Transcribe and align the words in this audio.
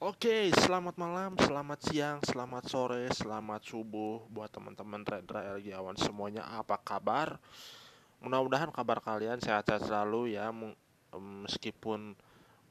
Oke, 0.00 0.48
selamat 0.56 0.96
malam, 0.96 1.36
selamat 1.36 1.76
siang, 1.84 2.24
selamat 2.24 2.64
sore, 2.72 3.04
selamat 3.12 3.60
subuh 3.60 4.24
buat 4.32 4.48
teman-teman 4.48 5.04
Rendra 5.04 5.44
Elgiawan 5.52 5.92
semuanya. 5.92 6.40
Apa 6.56 6.80
kabar? 6.80 7.36
Mudah-mudahan 8.24 8.72
kabar 8.72 9.04
kalian 9.04 9.44
sehat-sehat 9.44 9.84
selalu 9.84 10.40
ya, 10.40 10.48
meskipun 11.44 12.16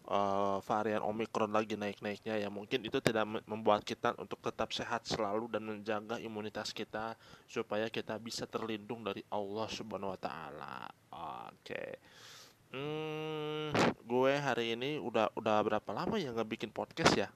uh, 0.09 0.57
varian 0.65 1.05
Omicron 1.05 1.53
lagi 1.53 1.77
naik-naiknya 1.77 2.41
ya 2.41 2.49
mungkin 2.49 2.81
itu 2.81 2.97
tidak 2.97 3.29
membuat 3.45 3.85
kita 3.85 4.17
untuk 4.17 4.41
tetap 4.41 4.73
sehat 4.73 5.05
selalu 5.05 5.53
dan 5.53 5.69
menjaga 5.69 6.17
imunitas 6.17 6.73
kita 6.73 7.13
supaya 7.45 7.93
kita 7.93 8.17
bisa 8.17 8.49
terlindung 8.49 9.05
dari 9.05 9.21
Allah 9.29 9.69
Subhanahu 9.69 10.17
wa 10.17 10.19
taala. 10.19 10.89
Oke. 11.53 11.77
Okay. 11.77 11.89
Hmm, 12.69 13.73
gue 14.05 14.33
hari 14.37 14.77
ini 14.77 15.01
udah 15.01 15.33
udah 15.33 15.57
berapa 15.65 15.89
lama 15.89 16.21
ya 16.21 16.29
nggak 16.29 16.49
bikin 16.53 16.69
podcast 16.69 17.17
ya? 17.17 17.29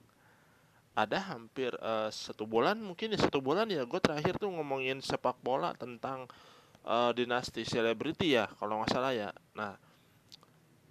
Ada 0.94 1.34
hampir 1.34 1.74
uh, 1.82 2.06
satu 2.06 2.46
bulan 2.46 2.78
mungkin 2.78 3.10
ya 3.10 3.18
satu 3.18 3.42
bulan 3.42 3.66
ya 3.66 3.82
gue 3.82 3.98
terakhir 3.98 4.38
tuh 4.38 4.54
ngomongin 4.54 5.02
sepak 5.02 5.34
bola 5.42 5.74
tentang 5.74 6.30
uh, 6.86 7.10
dinasti 7.10 7.66
selebriti 7.66 8.38
ya 8.38 8.46
kalau 8.62 8.78
nggak 8.78 8.94
salah 8.94 9.10
ya. 9.10 9.30
Nah 9.58 9.74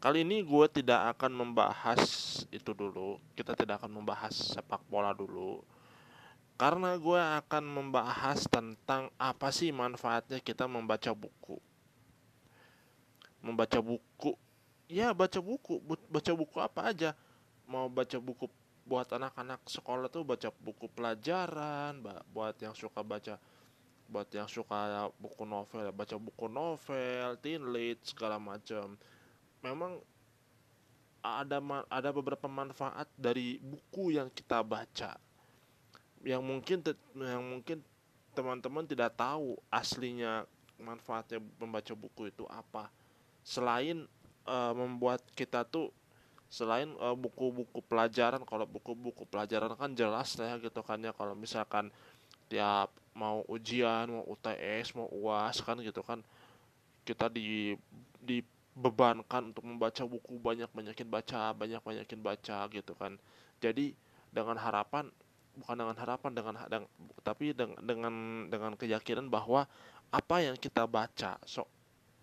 kali 0.04 0.28
ini 0.28 0.44
gue 0.44 0.66
tidak 0.76 1.16
akan 1.16 1.32
membahas 1.40 2.04
itu 2.52 2.76
dulu. 2.76 3.24
Kita 3.40 3.56
tidak 3.56 3.80
akan 3.80 4.04
membahas 4.04 4.36
sepak 4.36 4.84
bola 4.92 5.16
dulu 5.16 5.64
karena 6.60 7.00
gue 7.00 7.22
akan 7.44 7.64
membahas 7.66 8.46
tentang 8.52 9.08
apa 9.18 9.50
sih 9.50 9.74
manfaatnya 9.74 10.38
kita 10.44 10.70
membaca 10.70 11.16
buku 11.16 11.58
membaca 13.44 13.84
buku. 13.84 14.40
Ya 14.88 15.12
baca 15.12 15.44
buku. 15.44 15.84
Baca 15.84 16.32
buku 16.32 16.58
apa 16.64 16.96
aja. 16.96 17.12
Mau 17.68 17.92
baca 17.92 18.16
buku 18.18 18.48
buat 18.84 19.08
anak-anak 19.12 19.64
sekolah 19.68 20.12
tuh 20.12 20.28
baca 20.28 20.52
buku 20.60 20.92
pelajaran 20.92 22.04
buat 22.36 22.56
yang 22.60 22.76
suka 22.76 23.00
baca 23.00 23.40
buat 24.12 24.28
yang 24.36 24.52
suka 24.52 25.08
buku 25.16 25.48
novel 25.48 25.88
baca 25.96 26.20
buku 26.20 26.52
novel 26.52 27.40
teen 27.40 27.64
lead 27.72 28.04
segala 28.04 28.36
macam. 28.36 29.00
Memang 29.64 30.04
ada 31.24 31.64
ada 31.88 32.10
beberapa 32.12 32.52
manfaat 32.52 33.08
dari 33.16 33.56
buku 33.64 34.20
yang 34.20 34.28
kita 34.28 34.60
baca. 34.60 35.16
Yang 36.20 36.44
mungkin 36.44 36.78
yang 37.16 37.44
mungkin 37.44 37.80
teman-teman 38.36 38.84
tidak 38.84 39.16
tahu 39.16 39.56
aslinya 39.72 40.44
manfaatnya 40.76 41.40
membaca 41.56 41.96
buku 41.96 42.28
itu 42.28 42.44
apa 42.52 42.92
selain 43.44 44.08
uh, 44.48 44.74
membuat 44.74 45.24
kita 45.36 45.68
tuh 45.68 45.92
selain 46.54 46.86
buku 47.18 47.50
buku-buku 47.50 47.82
pelajaran 47.90 48.46
kalau 48.46 48.70
buku-buku 48.70 49.26
pelajaran 49.26 49.74
kan 49.74 49.90
jelas 49.98 50.38
ya 50.38 50.54
gitu 50.62 50.86
kan 50.86 51.02
ya 51.02 51.10
kalau 51.10 51.34
misalkan 51.34 51.90
tiap 52.46 52.94
mau 53.18 53.42
ujian 53.50 54.06
mau 54.06 54.22
UTS 54.30 54.94
mau 54.94 55.10
UAS 55.10 55.66
kan 55.66 55.82
gitu 55.82 56.06
kan 56.06 56.22
kita 57.04 57.28
di 57.28 57.76
dibebankan 58.24 59.52
untuk 59.52 59.64
membaca 59.68 60.04
buku 60.08 60.40
banyak 60.40 60.70
banyakin 60.72 61.08
baca 61.12 61.52
banyak 61.52 61.82
banyakin 61.84 62.20
baca 62.24 62.58
gitu 62.72 62.94
kan. 62.96 63.20
Jadi 63.60 63.92
dengan 64.32 64.56
harapan 64.58 65.12
bukan 65.54 65.76
dengan 65.78 65.98
harapan 66.00 66.32
dengan, 66.34 66.56
dengan 66.66 66.90
tapi 67.22 67.54
dengan 67.54 67.78
dengan 67.84 68.16
dengan 68.50 68.72
keyakinan 68.74 69.30
bahwa 69.30 69.70
apa 70.10 70.36
yang 70.42 70.58
kita 70.58 70.90
baca 70.90 71.38
so 71.46 71.66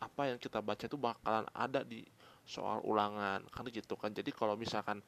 apa 0.00 0.32
yang 0.32 0.38
kita 0.40 0.64
baca 0.64 0.84
itu 0.88 0.96
bakalan 0.96 1.44
ada 1.52 1.84
di 1.84 2.00
soal 2.48 2.80
ulangan 2.82 3.44
kan 3.52 3.64
gitu 3.68 3.94
kan. 3.94 4.10
Jadi 4.10 4.32
kalau 4.32 4.56
misalkan 4.56 5.04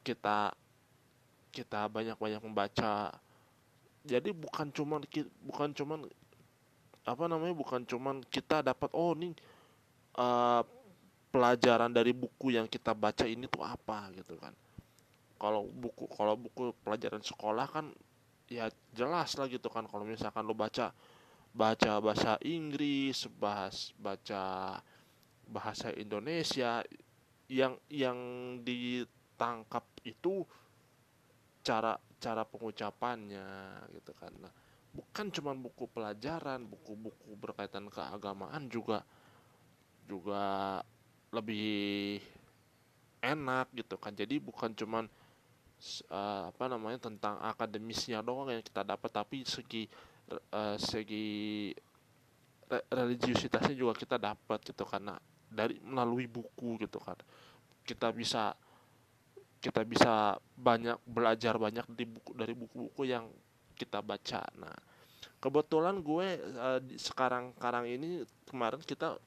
kita 0.00 0.50
kita 1.52 1.84
banyak-banyak 1.92 2.40
membaca 2.40 3.12
jadi 4.02 4.34
bukan 4.34 4.72
cuman 4.72 5.04
bukan 5.46 5.68
cuman 5.76 6.00
apa 7.06 7.24
namanya 7.28 7.54
bukan 7.54 7.84
cuman 7.84 8.24
kita 8.26 8.64
dapat 8.64 8.90
oh 8.96 9.12
nih 9.14 9.36
uh, 10.18 10.64
pelajaran 11.30 11.92
dari 11.92 12.10
buku 12.16 12.56
yang 12.56 12.66
kita 12.66 12.96
baca 12.96 13.28
ini 13.28 13.46
tuh 13.46 13.62
apa 13.62 14.10
gitu 14.16 14.34
kan. 14.40 14.56
Kalau 15.36 15.66
buku 15.66 16.06
kalau 16.10 16.38
buku 16.38 16.70
pelajaran 16.82 17.22
sekolah 17.22 17.66
kan 17.66 17.90
ya 18.50 18.70
jelas 18.94 19.34
lah 19.38 19.46
gitu 19.46 19.66
kan. 19.70 19.86
Kalau 19.86 20.02
misalkan 20.06 20.46
lo 20.46 20.54
baca 20.54 20.90
baca 21.52 22.00
bahasa 22.00 22.40
Inggris, 22.40 23.28
bahas 23.36 23.92
baca 24.00 24.76
bahasa 25.44 25.92
Indonesia 25.92 26.80
yang 27.52 27.76
yang 27.92 28.18
ditangkap 28.64 29.84
itu 30.08 30.48
cara 31.60 32.00
cara 32.16 32.42
pengucapannya 32.48 33.46
gitu 33.92 34.12
kan. 34.16 34.32
Nah, 34.40 34.52
bukan 34.96 35.28
cuma 35.28 35.52
buku 35.52 35.84
pelajaran, 35.92 36.64
buku-buku 36.64 37.36
berkaitan 37.36 37.92
keagamaan 37.92 38.72
juga 38.72 39.04
juga 40.08 40.80
lebih 41.32 42.18
enak 43.20 43.68
gitu 43.76 44.00
kan. 44.00 44.16
Jadi 44.16 44.40
bukan 44.40 44.72
cuma 44.72 45.04
uh, 45.04 46.42
apa 46.48 46.64
namanya 46.70 47.08
tentang 47.10 47.36
akademisnya 47.42 48.22
doang 48.22 48.50
yang 48.50 48.64
kita 48.64 48.82
dapat 48.86 49.10
tapi 49.10 49.44
segi 49.44 49.86
uh, 50.38 50.76
segi 50.80 51.70
religiusitasnya 52.72 53.76
juga 53.76 53.92
kita 53.92 54.16
dapat 54.16 54.64
gitu 54.64 54.88
karena 54.88 55.16
dari 55.52 55.76
melalui 55.84 56.24
buku 56.24 56.80
gitu 56.80 56.96
kan. 57.00 57.16
Kita 57.84 58.08
bisa 58.14 58.56
kita 59.62 59.86
bisa 59.86 60.34
banyak 60.58 60.98
belajar 61.06 61.54
banyak 61.54 61.86
di 61.94 62.04
buku 62.08 62.30
dari 62.34 62.54
buku-buku 62.56 63.02
yang 63.06 63.30
kita 63.76 64.00
baca. 64.00 64.42
Nah 64.58 64.74
kebetulan 65.38 66.00
gue 66.00 66.26
uh, 66.58 66.80
sekarang 66.98 67.54
sekarang 67.58 67.84
ini 67.86 68.24
kemarin 68.48 68.82
kita 68.82 69.18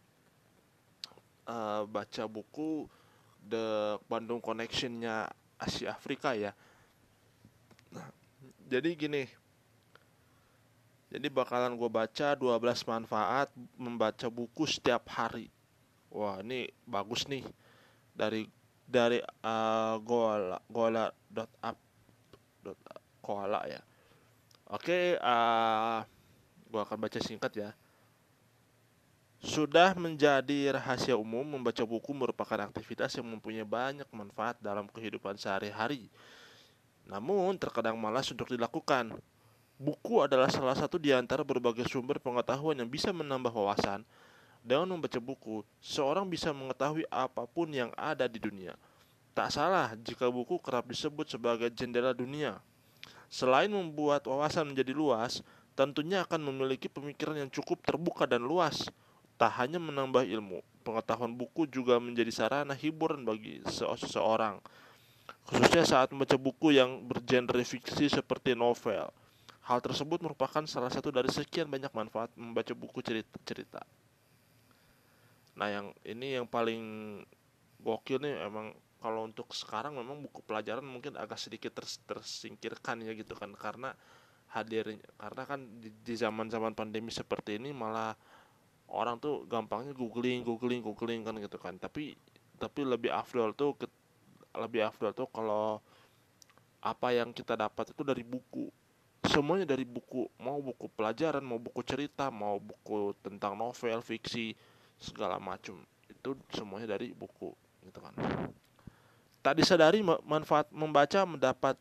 uh, 1.48 1.84
baca 1.88 2.24
buku 2.28 2.90
The 3.46 4.00
Bandung 4.10 4.42
Connectionnya 4.42 5.30
Asia 5.56 5.94
Afrika 5.94 6.34
ya. 6.34 6.52
Nah 7.94 8.10
jadi 8.66 8.90
gini 8.98 9.45
jadi 11.16 11.32
bakalan 11.32 11.80
gue 11.80 11.88
baca 11.88 12.36
12 12.36 12.60
manfaat 12.92 13.48
membaca 13.80 14.28
buku 14.28 14.68
setiap 14.68 15.08
hari. 15.16 15.48
Wah 16.12 16.44
ini 16.44 16.68
bagus 16.84 17.24
nih 17.32 17.48
dari 18.12 18.52
dari 18.84 19.24
uh, 19.24 19.96
gola 20.04 20.60
gola 20.68 21.08
dot 21.32 21.52
up 21.64 21.80
dot 22.60 22.76
koala 23.24 23.64
ya. 23.64 23.80
Oke, 24.76 25.16
uh, 25.16 26.04
gue 26.68 26.82
akan 26.84 26.98
baca 27.00 27.20
singkat 27.24 27.52
ya. 27.56 27.70
Sudah 29.40 29.96
menjadi 29.96 30.76
rahasia 30.76 31.16
umum 31.16 31.46
membaca 31.46 31.86
buku 31.88 32.12
merupakan 32.12 32.60
aktivitas 32.60 33.16
yang 33.16 33.30
mempunyai 33.30 33.64
banyak 33.64 34.10
manfaat 34.12 34.60
dalam 34.60 34.90
kehidupan 34.92 35.40
sehari-hari. 35.40 36.12
Namun 37.08 37.56
terkadang 37.56 37.96
malas 37.96 38.28
untuk 38.34 38.52
dilakukan. 38.52 39.16
Buku 39.76 40.24
adalah 40.24 40.48
salah 40.48 40.72
satu 40.72 40.96
di 40.96 41.12
antara 41.12 41.44
berbagai 41.44 41.84
sumber 41.92 42.16
pengetahuan 42.16 42.80
yang 42.80 42.88
bisa 42.88 43.12
menambah 43.12 43.52
wawasan. 43.52 44.08
Dengan 44.64 44.96
membaca 44.96 45.20
buku, 45.20 45.68
seorang 45.84 46.24
bisa 46.32 46.56
mengetahui 46.56 47.04
apa 47.12 47.44
pun 47.44 47.68
yang 47.68 47.92
ada 48.00 48.24
di 48.24 48.40
dunia. 48.40 48.80
Tak 49.36 49.52
salah 49.52 49.92
jika 50.00 50.32
buku 50.32 50.64
kerap 50.64 50.88
disebut 50.88 51.28
sebagai 51.28 51.68
jendela 51.76 52.16
dunia. 52.16 52.56
Selain 53.28 53.68
membuat 53.68 54.24
wawasan 54.24 54.72
menjadi 54.72 54.96
luas, 54.96 55.44
tentunya 55.76 56.24
akan 56.24 56.40
memiliki 56.40 56.88
pemikiran 56.88 57.36
yang 57.36 57.52
cukup 57.52 57.84
terbuka 57.84 58.24
dan 58.24 58.48
luas. 58.48 58.88
Tak 59.36 59.60
hanya 59.60 59.76
menambah 59.76 60.24
ilmu, 60.24 60.64
pengetahuan 60.88 61.36
buku 61.36 61.68
juga 61.68 62.00
menjadi 62.00 62.32
sarana 62.32 62.72
hiburan 62.72 63.28
bagi 63.28 63.60
seseorang. 63.68 64.64
Khususnya 65.52 65.84
saat 65.84 66.16
membaca 66.16 66.40
buku 66.40 66.80
yang 66.80 67.04
bergenre 67.04 67.60
fiksi 67.68 68.08
seperti 68.08 68.56
novel. 68.56 69.12
Hal 69.66 69.82
tersebut 69.82 70.22
merupakan 70.22 70.62
salah 70.70 70.94
satu 70.94 71.10
dari 71.10 71.28
sekian 71.34 71.66
banyak 71.66 71.90
manfaat 71.90 72.30
membaca 72.38 72.74
buku 72.78 73.02
cerita-cerita. 73.02 73.82
Nah, 75.58 75.68
yang 75.74 75.88
ini 76.06 76.38
yang 76.38 76.46
paling 76.46 76.84
gokil 77.82 78.22
nih 78.22 78.46
emang 78.46 78.78
kalau 79.02 79.26
untuk 79.26 79.54
sekarang 79.54 79.98
memang 79.98 80.22
buku 80.26 80.42
pelajaran 80.46 80.82
mungkin 80.82 81.14
agak 81.18 81.38
sedikit 81.38 81.78
ters 81.78 82.02
tersingkirkan 82.10 83.06
ya 83.06 83.14
gitu 83.14 83.38
kan 83.38 83.54
karena 83.54 83.94
hadirnya 84.50 85.02
karena 85.22 85.44
kan 85.46 85.60
di 85.82 86.14
zaman-zaman 86.18 86.74
pandemi 86.74 87.14
seperti 87.14 87.62
ini 87.62 87.70
malah 87.70 88.18
orang 88.90 89.22
tuh 89.22 89.46
gampangnya 89.46 89.94
googling 89.94 90.42
googling 90.42 90.82
googling 90.82 91.22
kan 91.22 91.38
gitu 91.38 91.58
kan 91.62 91.78
tapi 91.78 92.18
tapi 92.58 92.82
lebih 92.82 93.14
afdol 93.14 93.54
tuh 93.54 93.78
lebih 94.58 94.82
afdol 94.90 95.12
tuh 95.14 95.30
kalau 95.30 95.78
apa 96.82 97.08
yang 97.14 97.30
kita 97.30 97.54
dapat 97.54 97.94
itu 97.94 98.02
dari 98.02 98.26
buku 98.26 98.70
semuanya 99.28 99.66
dari 99.68 99.84
buku 99.84 100.30
mau 100.42 100.62
buku 100.62 100.90
pelajaran 100.94 101.42
mau 101.42 101.60
buku 101.62 101.82
cerita 101.86 102.30
mau 102.30 102.62
buku 102.62 103.14
tentang 103.22 103.58
novel 103.58 104.00
fiksi 104.02 104.56
segala 104.98 105.42
macam 105.42 105.82
itu 106.08 106.38
semuanya 106.54 106.98
dari 106.98 107.12
buku 107.12 107.52
gitu 107.86 108.00
kan 108.02 108.14
tak 109.46 109.62
disadari 109.62 110.02
manfaat 110.02 110.74
membaca 110.74 111.22
mendapat 111.22 111.78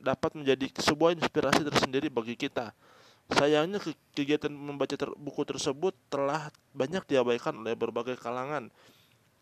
dapat 0.00 0.32
menjadi 0.34 0.72
sebuah 0.80 1.12
inspirasi 1.20 1.62
tersendiri 1.66 2.08
bagi 2.08 2.34
kita. 2.34 2.72
Sayangnya 3.32 3.80
kegiatan 4.12 4.52
membaca 4.52 4.96
ter 4.96 5.08
buku 5.16 5.44
tersebut 5.48 5.96
telah 6.12 6.52
banyak 6.76 7.04
diabaikan 7.08 7.56
oleh 7.56 7.72
berbagai 7.72 8.20
kalangan. 8.20 8.68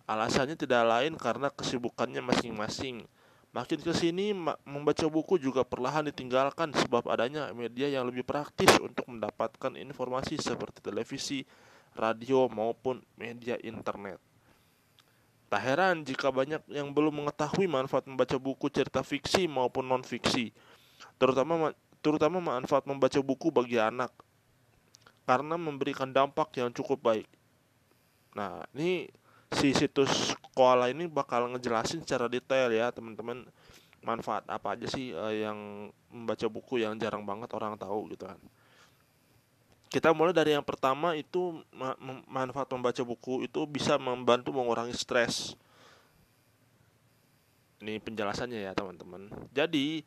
Alasannya 0.06 0.58
tidak 0.58 0.82
lain 0.86 1.14
karena 1.18 1.50
kesibukannya 1.50 2.22
masing-masing. 2.22 3.06
Makin 3.52 3.84
ke 3.84 3.92
sini 3.92 4.32
membaca 4.64 5.04
buku 5.12 5.36
juga 5.36 5.60
perlahan 5.60 6.08
ditinggalkan 6.08 6.72
sebab 6.72 7.04
adanya 7.12 7.52
media 7.52 7.84
yang 7.84 8.08
lebih 8.08 8.24
praktis 8.24 8.72
untuk 8.80 9.04
mendapatkan 9.12 9.76
informasi 9.76 10.40
seperti 10.40 10.80
televisi, 10.80 11.44
radio 11.92 12.48
maupun 12.48 13.04
media 13.20 13.60
internet. 13.60 14.16
Tak 15.52 15.60
heran 15.68 16.00
jika 16.00 16.32
banyak 16.32 16.64
yang 16.72 16.96
belum 16.96 17.12
mengetahui 17.12 17.68
manfaat 17.68 18.08
membaca 18.08 18.40
buku 18.40 18.72
cerita 18.72 19.04
fiksi 19.04 19.44
maupun 19.44 19.84
non-fiksi, 19.84 20.48
terutama 21.20 21.76
terutama 22.00 22.40
manfaat 22.40 22.88
membaca 22.88 23.20
buku 23.20 23.52
bagi 23.52 23.76
anak, 23.76 24.16
karena 25.28 25.60
memberikan 25.60 26.08
dampak 26.08 26.56
yang 26.56 26.72
cukup 26.72 27.04
baik. 27.04 27.28
Nah, 28.32 28.64
ini 28.72 29.12
si 29.52 29.76
situs 29.76 30.32
sekolah 30.52 30.92
ini 30.92 31.08
bakal 31.08 31.48
ngejelasin 31.56 32.04
secara 32.04 32.28
detail 32.28 32.68
ya 32.68 32.92
teman-teman 32.92 33.48
manfaat 34.04 34.44
apa 34.52 34.76
aja 34.76 34.84
sih 34.84 35.16
uh, 35.16 35.32
yang 35.32 35.88
membaca 36.12 36.46
buku 36.52 36.84
yang 36.84 36.92
jarang 37.00 37.24
banget 37.24 37.48
orang 37.56 37.80
tahu 37.80 38.12
gitu 38.12 38.28
kan 38.28 38.36
kita 39.92 40.08
mulai 40.16 40.32
dari 40.32 40.56
yang 40.56 40.64
pertama 40.64 41.12
itu 41.12 41.60
manfaat 42.24 42.64
membaca 42.72 43.04
buku 43.04 43.44
itu 43.44 43.60
bisa 43.68 44.00
membantu 44.00 44.48
mengurangi 44.48 44.96
stres. 44.96 45.52
Ini 47.76 48.00
penjelasannya 48.00 48.56
ya 48.56 48.72
teman-teman. 48.72 49.28
Jadi 49.52 50.00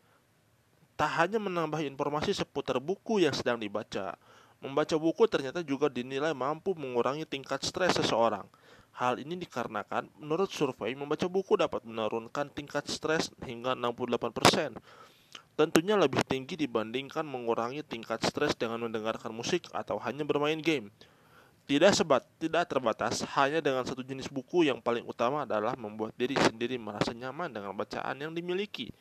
tak 0.98 1.12
hanya 1.22 1.38
menambah 1.38 1.86
informasi 1.86 2.34
seputar 2.34 2.82
buku 2.82 3.30
yang 3.30 3.36
sedang 3.38 3.62
dibaca, 3.62 4.18
membaca 4.58 4.96
buku 4.98 5.30
ternyata 5.30 5.62
juga 5.62 5.86
dinilai 5.86 6.34
mampu 6.34 6.74
mengurangi 6.74 7.30
tingkat 7.30 7.62
stres 7.62 7.94
seseorang. 7.94 8.50
Hal 8.96 9.20
ini 9.20 9.36
dikarenakan 9.36 10.08
menurut 10.24 10.48
survei 10.48 10.96
membaca 10.96 11.28
buku 11.28 11.60
dapat 11.60 11.84
menurunkan 11.84 12.48
tingkat 12.56 12.88
stres 12.88 13.28
hingga 13.44 13.76
68% 13.76 14.80
tentunya 15.56 15.96
lebih 15.96 16.20
tinggi 16.28 16.60
dibandingkan 16.60 17.24
mengurangi 17.24 17.80
tingkat 17.88 18.20
stres 18.28 18.52
dengan 18.60 18.84
mendengarkan 18.84 19.32
musik 19.32 19.72
atau 19.72 19.96
hanya 20.04 20.28
bermain 20.28 20.60
game. 20.60 20.92
Tidak 21.66 21.98
sebat, 21.98 22.22
tidak 22.38 22.70
terbatas 22.70 23.26
hanya 23.34 23.58
dengan 23.58 23.82
satu 23.82 24.06
jenis 24.06 24.30
buku 24.30 24.70
yang 24.70 24.78
paling 24.84 25.02
utama 25.02 25.50
adalah 25.50 25.74
membuat 25.74 26.14
diri 26.14 26.38
sendiri 26.38 26.78
merasa 26.78 27.10
nyaman 27.10 27.50
dengan 27.50 27.74
bacaan 27.74 28.22
yang 28.22 28.38
dimiliki. 28.38 28.94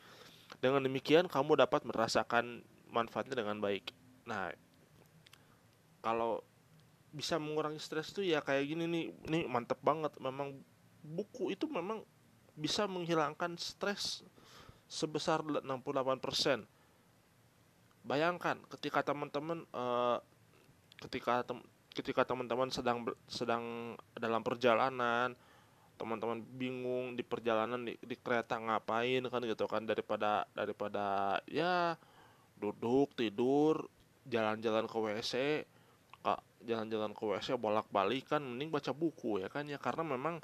Dengan 0.57 0.81
demikian 0.81 1.29
kamu 1.29 1.61
dapat 1.61 1.85
merasakan 1.85 2.65
manfaatnya 2.89 3.37
dengan 3.37 3.61
baik. 3.61 3.93
Nah, 4.25 4.49
kalau 6.01 6.41
bisa 7.15 7.39
mengurangi 7.39 7.79
stres 7.79 8.11
tuh 8.11 8.27
ya 8.27 8.43
kayak 8.43 8.67
gini 8.67 8.83
nih, 8.85 9.05
ini 9.31 9.39
mantep 9.47 9.79
banget. 9.79 10.11
Memang 10.19 10.59
buku 10.99 11.55
itu 11.55 11.71
memang 11.71 12.03
bisa 12.59 12.83
menghilangkan 12.91 13.55
stres 13.55 14.27
sebesar 14.91 15.39
68%. 15.41 16.67
Bayangkan 18.05 18.59
ketika 18.69 19.01
teman-teman 19.01 19.63
uh, 19.71 20.19
ketika 21.07 21.41
tem 21.47 21.63
ketika 21.95 22.27
teman-teman 22.27 22.67
sedang 22.69 23.07
sedang 23.25 23.95
dalam 24.19 24.43
perjalanan, 24.43 25.31
teman-teman 25.95 26.43
bingung 26.43 27.15
di 27.15 27.23
perjalanan 27.23 27.87
di, 27.87 27.95
di 28.03 28.15
kereta 28.19 28.59
ngapain 28.59 29.23
kan 29.31 29.41
gitu 29.47 29.65
kan 29.65 29.87
daripada 29.87 30.43
daripada 30.51 31.39
ya 31.47 31.95
duduk 32.59 33.15
tidur 33.15 33.87
jalan-jalan 34.27 34.85
ke 34.91 34.97
WC 34.99 35.33
jalan-jalan 36.65 37.13
ke 37.13 37.23
WC 37.23 37.55
bolak-balik 37.55 38.25
kan 38.25 38.41
mending 38.41 38.73
baca 38.73 38.91
buku 38.91 39.45
ya 39.45 39.47
kan? 39.47 39.69
Ya 39.69 39.77
karena 39.77 40.03
memang 40.03 40.41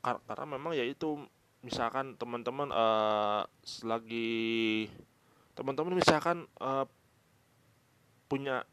karena 0.00 0.46
memang 0.48 0.72
ya 0.72 0.82
itu 0.82 1.20
misalkan 1.60 2.16
teman-teman 2.16 2.72
uh, 2.72 3.44
selagi 3.60 4.88
teman-teman 5.52 5.92
misalkan 5.92 6.48
uh, 6.56 6.88
punya 8.32 8.64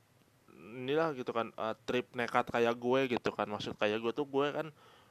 inilah 0.55 1.11
gitu 1.11 1.35
kan 1.35 1.51
uh, 1.59 1.75
trip 1.83 2.07
nekat 2.15 2.47
kayak 2.47 2.79
gue 2.79 3.19
gitu 3.19 3.29
kan 3.35 3.47
maksud 3.51 3.75
kayak 3.75 3.99
gue 3.99 4.13
tuh 4.15 4.23
gue 4.23 4.47
kan 4.55 4.67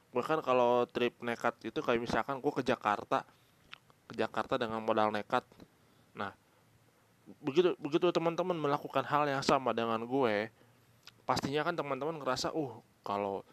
gue 0.09 0.23
kan 0.25 0.39
kalau 0.41 0.89
trip 0.89 1.13
nekat 1.21 1.53
itu 1.69 1.77
kayak 1.83 2.01
misalkan 2.01 2.41
gue 2.41 2.49
ke 2.49 2.65
Jakarta 2.65 3.21
ke 4.07 4.15
Jakarta 4.15 4.55
dengan 4.55 4.79
modal 4.79 5.11
nekat. 5.11 5.43
Nah 6.15 6.31
begitu 7.43 7.75
begitu 7.77 8.07
teman-teman 8.15 8.55
melakukan 8.55 9.03
hal 9.03 9.27
yang 9.27 9.43
sama 9.43 9.75
dengan 9.75 9.99
gue 10.07 10.47
pastinya 11.27 11.67
kan 11.67 11.75
teman-teman 11.75 12.23
ngerasa 12.23 12.55
uh 12.55 12.79
kalau 13.03 13.43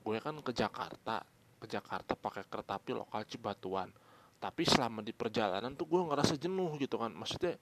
gue 0.00 0.16
kan 0.16 0.32
ke 0.40 0.56
Jakarta 0.56 1.20
ke 1.60 1.68
Jakarta 1.68 2.16
pakai 2.16 2.48
kereta 2.48 2.80
api 2.80 2.96
lokal 2.96 3.28
Cibatuan. 3.28 3.92
Tapi 4.38 4.62
selama 4.64 5.02
di 5.04 5.10
perjalanan 5.12 5.74
tuh 5.74 5.84
gue 5.84 6.00
ngerasa 6.08 6.38
jenuh 6.38 6.70
gitu 6.78 6.96
kan. 6.96 7.10
Maksudnya 7.12 7.58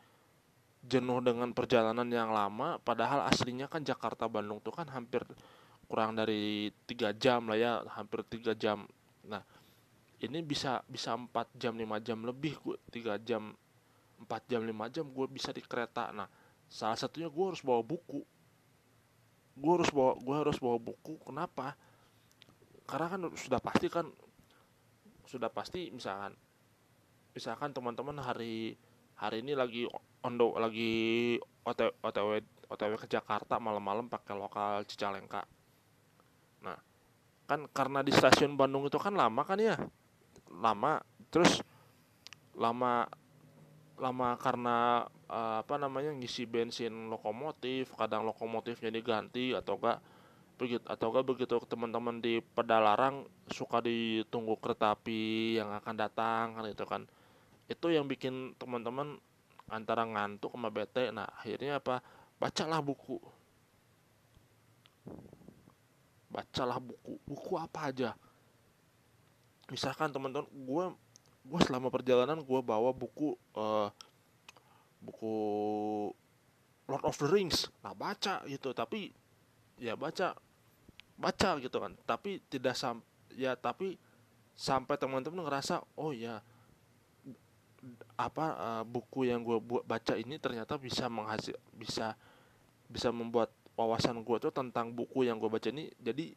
jenuh 0.86 1.18
dengan 1.24 1.50
perjalanan 1.50 2.06
yang 2.06 2.30
lama 2.30 2.78
padahal 2.78 3.26
aslinya 3.26 3.66
kan 3.66 3.82
Jakarta 3.82 4.30
Bandung 4.30 4.62
tuh 4.62 4.70
kan 4.70 4.86
hampir 4.92 5.26
kurang 5.90 6.14
dari 6.14 6.70
tiga 6.86 7.10
jam 7.10 7.50
lah 7.50 7.58
ya 7.58 7.72
hampir 7.96 8.22
tiga 8.30 8.54
jam. 8.54 8.86
Nah 9.26 9.42
ini 10.22 10.44
bisa 10.46 10.84
bisa 10.86 11.18
empat 11.18 11.50
jam 11.58 11.74
lima 11.74 11.98
jam 11.98 12.22
lebih 12.22 12.54
gue 12.62 12.76
tiga 12.94 13.18
jam 13.18 13.50
empat 14.22 14.46
jam 14.46 14.62
lima 14.62 14.86
jam 14.92 15.08
gue 15.10 15.26
bisa 15.26 15.50
di 15.50 15.64
kereta. 15.64 16.14
Nah 16.14 16.28
salah 16.70 16.94
satunya 16.94 17.26
gue 17.26 17.44
harus 17.50 17.64
bawa 17.64 17.82
buku 17.82 18.35
gue 19.56 19.72
harus 19.72 19.90
bawa 19.90 20.12
gue 20.20 20.36
harus 20.36 20.56
bawa 20.60 20.76
buku. 20.76 21.16
Kenapa? 21.24 21.74
Karena 22.84 23.06
kan 23.08 23.20
sudah 23.34 23.60
pasti 23.60 23.86
kan 23.88 24.06
sudah 25.26 25.50
pasti 25.50 25.90
misalkan 25.90 26.36
misalkan 27.34 27.74
teman-teman 27.74 28.22
hari 28.22 28.78
hari 29.18 29.42
ini 29.42 29.58
lagi 29.58 29.88
ondo 30.22 30.54
lagi 30.54 31.34
otw 31.66 31.90
otw 32.04 32.38
otw 32.70 32.94
ke 32.94 33.08
Jakarta 33.10 33.58
malam-malam 33.58 34.06
pakai 34.06 34.38
lokal 34.38 34.86
Cicalengka. 34.86 35.42
Nah 36.62 36.78
kan 37.50 37.66
karena 37.72 38.06
di 38.06 38.14
stasiun 38.14 38.54
Bandung 38.54 38.86
itu 38.86 39.00
kan 39.02 39.16
lama 39.16 39.42
kan 39.42 39.58
ya? 39.58 39.74
Lama 40.52 41.02
terus 41.32 41.58
lama 42.54 43.04
lama 43.96 44.36
karena 44.36 45.08
uh, 45.28 45.64
apa 45.64 45.80
namanya 45.80 46.12
ngisi 46.12 46.44
bensin 46.44 47.08
lokomotif 47.08 47.92
kadang 47.96 48.28
lokomotifnya 48.28 48.92
diganti 48.92 49.56
atau 49.56 49.80
enggak 49.80 49.98
begitu 50.56 50.84
atau 50.84 51.06
enggak 51.12 51.26
begitu 51.28 51.54
teman-teman 51.68 52.20
di 52.20 52.40
pedalarang 52.40 53.24
suka 53.48 53.80
ditunggu 53.80 54.56
kereta 54.60 54.96
api 54.96 55.56
yang 55.60 55.72
akan 55.76 55.94
datang 55.96 56.44
kan 56.56 56.64
itu 56.68 56.84
kan. 56.84 57.02
Itu 57.66 57.90
yang 57.90 58.06
bikin 58.06 58.54
teman-teman 58.60 59.18
antara 59.66 60.06
ngantuk 60.06 60.54
sama 60.54 60.70
bete. 60.70 61.10
Nah 61.10 61.26
akhirnya 61.26 61.82
apa? 61.82 62.00
Bacalah 62.38 62.80
buku. 62.84 63.18
Bacalah 66.30 66.78
buku. 66.78 67.18
Buku 67.26 67.52
apa 67.58 67.90
aja? 67.90 68.10
Misalkan 69.66 70.14
teman-teman 70.14 70.46
gue 70.46 70.84
gue 71.46 71.60
selama 71.62 71.88
perjalanan 71.88 72.42
gue 72.42 72.60
bawa 72.60 72.90
buku 72.90 73.38
uh, 73.54 73.88
buku 74.98 75.34
Lord 76.90 77.04
of 77.06 77.18
the 77.18 77.28
Rings. 77.30 77.70
Nah 77.82 77.94
baca 77.94 78.42
gitu 78.50 78.74
tapi 78.74 79.14
ya 79.78 79.94
baca 79.94 80.34
baca 81.14 81.50
gitu 81.62 81.76
kan. 81.78 81.94
Tapi 82.02 82.42
tidak 82.50 82.74
sam 82.74 82.98
ya 83.34 83.54
tapi 83.54 83.94
sampai 84.56 84.96
teman-teman 84.96 85.44
ngerasa 85.44 85.84
oh 86.00 86.10
ya 86.10 86.40
apa 88.16 88.46
uh, 88.56 88.84
buku 88.88 89.28
yang 89.28 89.44
gue 89.44 89.60
buat 89.60 89.84
baca 89.84 90.16
ini 90.16 90.40
ternyata 90.40 90.80
bisa 90.80 91.06
menghasil 91.06 91.54
bisa 91.76 92.16
bisa 92.88 93.12
membuat 93.12 93.52
wawasan 93.76 94.24
gue 94.24 94.36
tuh 94.40 94.50
tentang 94.50 94.90
buku 94.90 95.28
yang 95.28 95.36
gue 95.36 95.46
baca 95.46 95.68
ini 95.68 95.92
jadi 96.00 96.32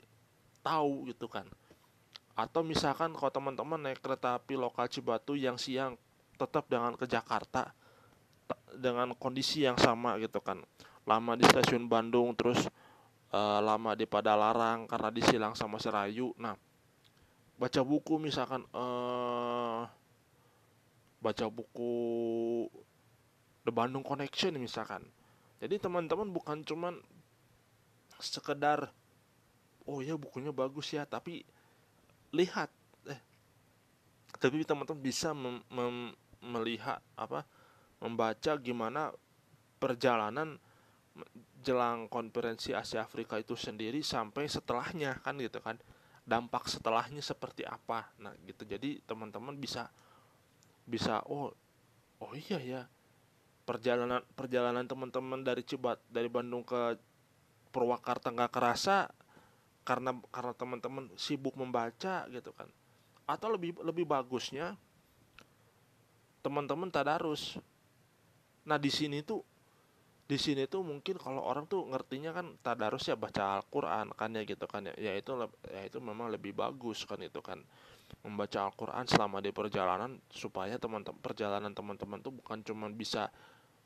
tahu 0.60 1.08
gitu 1.10 1.32
kan 1.32 1.48
atau 2.40 2.64
misalkan 2.64 3.12
kalau 3.12 3.32
teman-teman 3.34 3.92
naik 3.92 4.00
kereta 4.00 4.40
api 4.40 4.56
lokal 4.56 4.88
Cibatu 4.88 5.36
yang 5.36 5.60
siang 5.60 6.00
tetap 6.40 6.72
dengan 6.72 6.96
ke 6.96 7.04
Jakarta 7.04 7.76
dengan 8.80 9.12
kondisi 9.20 9.68
yang 9.68 9.76
sama 9.76 10.16
gitu 10.24 10.40
kan 10.40 10.64
lama 11.04 11.36
di 11.36 11.44
stasiun 11.44 11.92
Bandung 11.92 12.32
terus 12.38 12.70
uh, 13.34 13.60
lama 13.62 13.98
di 13.98 14.06
Padalarang 14.06 14.86
karena 14.86 15.10
disilang 15.10 15.54
sama 15.58 15.82
Serayu. 15.82 16.34
Nah, 16.38 16.54
baca 17.58 17.82
buku 17.82 18.22
misalkan 18.22 18.66
uh, 18.74 19.86
baca 21.20 21.46
buku 21.50 21.94
The 23.66 23.72
Bandung 23.74 24.06
Connection 24.06 24.58
misalkan. 24.58 25.06
Jadi 25.60 25.76
teman-teman 25.82 26.32
bukan 26.32 26.64
cuman 26.64 26.96
sekedar 28.20 28.92
oh 29.84 30.00
ya 30.00 30.16
bukunya 30.16 30.54
bagus 30.54 30.96
ya, 30.96 31.04
tapi 31.04 31.44
lihat 32.36 32.70
eh 33.10 33.22
tapi 34.38 34.64
teman-teman 34.64 35.02
bisa 35.02 35.34
mem, 35.34 35.62
mem, 35.72 36.14
melihat 36.40 37.04
apa 37.20 37.44
membaca 38.00 38.56
gimana 38.60 39.12
perjalanan 39.80 40.60
jelang 41.60 42.08
konferensi 42.08 42.72
Asia 42.72 43.04
Afrika 43.04 43.36
itu 43.36 43.56
sendiri 43.60 44.00
sampai 44.00 44.48
setelahnya 44.48 45.20
kan 45.20 45.36
gitu 45.40 45.60
kan. 45.60 45.76
Dampak 46.24 46.70
setelahnya 46.72 47.20
seperti 47.20 47.68
apa. 47.68 48.08
Nah 48.22 48.32
gitu. 48.48 48.64
Jadi 48.64 49.04
teman-teman 49.04 49.58
bisa 49.60 49.92
bisa 50.88 51.22
oh 51.28 51.52
oh 52.20 52.34
iya 52.34 52.60
ya 52.60 52.82
perjalanan 53.68 54.26
perjalanan 54.34 54.86
teman-teman 54.90 55.46
dari 55.46 55.62
Cibat 55.62 56.02
dari 56.10 56.26
Bandung 56.26 56.66
ke 56.66 56.98
Purwakarta 57.70 58.34
nggak 58.34 58.50
kerasa 58.50 59.06
karena 59.90 60.14
karena 60.30 60.54
teman-teman 60.54 61.10
sibuk 61.18 61.58
membaca 61.58 62.30
gitu 62.30 62.54
kan 62.54 62.70
atau 63.26 63.50
lebih 63.50 63.74
lebih 63.82 64.06
bagusnya 64.06 64.78
teman-teman 66.46 66.94
tadarus 66.94 67.58
nah 68.70 68.78
di 68.78 68.94
sini 68.94 69.26
tuh 69.26 69.42
di 70.30 70.38
sini 70.38 70.70
tuh 70.70 70.86
mungkin 70.86 71.18
kalau 71.18 71.42
orang 71.42 71.66
tuh 71.66 71.90
ngertinya 71.90 72.30
kan 72.30 72.54
tadarus 72.62 73.10
ya 73.10 73.18
baca 73.18 73.58
Al-Qur'an 73.58 74.14
kan 74.14 74.30
ya 74.38 74.46
gitu 74.46 74.70
kan 74.70 74.86
ya. 74.86 74.94
Ya 74.94 75.18
itu 75.18 75.34
ya 75.66 75.82
itu 75.90 75.98
memang 75.98 76.30
lebih 76.30 76.54
bagus 76.54 77.02
kan 77.10 77.18
itu 77.18 77.42
kan. 77.42 77.66
Membaca 78.22 78.70
Al-Qur'an 78.70 79.10
selama 79.10 79.42
di 79.42 79.50
perjalanan 79.50 80.22
supaya 80.30 80.78
teman-teman 80.78 81.18
perjalanan 81.18 81.74
teman-teman 81.74 82.22
tuh 82.22 82.30
bukan 82.30 82.62
cuma 82.62 82.94
bisa 82.94 83.34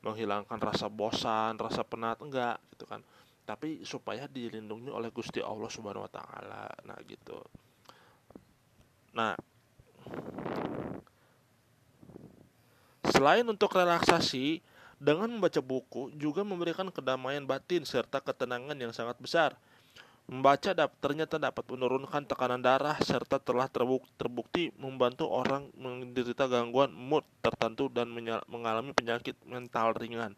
menghilangkan 0.04 0.60
rasa 0.60 0.92
bosan, 0.92 1.56
rasa 1.56 1.80
penat 1.80 2.20
enggak 2.20 2.60
gitu 2.76 2.84
kan. 2.84 3.00
Tapi 3.44 3.84
supaya 3.84 4.24
dilindungi 4.24 4.88
oleh 4.88 5.12
Gusti 5.12 5.44
Allah 5.44 5.68
Subhanahu 5.68 6.08
wa 6.08 6.12
taala. 6.12 6.64
Nah, 6.88 6.96
gitu. 7.04 7.38
Nah, 9.12 9.36
selain 13.12 13.44
untuk 13.44 13.70
relaksasi, 13.76 14.64
dengan 15.04 15.28
membaca 15.28 15.60
buku 15.60 16.08
juga 16.16 16.40
memberikan 16.40 16.88
kedamaian 16.88 17.44
batin 17.44 17.84
serta 17.84 18.24
ketenangan 18.24 18.78
yang 18.80 18.96
sangat 18.96 19.20
besar. 19.20 19.52
Membaca 20.24 20.72
dap 20.72 20.96
ternyata 21.04 21.36
dapat 21.36 21.68
menurunkan 21.68 22.24
tekanan 22.24 22.64
darah 22.64 22.96
serta 23.04 23.36
telah 23.36 23.68
terbukti 24.16 24.72
membantu 24.80 25.28
orang 25.28 25.68
menderita 25.76 26.48
gangguan 26.48 26.88
mood 26.96 27.28
tertentu 27.44 27.92
dan 27.92 28.08
mengalami 28.48 28.96
penyakit 28.96 29.36
mental 29.44 29.92
ringan. 29.92 30.32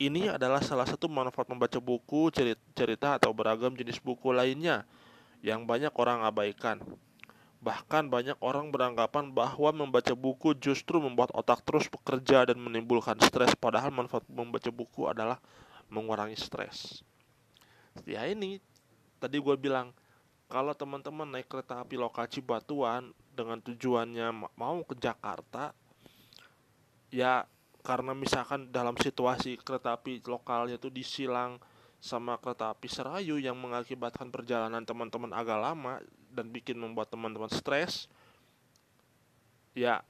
Ini 0.00 0.32
adalah 0.32 0.64
salah 0.64 0.88
satu 0.88 1.12
manfaat 1.12 1.44
membaca 1.52 1.76
buku, 1.76 2.32
cerita, 2.72 3.20
atau 3.20 3.36
beragam 3.36 3.76
jenis 3.76 4.00
buku 4.00 4.32
lainnya 4.32 4.88
yang 5.44 5.68
banyak 5.68 5.92
orang 5.92 6.24
abaikan. 6.24 6.80
Bahkan 7.60 8.08
banyak 8.08 8.40
orang 8.40 8.72
beranggapan 8.72 9.28
bahwa 9.28 9.68
membaca 9.76 10.16
buku 10.16 10.56
justru 10.56 10.96
membuat 11.04 11.28
otak 11.36 11.60
terus 11.68 11.84
bekerja 11.92 12.48
dan 12.48 12.56
menimbulkan 12.56 13.20
stres 13.20 13.52
padahal 13.52 13.92
manfaat 13.92 14.24
membaca 14.32 14.72
buku 14.72 15.04
adalah 15.04 15.36
mengurangi 15.92 16.40
stres. 16.40 17.04
Ya 18.08 18.24
ini 18.24 18.56
tadi 19.20 19.36
gue 19.36 19.56
bilang 19.60 19.92
kalau 20.48 20.72
teman-teman 20.72 21.28
naik 21.28 21.52
kereta 21.52 21.84
api 21.84 22.00
lokal 22.00 22.24
Cibatuan 22.24 23.12
dengan 23.36 23.60
tujuannya 23.60 24.32
mau 24.56 24.80
ke 24.88 24.96
Jakarta 24.96 25.76
ya 27.12 27.44
karena 27.80 28.12
misalkan 28.12 28.68
dalam 28.68 28.96
situasi 28.96 29.56
kereta 29.60 29.96
api 29.96 30.20
lokalnya 30.28 30.76
itu 30.76 30.92
disilang 30.92 31.56
sama 32.00 32.40
kereta 32.40 32.72
api 32.72 32.88
Serayu 32.88 33.36
yang 33.36 33.56
mengakibatkan 33.60 34.32
perjalanan 34.32 34.84
teman-teman 34.84 35.32
agak 35.36 35.60
lama 35.60 36.00
dan 36.32 36.48
bikin 36.48 36.80
membuat 36.80 37.12
teman-teman 37.12 37.52
stres 37.52 38.08
ya 39.76 40.00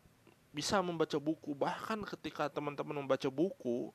bisa 0.50 0.78
membaca 0.82 1.18
buku. 1.18 1.54
Bahkan 1.54 2.02
ketika 2.14 2.50
teman-teman 2.50 3.02
membaca 3.02 3.26
buku 3.30 3.90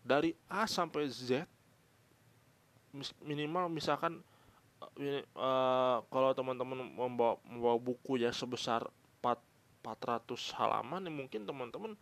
dari 0.00 0.32
A 0.48 0.64
sampai 0.64 1.08
Z 1.12 1.44
minimal 3.22 3.70
misalkan 3.70 4.24
uh, 5.36 5.98
kalau 6.08 6.30
teman-teman 6.34 6.90
membawa, 6.96 7.38
membawa 7.46 7.76
buku 7.78 8.18
ya 8.18 8.32
sebesar 8.32 8.88
4, 9.22 9.36
400 9.84 10.58
halaman 10.58 11.06
ya 11.06 11.12
mungkin 11.12 11.44
teman-teman 11.46 11.92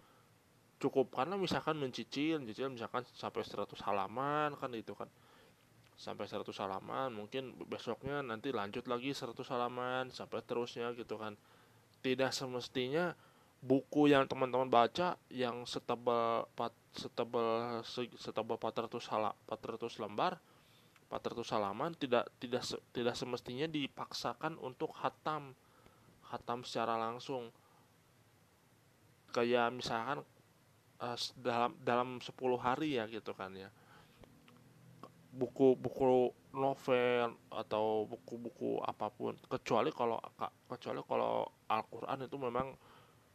cukup 0.78 1.10
karena 1.10 1.34
misalkan 1.34 1.74
mencicil 1.78 2.38
mencicil 2.38 2.70
misalkan 2.70 3.02
sampai 3.14 3.42
100 3.42 3.74
halaman 3.86 4.54
kan 4.58 4.70
itu 4.74 4.94
kan. 4.94 5.10
Sampai 5.98 6.30
100 6.30 6.46
halaman 6.62 7.10
mungkin 7.10 7.58
besoknya 7.66 8.22
nanti 8.22 8.54
lanjut 8.54 8.86
lagi 8.86 9.10
100 9.10 9.34
halaman 9.50 10.14
sampai 10.14 10.40
terusnya 10.46 10.94
gitu 10.94 11.18
kan. 11.18 11.34
Tidak 11.98 12.30
semestinya 12.30 13.12
buku 13.58 14.06
yang 14.14 14.30
teman-teman 14.30 14.70
baca 14.70 15.18
yang 15.34 15.66
setebal 15.66 16.46
setebal 16.94 17.82
setebal 18.14 18.54
400 18.54 18.86
halaman 19.10 19.34
400 19.50 19.98
lembar 19.98 20.38
400 21.10 21.54
halaman 21.58 21.90
tidak 21.98 22.30
tidak 22.38 22.62
tidak 22.94 23.18
semestinya 23.18 23.66
dipaksakan 23.66 24.54
untuk 24.62 24.94
hatam 25.02 25.58
hatam 26.28 26.60
secara 26.62 27.00
langsung. 27.00 27.48
Kayak 29.32 29.72
misalkan 29.72 30.24
uh, 31.02 31.18
dalam 31.38 31.72
dalam 31.82 32.08
10 32.18 32.34
hari 32.58 32.98
ya 32.98 33.04
gitu 33.06 33.34
kan 33.34 33.54
ya. 33.54 33.70
Buku-buku 35.34 36.34
novel 36.54 37.36
atau 37.52 38.08
buku-buku 38.08 38.82
apa 38.82 39.10
pun. 39.12 39.38
Kecuali 39.46 39.94
kalau 39.94 40.18
kecuali 40.66 41.00
kalau 41.06 41.46
Al-Qur'an 41.70 42.26
itu 42.26 42.36
memang 42.40 42.74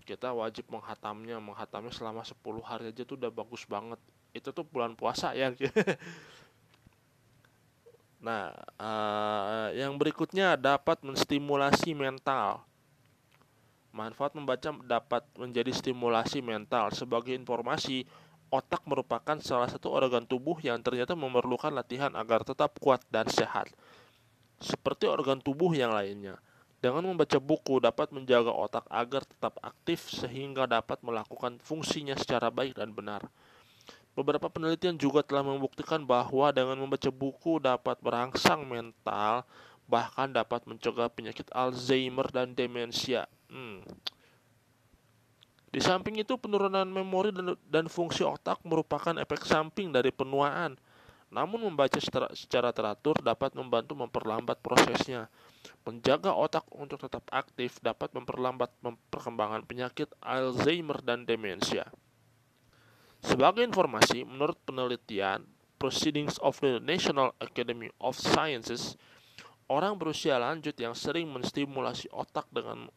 kita 0.03 0.36
wajib 0.36 0.67
menghatamnya 0.67 1.39
menghatamnya 1.39 1.96
selama 1.96 2.27
10 2.27 2.36
hari 2.60 2.91
aja 2.91 3.03
tuh 3.08 3.15
udah 3.15 3.32
bagus 3.32 3.63
banget. 3.63 4.00
Itu 4.36 4.51
tuh 4.51 4.67
bulan 4.67 4.96
puasa 5.00 5.32
ya. 5.36 5.53
Nah 8.24 8.55
uh, 8.79 9.67
yang 9.75 10.00
berikutnya 10.00 10.55
dapat 10.55 11.03
menstimulasi 11.03 11.91
mental 11.91 12.63
manfaat 13.94 14.34
membaca 14.34 14.74
dapat 14.84 15.22
menjadi 15.38 15.70
stimulasi 15.70 16.42
mental 16.42 16.90
sebagai 16.92 17.38
informasi 17.38 18.04
otak 18.50 18.86
merupakan 18.90 19.38
salah 19.42 19.70
satu 19.70 19.90
organ 19.90 20.26
tubuh 20.26 20.58
yang 20.62 20.82
ternyata 20.82 21.14
memerlukan 21.14 21.74
latihan 21.74 22.14
agar 22.14 22.42
tetap 22.46 22.78
kuat 22.82 23.02
dan 23.10 23.30
sehat. 23.30 23.70
Seperti 24.62 25.10
organ 25.10 25.42
tubuh 25.42 25.74
yang 25.74 25.94
lainnya, 25.94 26.38
dengan 26.84 27.02
membaca 27.02 27.40
buku 27.40 27.82
dapat 27.82 28.14
menjaga 28.14 28.52
otak 28.52 28.86
agar 28.92 29.24
tetap 29.24 29.58
aktif 29.64 30.06
sehingga 30.12 30.70
dapat 30.70 31.02
melakukan 31.02 31.58
fungsinya 31.64 32.14
secara 32.14 32.52
baik 32.54 32.78
dan 32.78 32.94
benar. 32.94 33.26
Beberapa 34.14 34.46
penelitian 34.46 34.94
juga 34.94 35.26
telah 35.26 35.42
membuktikan 35.42 36.06
bahwa 36.06 36.54
dengan 36.54 36.78
membaca 36.78 37.10
buku 37.10 37.58
dapat 37.58 37.98
merangsang 38.06 38.62
mental, 38.62 39.42
bahkan 39.88 40.32
dapat 40.32 40.63
mencegah 40.66 41.12
penyakit 41.12 41.48
Alzheimer 41.52 42.28
dan 42.32 42.56
demensia. 42.56 43.28
Hmm, 43.52 43.84
di 45.74 45.82
samping 45.82 46.22
itu, 46.22 46.38
penurunan 46.38 46.86
memori 46.86 47.34
dan, 47.34 47.58
dan 47.66 47.90
fungsi 47.90 48.22
otak 48.22 48.62
merupakan 48.62 49.18
efek 49.18 49.42
samping 49.42 49.90
dari 49.90 50.13
penuaan. 50.13 50.78
Namun 51.34 51.66
membaca 51.66 51.98
secara, 51.98 52.30
secara 52.38 52.70
teratur 52.70 53.18
dapat 53.25 53.58
membantu 53.58 53.98
memperlambat 53.98 54.62
prosesnya. 54.62 55.34
Menjaga 55.82 56.30
otak 56.30 56.70
untuk 56.70 57.02
tetap 57.02 57.25
aktif 57.34 57.82
dapat 57.82 58.13
memperlambat 58.13 58.70
perkembangan 59.10 59.66
penyakit 59.66 60.13
Alzheimer 60.22 61.02
dan 61.02 61.25
demensia. 61.25 61.90
Sebagai 63.25 63.66
informasi, 63.66 64.30
menurut 64.30 64.62
penelitian 64.70 65.50
Proceedings 65.82 66.38
of 66.38 66.62
the 66.62 66.78
National 66.78 67.34
Academy 67.42 67.90
of 67.98 68.13
Sciences, 68.13 68.94
orang 69.67 69.96
berusia 69.96 70.39
lanjut 70.39 70.75
yang 70.75 70.96
sering 70.98 71.29
menstimulasi 71.29 72.12
otak 72.12 72.48
dengan 72.51 72.89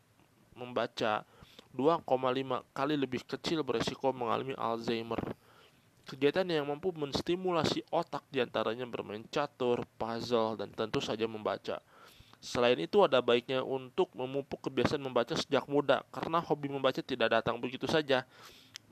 membaca 0.57 1.23
2,5 1.77 2.07
kali 2.73 2.95
lebih 2.97 3.21
kecil 3.29 3.61
beresiko 3.61 4.09
mengalami 4.11 4.57
Alzheimer. 4.57 5.21
Kegiatan 6.07 6.47
yang 6.47 6.71
mampu 6.71 6.95
menstimulasi 6.95 7.83
otak 7.91 8.23
di 8.31 8.39
antaranya 8.39 8.87
bermain 8.87 9.27
catur, 9.27 9.83
puzzle, 9.99 10.55
dan 10.55 10.71
tentu 10.71 11.03
saja 11.03 11.27
membaca. 11.27 11.83
Selain 12.39 12.79
itu 12.79 13.03
ada 13.03 13.19
baiknya 13.19 13.61
untuk 13.67 14.15
memupuk 14.15 14.71
kebiasaan 14.71 15.03
membaca 15.03 15.35
sejak 15.35 15.67
muda 15.67 16.07
karena 16.15 16.39
hobi 16.39 16.71
membaca 16.71 17.03
tidak 17.03 17.43
datang 17.43 17.59
begitu 17.59 17.91
saja, 17.91 18.23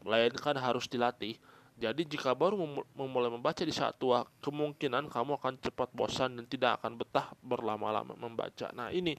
melainkan 0.02 0.58
harus 0.58 0.90
dilatih. 0.90 1.38
Jadi 1.74 2.06
jika 2.06 2.38
baru 2.38 2.54
memulai 2.94 3.34
membaca 3.34 3.66
di 3.66 3.74
saat 3.74 3.98
tua, 3.98 4.22
kemungkinan 4.38 5.10
kamu 5.10 5.42
akan 5.42 5.58
cepat 5.58 5.90
bosan 5.90 6.38
dan 6.38 6.46
tidak 6.46 6.78
akan 6.78 6.94
betah 6.94 7.34
berlama-lama 7.42 8.14
membaca. 8.14 8.70
Nah 8.70 8.94
ini, 8.94 9.18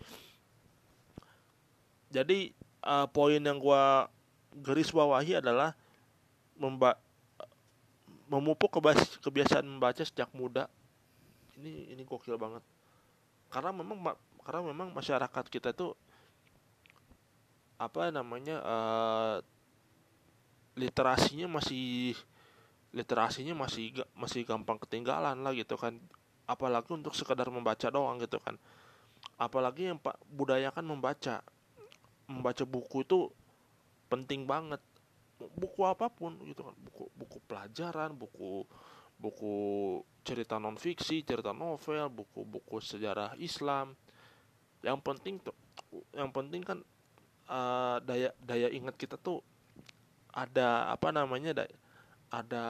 jadi 2.08 2.56
uh, 2.88 3.12
poin 3.12 3.44
yang 3.44 3.60
gue 3.60 3.84
garis 4.64 4.88
bawahi 4.96 5.44
adalah 5.44 5.76
memba 6.56 6.96
memupuk 8.32 8.80
kebiasaan 9.20 9.68
membaca 9.68 10.02
sejak 10.08 10.32
muda. 10.32 10.72
Ini 11.60 11.92
ini 11.92 12.08
gokil 12.08 12.40
banget. 12.40 12.64
Karena 13.52 13.76
memang 13.76 14.16
karena 14.48 14.62
memang 14.72 14.96
masyarakat 14.96 15.46
kita 15.52 15.76
itu 15.76 15.92
apa 17.76 18.08
namanya 18.16 18.64
uh, 18.64 19.36
literasinya 20.80 21.60
masih 21.60 22.16
literasinya 22.96 23.52
masih 23.52 23.92
masih 24.16 24.48
gampang 24.48 24.80
ketinggalan 24.80 25.36
lah 25.44 25.52
gitu 25.52 25.76
kan. 25.76 26.00
Apalagi 26.48 26.96
untuk 26.96 27.12
sekedar 27.12 27.52
membaca 27.52 27.92
doang 27.92 28.16
gitu 28.24 28.40
kan. 28.40 28.56
Apalagi 29.36 29.92
yang 29.92 30.00
pak 30.00 30.16
budayakan 30.32 30.88
membaca. 30.88 31.44
Membaca 32.32 32.64
buku 32.64 33.04
itu 33.04 33.28
penting 34.08 34.48
banget. 34.48 34.80
Buku 35.60 35.84
apa 35.84 36.08
pun 36.08 36.40
gitu 36.48 36.64
kan. 36.64 36.76
Buku 36.80 37.12
buku 37.20 37.38
pelajaran 37.44 38.16
buku 38.16 38.64
buku 39.16 39.56
cerita 40.28 40.60
non 40.60 40.76
fiksi 40.76 41.24
cerita 41.24 41.56
novel 41.56 42.08
buku-buku 42.08 42.80
sejarah 42.80 43.36
Islam. 43.36 43.92
Yang 44.80 45.00
penting 45.04 45.36
tuh 45.44 45.56
yang 46.16 46.32
penting 46.32 46.64
kan 46.64 46.80
uh, 47.50 47.98
daya 48.04 48.32
daya 48.42 48.72
ingat 48.72 48.96
kita 48.96 49.16
tuh 49.20 49.42
ada 50.36 50.92
apa 50.92 51.16
namanya 51.16 51.64
daya, 51.64 51.76
ada 52.30 52.66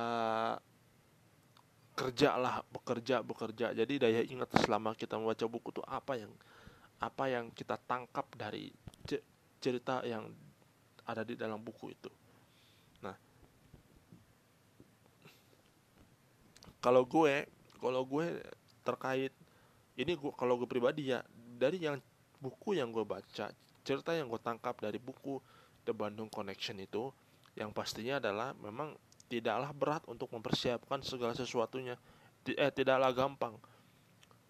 kerja 1.95 2.35
lah 2.35 2.61
bekerja 2.69 3.23
bekerja. 3.23 3.71
Jadi 3.71 3.93
daya 3.99 4.21
ingat 4.21 4.51
selama 4.59 4.91
kita 4.93 5.15
membaca 5.15 5.47
buku 5.47 5.71
tuh 5.71 5.85
apa 5.87 6.19
yang 6.19 6.31
apa 6.99 7.23
yang 7.31 7.51
kita 7.51 7.79
tangkap 7.87 8.27
dari 8.35 8.71
cerita 9.59 10.03
yang 10.03 10.27
ada 11.07 11.23
di 11.23 11.39
dalam 11.39 11.59
buku 11.63 11.95
itu. 11.95 12.11
Nah 13.01 13.15
kalau 16.83 17.07
gue 17.07 17.47
kalau 17.79 18.03
gue 18.03 18.43
terkait 18.85 19.33
ini 19.95 20.13
gue 20.13 20.31
kalau 20.35 20.59
gue 20.59 20.67
pribadi 20.67 21.15
ya 21.15 21.23
dari 21.55 21.79
yang 21.79 21.97
buku 22.43 22.75
yang 22.75 22.91
gue 22.91 23.07
baca 23.07 23.49
cerita 23.85 24.11
yang 24.11 24.27
gue 24.27 24.41
tangkap 24.43 24.75
dari 24.77 24.99
buku 24.99 25.39
The 25.87 25.93
Bandung 25.95 26.27
Connection 26.27 26.77
itu 26.81 27.13
yang 27.55 27.71
pastinya 27.71 28.19
adalah 28.19 28.51
memang 28.59 28.97
tidaklah 29.27 29.71
berat 29.73 30.03
untuk 30.05 30.29
mempersiapkan 30.31 31.01
segala 31.01 31.33
sesuatunya. 31.33 31.97
Eh 32.45 32.71
tidaklah 32.71 33.11
gampang. 33.11 33.57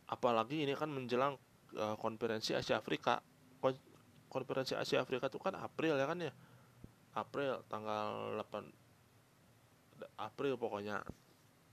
Apalagi 0.05 0.67
ini 0.67 0.75
kan 0.75 0.91
menjelang 0.91 1.39
uh, 1.79 1.96
konferensi 1.98 2.51
Asia 2.51 2.77
Afrika. 2.77 3.24
Kon 3.63 3.74
konferensi 4.27 4.75
Asia 4.75 5.00
Afrika 5.00 5.32
itu 5.32 5.39
kan 5.39 5.55
April 5.55 5.96
ya 5.96 6.05
kan 6.05 6.20
ya? 6.20 6.34
April 7.15 7.63
tanggal 7.72 8.36
8 8.44 10.20
April 10.20 10.60
pokoknya 10.60 11.00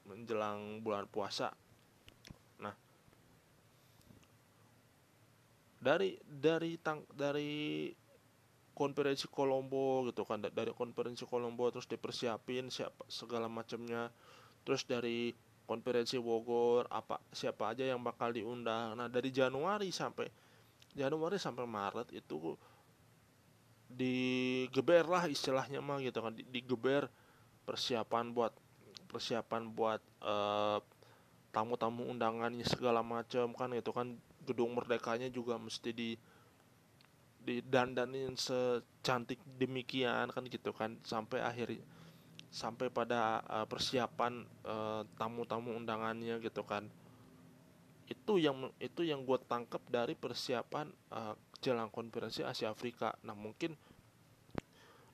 menjelang 0.07 0.79
bulan 0.79 1.11
puasa. 1.11 1.51
Nah 2.63 2.75
dari 5.83 6.15
dari 6.23 6.79
tang 6.79 7.03
dari 7.11 7.91
konferensi 8.73 9.29
Kolombo 9.29 10.09
gitu 10.09 10.25
kan 10.25 10.41
dari 10.41 10.73
konferensi 10.73 11.29
Kolombo 11.29 11.69
terus 11.69 11.85
dipersiapin 11.87 12.73
siapa 12.73 13.05
segala 13.09 13.47
macamnya 13.47 14.09
terus 14.65 14.89
dari 14.89 15.33
konferensi 15.67 16.19
Bogor 16.19 16.91
apa 16.91 17.23
siapa 17.31 17.73
aja 17.73 17.87
yang 17.87 18.03
bakal 18.03 18.35
diundang. 18.35 18.99
Nah 18.99 19.07
dari 19.09 19.31
Januari 19.31 19.89
sampai 19.95 20.29
Januari 20.93 21.41
sampai 21.41 21.65
Maret 21.65 22.13
itu 22.13 22.57
digeber 23.93 25.05
lah 25.05 25.29
istilahnya 25.29 25.85
mah 25.85 26.01
gitu 26.01 26.21
kan 26.25 26.33
digeber 26.33 27.09
persiapan 27.69 28.33
buat 28.33 28.53
persiapan 29.09 29.69
buat 29.73 30.01
uh, 30.25 30.81
tamu-tamu 31.53 32.09
undangannya 32.09 32.65
segala 32.65 33.01
macam 33.05 33.53
kan 33.57 33.73
gitu 33.73 33.93
kan. 33.93 34.17
Gedung 34.43 34.75
merdekanya 34.75 35.31
juga 35.31 35.55
mesti 35.55 35.95
di 35.95 36.11
didandanin 37.43 38.39
secantik 38.39 39.43
demikian 39.59 40.31
kan 40.31 40.47
gitu 40.47 40.71
kan 40.71 40.97
sampai 41.03 41.43
akhir 41.43 41.83
sampai 42.53 42.93
pada 42.93 43.41
uh, 43.49 43.67
persiapan 43.67 44.45
tamu 44.63 45.09
tamu-tamu 45.17 45.73
undangannya 45.73 46.37
gitu 46.39 46.63
kan. 46.63 46.87
Itu 48.07 48.37
yang 48.37 48.69
itu 48.77 49.09
yang 49.09 49.25
gue 49.25 49.41
tangkap 49.49 49.81
dari 49.89 50.13
persiapan 50.13 50.93
uh, 51.11 51.33
jelang 51.63 51.89
konferensi 51.95 52.43
Asia 52.43 52.75
Afrika 52.75 53.15
nah 53.23 53.39
mungkin 53.39 53.79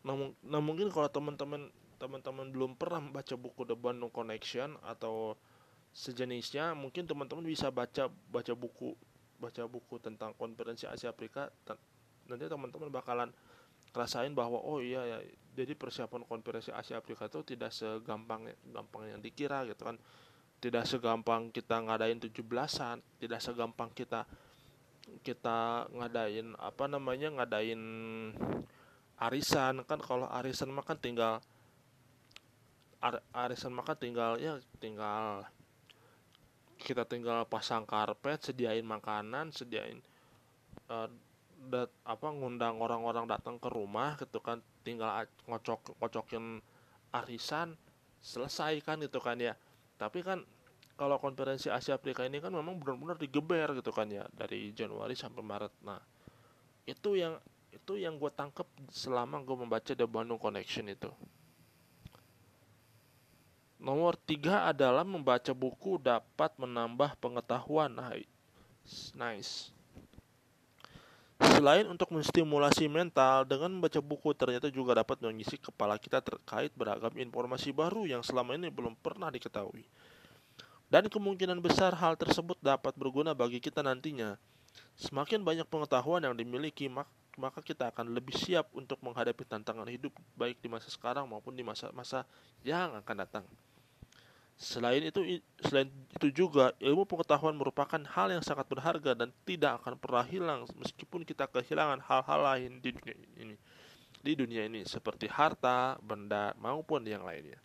nah, 0.01 0.17
nah 0.41 0.61
mungkin 0.65 0.89
kalau 0.89 1.13
teman-teman 1.13 1.69
teman-teman 2.01 2.49
belum 2.49 2.73
pernah 2.75 3.05
membaca 3.05 3.37
buku 3.37 3.69
The 3.69 3.77
Bandung 3.77 4.09
Connection 4.09 4.81
atau 4.81 5.37
sejenisnya 5.93 6.73
mungkin 6.73 7.05
teman-teman 7.05 7.45
bisa 7.45 7.69
baca 7.69 8.09
baca 8.09 8.53
buku 8.57 8.97
baca 9.39 9.69
buku 9.69 10.01
tentang 10.01 10.33
konferensi 10.35 10.89
Asia 10.89 11.13
Afrika 11.13 11.53
nanti 12.29 12.45
teman-teman 12.47 12.93
bakalan 12.93 13.31
rasain 13.97 14.37
bahwa 14.37 14.61
oh 14.61 14.79
iya 14.85 15.01
ya 15.05 15.19
jadi 15.59 15.75
persiapan 15.75 16.23
konferensi 16.23 16.71
Asia 16.71 17.03
Afrika 17.03 17.27
itu 17.27 17.43
tidak 17.43 17.75
segampang 17.75 18.47
gampang 18.71 19.11
yang 19.11 19.19
dikira 19.19 19.67
gitu 19.67 19.83
kan. 19.83 19.99
Tidak 20.59 20.85
segampang 20.87 21.51
kita 21.51 21.83
ngadain 21.83 22.19
17-an 22.19 23.03
tidak 23.19 23.41
segampang 23.43 23.91
kita 23.91 24.23
kita 25.27 25.91
ngadain 25.91 26.55
apa 26.63 26.85
namanya 26.87 27.43
ngadain 27.43 27.83
arisan. 29.19 29.83
Kan 29.83 29.99
kalau 29.99 30.31
arisan 30.31 30.71
mah 30.71 30.87
kan 30.87 30.99
tinggal 30.99 31.43
ar, 33.03 33.19
arisan 33.35 33.75
mah 33.75 33.83
kan 33.83 33.99
tinggal 33.99 34.39
ya 34.39 34.63
tinggal 34.79 35.43
kita 36.79 37.03
tinggal 37.03 37.43
pasang 37.51 37.83
karpet 37.83 38.39
sediain 38.47 38.87
makanan 38.87 39.51
sediain 39.51 39.99
uh, 40.87 41.11
dat, 41.59 41.91
apa 42.07 42.31
ngundang 42.31 42.79
orang-orang 42.79 43.27
datang 43.27 43.59
ke 43.59 43.67
rumah 43.67 44.15
gitu 44.17 44.39
kan 44.39 44.63
tinggal 44.87 45.27
ngocok 45.51 45.99
ngocokin 45.99 46.63
arisan 47.11 47.75
selesai 48.23 48.79
kan 48.87 49.03
gitu 49.03 49.19
kan 49.19 49.37
ya 49.39 49.59
tapi 49.99 50.23
kan 50.23 50.47
kalau 50.99 51.19
konferensi 51.19 51.71
Asia 51.71 51.99
Afrika 51.99 52.27
ini 52.27 52.39
kan 52.39 52.51
memang 52.55 52.79
benar-benar 52.79 53.19
digeber 53.19 53.75
gitu 53.75 53.91
kan 53.91 54.07
ya 54.11 54.27
dari 54.31 54.71
Januari 54.71 55.19
sampai 55.19 55.43
Maret 55.43 55.75
nah 55.83 55.99
itu 56.87 57.19
yang 57.19 57.37
itu 57.75 58.01
yang 58.01 58.17
gue 58.17 58.31
tangkep 58.33 58.67
selama 58.89 59.43
gue 59.45 59.57
membaca 59.59 59.93
The 59.93 60.07
Bandung 60.09 60.41
Connection 60.41 60.89
itu 60.89 61.11
Nomor 63.79 64.19
tiga 64.27 64.67
adalah 64.67 65.07
membaca 65.07 65.55
buku 65.55 66.03
dapat 66.03 66.51
menambah 66.59 67.15
pengetahuan. 67.23 67.95
Nah, 67.95 68.11
nice. 69.15 69.71
Selain 71.39 71.87
untuk 71.87 72.11
menstimulasi 72.11 72.91
mental, 72.91 73.47
dengan 73.47 73.71
membaca 73.71 74.03
buku 74.03 74.35
ternyata 74.35 74.71
juga 74.75 74.99
dapat 74.99 75.23
mengisi 75.23 75.55
kepala 75.55 75.95
kita 75.95 76.19
terkait 76.19 76.75
beragam 76.75 77.15
informasi 77.15 77.71
baru 77.71 78.07
yang 78.07 78.27
selama 78.27 78.59
ini 78.59 78.71
belum 78.71 78.99
pernah 78.99 79.31
diketahui. 79.31 79.87
Dan 80.91 81.07
kemungkinan 81.07 81.63
besar 81.63 81.95
hal 81.95 82.19
tersebut 82.19 82.59
dapat 82.59 82.95
berguna 82.99 83.39
bagi 83.39 83.63
kita 83.63 83.87
nantinya. 83.87 84.35
Semakin 84.99 85.47
banyak 85.47 85.67
pengetahuan 85.71 86.27
yang 86.27 86.35
dimiliki, 86.35 86.91
maka 87.39 87.63
kita 87.63 87.95
akan 87.95 88.11
lebih 88.11 88.35
siap 88.35 88.67
untuk 88.75 88.99
menghadapi 88.99 89.47
tantangan 89.47 89.87
hidup 89.87 90.11
baik 90.35 90.59
di 90.59 90.67
masa 90.67 90.91
sekarang 90.91 91.31
maupun 91.31 91.55
di 91.55 91.63
masa-masa 91.63 92.27
yang 92.67 92.99
akan 92.99 93.17
datang. 93.23 93.47
Selain 94.59 94.99
itu, 95.07 95.23
selain 95.63 95.87
itu 96.19 96.35
juga 96.35 96.75
ilmu 96.83 97.07
pengetahuan 97.07 97.55
merupakan 97.55 98.03
hal 98.03 98.35
yang 98.35 98.43
sangat 98.43 98.67
berharga 98.67 99.15
dan 99.15 99.31
tidak 99.47 99.79
akan 99.79 99.95
pernah 99.95 100.27
hilang 100.27 100.67
meskipun 100.75 101.23
kita 101.23 101.47
kehilangan 101.47 102.03
hal-hal 102.03 102.41
lain 102.43 102.83
di 102.83 102.91
dunia 102.91 103.15
ini. 103.39 103.57
Di 104.19 104.35
dunia 104.35 104.67
ini 104.67 104.83
seperti 104.83 105.31
harta, 105.31 105.95
benda 106.03 106.59
maupun 106.59 107.07
yang 107.07 107.23
lainnya. 107.23 107.63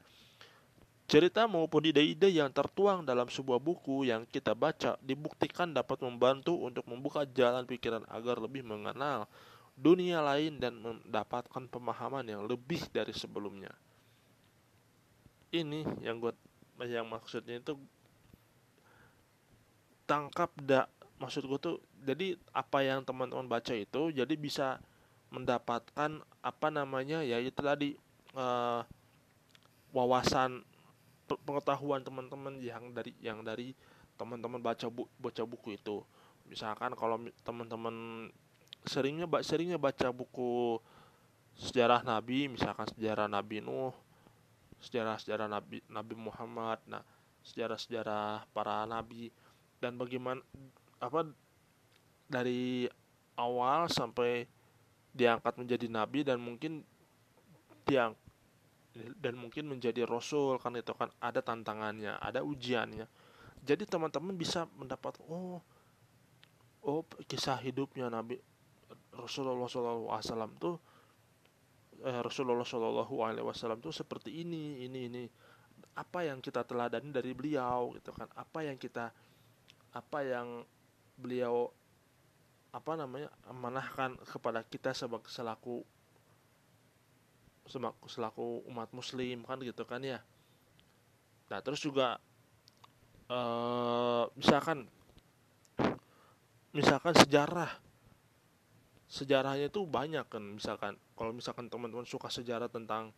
Cerita 1.10 1.50
maupun 1.50 1.82
ide-ide 1.82 2.30
yang 2.30 2.54
tertuang 2.54 3.02
dalam 3.02 3.26
sebuah 3.26 3.58
buku 3.58 4.06
yang 4.06 4.30
kita 4.30 4.54
baca 4.54 4.94
dibuktikan 5.02 5.74
dapat 5.74 5.98
membantu 6.06 6.62
untuk 6.62 6.86
membuka 6.86 7.26
jalan 7.26 7.66
pikiran 7.66 8.06
agar 8.06 8.38
lebih 8.38 8.62
mengenal 8.62 9.26
dunia 9.74 10.22
lain 10.22 10.62
dan 10.62 10.78
mendapatkan 10.78 11.66
pemahaman 11.74 12.22
yang 12.30 12.46
lebih 12.46 12.86
dari 12.94 13.18
sebelumnya. 13.18 13.74
Ini 15.50 16.06
yang 16.06 16.22
gue 16.22 16.34
yang 16.86 17.08
maksudnya 17.08 17.60
itu 17.60 17.76
tangkap 20.04 20.52
dak 20.60 20.92
maksud 21.18 21.48
gue 21.48 21.60
tuh 21.60 21.78
jadi 22.04 22.36
apa 22.52 22.84
yang 22.84 23.08
teman-teman 23.08 23.48
baca 23.48 23.72
itu 23.72 24.12
jadi 24.12 24.34
bisa 24.36 24.84
mendapatkan 25.32 26.22
apa 26.44 26.68
namanya 26.70 27.24
ya 27.24 27.40
itu 27.40 27.58
tadi 27.58 27.96
uh, 28.36 28.84
wawasan 29.96 30.62
pengetahuan 31.48 32.04
teman-teman 32.04 32.60
yang 32.60 32.92
dari 32.92 33.16
yang 33.24 33.42
dari 33.42 33.72
teman-teman 34.20 34.62
baca 34.62 34.86
bu, 34.92 35.10
baca 35.18 35.42
buku 35.48 35.80
itu. 35.80 36.04
Misalkan 36.46 36.94
kalau 36.94 37.18
teman-teman 37.42 38.28
seringnya 38.84 39.26
seringnya 39.42 39.80
baca 39.80 40.12
buku 40.12 40.78
sejarah 41.56 42.04
nabi 42.04 42.50
misalkan 42.52 42.90
sejarah 42.92 43.30
nabi 43.30 43.62
nuh 43.64 43.94
sejarah-sejarah 44.84 45.48
Nabi 45.48 45.80
Nabi 45.88 46.16
Muhammad, 46.20 46.84
nah 46.86 47.02
sejarah-sejarah 47.44 48.48
para 48.52 48.84
nabi. 48.88 49.32
Dan 49.80 50.00
bagaimana 50.00 50.40
apa 51.00 51.28
dari 52.28 52.88
awal 53.36 53.92
sampai 53.92 54.48
diangkat 55.14 55.60
menjadi 55.60 55.88
nabi 55.92 56.24
dan 56.24 56.40
mungkin 56.40 56.82
diang 57.84 58.16
dan 59.20 59.34
mungkin 59.36 59.68
menjadi 59.68 60.06
rasul 60.06 60.62
kan 60.62 60.78
itu 60.78 60.94
kan 60.96 61.12
ada 61.20 61.44
tantangannya 61.44 62.16
ada 62.20 62.42
ujiannya. 62.46 63.06
Jadi 63.64 63.84
teman-teman 63.88 64.36
bisa 64.36 64.68
mendapat 64.76 65.20
oh 65.28 65.60
oh 66.84 67.02
kisah 67.28 67.60
hidupnya 67.60 68.12
nabi 68.12 68.40
Rasulullah 69.14 69.70
SAW 69.70 70.58
tuh 70.58 70.76
eh, 72.04 72.22
Rasulullah 72.22 72.68
SAW 72.68 73.80
tuh 73.80 73.96
seperti 73.96 74.44
ini 74.44 74.84
ini 74.84 75.00
ini. 75.08 75.24
Apa 75.94 76.26
yang 76.26 76.42
kita 76.42 76.66
teladani 76.66 77.14
dari 77.14 77.32
beliau 77.32 77.94
gitu 77.98 78.12
kan? 78.14 78.28
Apa 78.36 78.66
yang 78.66 78.78
kita 78.78 79.14
apa 79.94 80.20
yang 80.26 80.66
beliau 81.16 81.70
apa 82.74 82.98
namanya 82.98 83.30
amanahkan 83.46 84.18
kepada 84.26 84.66
kita 84.66 84.98
sebagai 84.98 85.30
selaku 85.30 85.86
selaku, 87.70 88.06
selaku 88.10 88.46
umat 88.74 88.90
muslim 88.92 89.46
kan 89.46 89.62
gitu 89.62 89.86
kan 89.86 90.02
ya? 90.02 90.20
Nah 91.54 91.60
terus 91.62 91.80
juga 91.80 92.18
uh, 93.30 94.26
misalkan 94.34 94.90
misalkan 96.74 97.14
sejarah 97.14 97.70
sejarahnya 99.14 99.70
itu 99.70 99.86
banyak 99.86 100.26
kan 100.26 100.42
misalkan 100.42 100.98
kalau 101.14 101.30
misalkan 101.30 101.70
teman-teman 101.70 102.02
suka 102.02 102.34
sejarah 102.34 102.66
tentang 102.66 103.14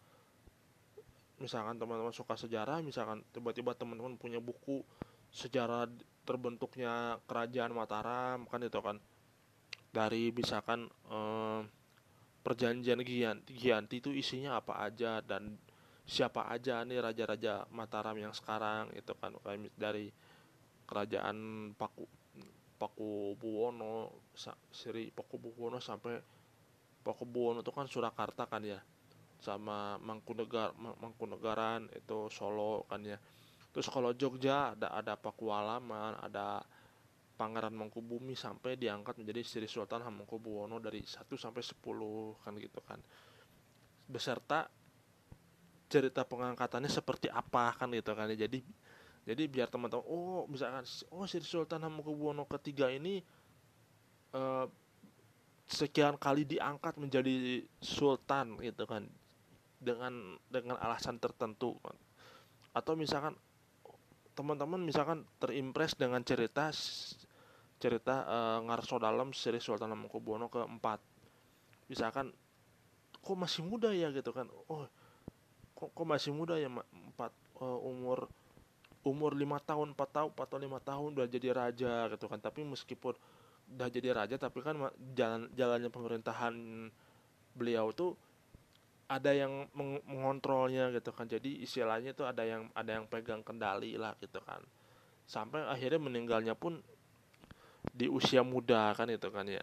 misalkan 1.40 1.80
teman-teman 1.80 2.12
suka 2.12 2.36
sejarah 2.36 2.84
misalkan 2.84 3.24
tiba-tiba 3.32 3.72
teman-teman 3.72 4.20
punya 4.20 4.44
buku 4.44 4.84
sejarah 5.32 5.88
terbentuknya 6.28 7.16
kerajaan 7.24 7.72
Mataram 7.72 8.44
kan 8.44 8.60
itu 8.60 8.80
kan 8.84 9.00
dari 9.96 10.36
misalkan 10.36 10.92
eh, 11.08 11.62
perjanjian 12.44 13.00
Giyanti, 13.00 13.56
Giyanti 13.56 14.04
itu 14.04 14.12
isinya 14.12 14.60
apa 14.60 14.84
aja 14.84 15.24
dan 15.24 15.56
siapa 16.04 16.52
aja 16.52 16.84
nih 16.84 17.00
raja-raja 17.00 17.72
Mataram 17.72 18.20
yang 18.20 18.36
sekarang 18.36 18.92
itu 18.92 19.16
kan 19.16 19.32
dari 19.80 20.12
kerajaan 20.92 21.72
Paku 21.80 22.25
Paku 22.76 23.40
Buwono 23.40 24.12
Sri 24.72 25.12
Paku 25.12 25.40
Buwono 25.40 25.80
sampai 25.80 26.20
Paku 27.02 27.24
Buwono 27.24 27.64
itu 27.64 27.72
kan 27.72 27.88
Surakarta 27.88 28.46
kan 28.46 28.64
ya 28.64 28.80
sama 29.40 29.96
Mangkunegar 30.02 30.76
Mangkunegaran 30.78 31.88
itu 31.96 32.28
Solo 32.32 32.84
kan 32.88 33.04
ya 33.04 33.20
terus 33.72 33.88
kalau 33.92 34.16
Jogja 34.16 34.76
ada 34.76 34.92
ada 34.92 35.14
Pakualaman 35.20 36.20
ada 36.20 36.64
Pangeran 37.36 37.76
Mangkubumi 37.76 38.32
sampai 38.32 38.80
diangkat 38.80 39.20
menjadi 39.20 39.44
Sri 39.44 39.68
Sultan 39.68 40.08
Hamengkubuwono 40.08 40.80
dari 40.80 41.04
1 41.04 41.28
sampai 41.36 41.60
10 41.60 41.84
kan 42.48 42.56
gitu 42.56 42.80
kan. 42.80 43.00
Beserta 44.08 44.72
cerita 45.92 46.24
pengangkatannya 46.24 46.88
seperti 46.88 47.28
apa 47.28 47.76
kan 47.76 47.92
gitu 47.92 48.16
kan. 48.16 48.32
Jadi 48.32 48.64
jadi 49.26 49.50
biar 49.50 49.68
teman-teman 49.68 50.06
oh 50.06 50.46
misalkan 50.46 50.86
oh 51.10 51.26
Sri 51.26 51.42
Sultan 51.42 51.82
Hamengkubuwono 51.82 52.46
ketiga 52.46 52.94
ini 52.94 53.26
eh, 54.34 54.66
sekian 55.66 56.22
kali 56.22 56.46
diangkat 56.46 57.02
menjadi 57.02 57.66
sultan 57.82 58.62
gitu 58.62 58.86
kan 58.86 59.10
dengan 59.82 60.38
dengan 60.50 60.78
alasan 60.78 61.18
tertentu 61.18 61.78
kan. 61.82 61.98
atau 62.78 62.94
misalkan 62.94 63.34
teman-teman 64.36 64.84
misalkan 64.84 65.26
terimpress 65.42 65.96
dengan 65.98 66.22
cerita 66.22 66.70
cerita 67.80 68.24
uh, 68.28 68.60
Ngarso 68.68 69.00
dalam 69.00 69.32
seri 69.32 69.60
Sultan 69.60 69.92
Hamengkubuwono 69.92 70.48
keempat. 70.48 71.00
Misalkan 71.92 72.32
kok 73.20 73.38
masih 73.38 73.64
muda 73.64 73.92
ya? 73.92 74.12
gitu 74.12 74.32
kan. 74.32 74.48
Oh 74.68 74.88
kok, 75.76 75.92
kok 75.92 76.08
masih 76.08 76.32
muda 76.32 76.56
ya 76.56 76.72
empat 76.72 77.32
uh, 77.60 77.80
umur 77.84 78.32
umur 79.06 79.38
lima 79.38 79.62
tahun 79.62 79.94
empat 79.94 80.10
tahun 80.10 80.30
empat 80.34 80.48
tahun 80.50 80.62
lima 80.66 80.80
tahun 80.82 81.10
udah 81.14 81.28
jadi 81.30 81.50
raja 81.54 81.94
gitu 82.10 82.26
kan. 82.26 82.42
Tapi 82.42 82.66
meskipun 82.66 83.14
udah 83.78 83.90
jadi 83.90 84.10
raja 84.14 84.36
tapi 84.38 84.62
kan 84.62 84.78
jalan 85.18 85.50
jalannya 85.54 85.90
pemerintahan 85.90 86.54
beliau 87.58 87.90
tuh 87.94 88.14
ada 89.06 89.34
yang 89.34 89.70
meng 89.78 90.02
mengontrolnya 90.10 90.90
gitu 90.90 91.14
kan. 91.14 91.30
Jadi 91.30 91.62
istilahnya 91.62 92.18
itu 92.18 92.26
ada 92.26 92.42
yang 92.42 92.68
ada 92.74 92.98
yang 92.98 93.06
pegang 93.06 93.46
kendali 93.46 93.94
lah 93.96 94.18
gitu 94.18 94.42
kan. 94.42 94.60
Sampai 95.30 95.62
akhirnya 95.66 96.02
meninggalnya 96.02 96.58
pun 96.58 96.82
di 97.94 98.10
usia 98.10 98.42
muda 98.42 98.92
kan 98.98 99.06
itu 99.14 99.30
kan 99.30 99.46
ya. 99.46 99.62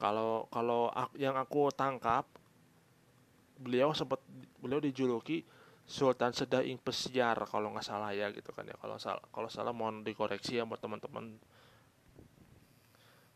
Kalau 0.00 0.48
kalau 0.48 0.88
yang 1.20 1.36
aku 1.36 1.68
tangkap 1.76 2.24
beliau 3.58 3.92
sempat 3.92 4.22
beliau 4.62 4.78
dijuluki 4.80 5.42
Sultan 5.88 6.36
Sedaing 6.36 6.76
Pesiar 6.84 7.40
kalau 7.48 7.72
nggak 7.72 7.86
salah 7.88 8.12
ya 8.12 8.28
gitu 8.28 8.52
kan 8.52 8.68
ya. 8.68 8.76
Kalau 8.76 9.00
salah 9.00 9.24
kalau 9.32 9.48
salah 9.48 9.72
mohon 9.72 10.04
dikoreksi 10.04 10.60
ya 10.60 10.68
buat 10.68 10.84
teman-teman. 10.84 11.40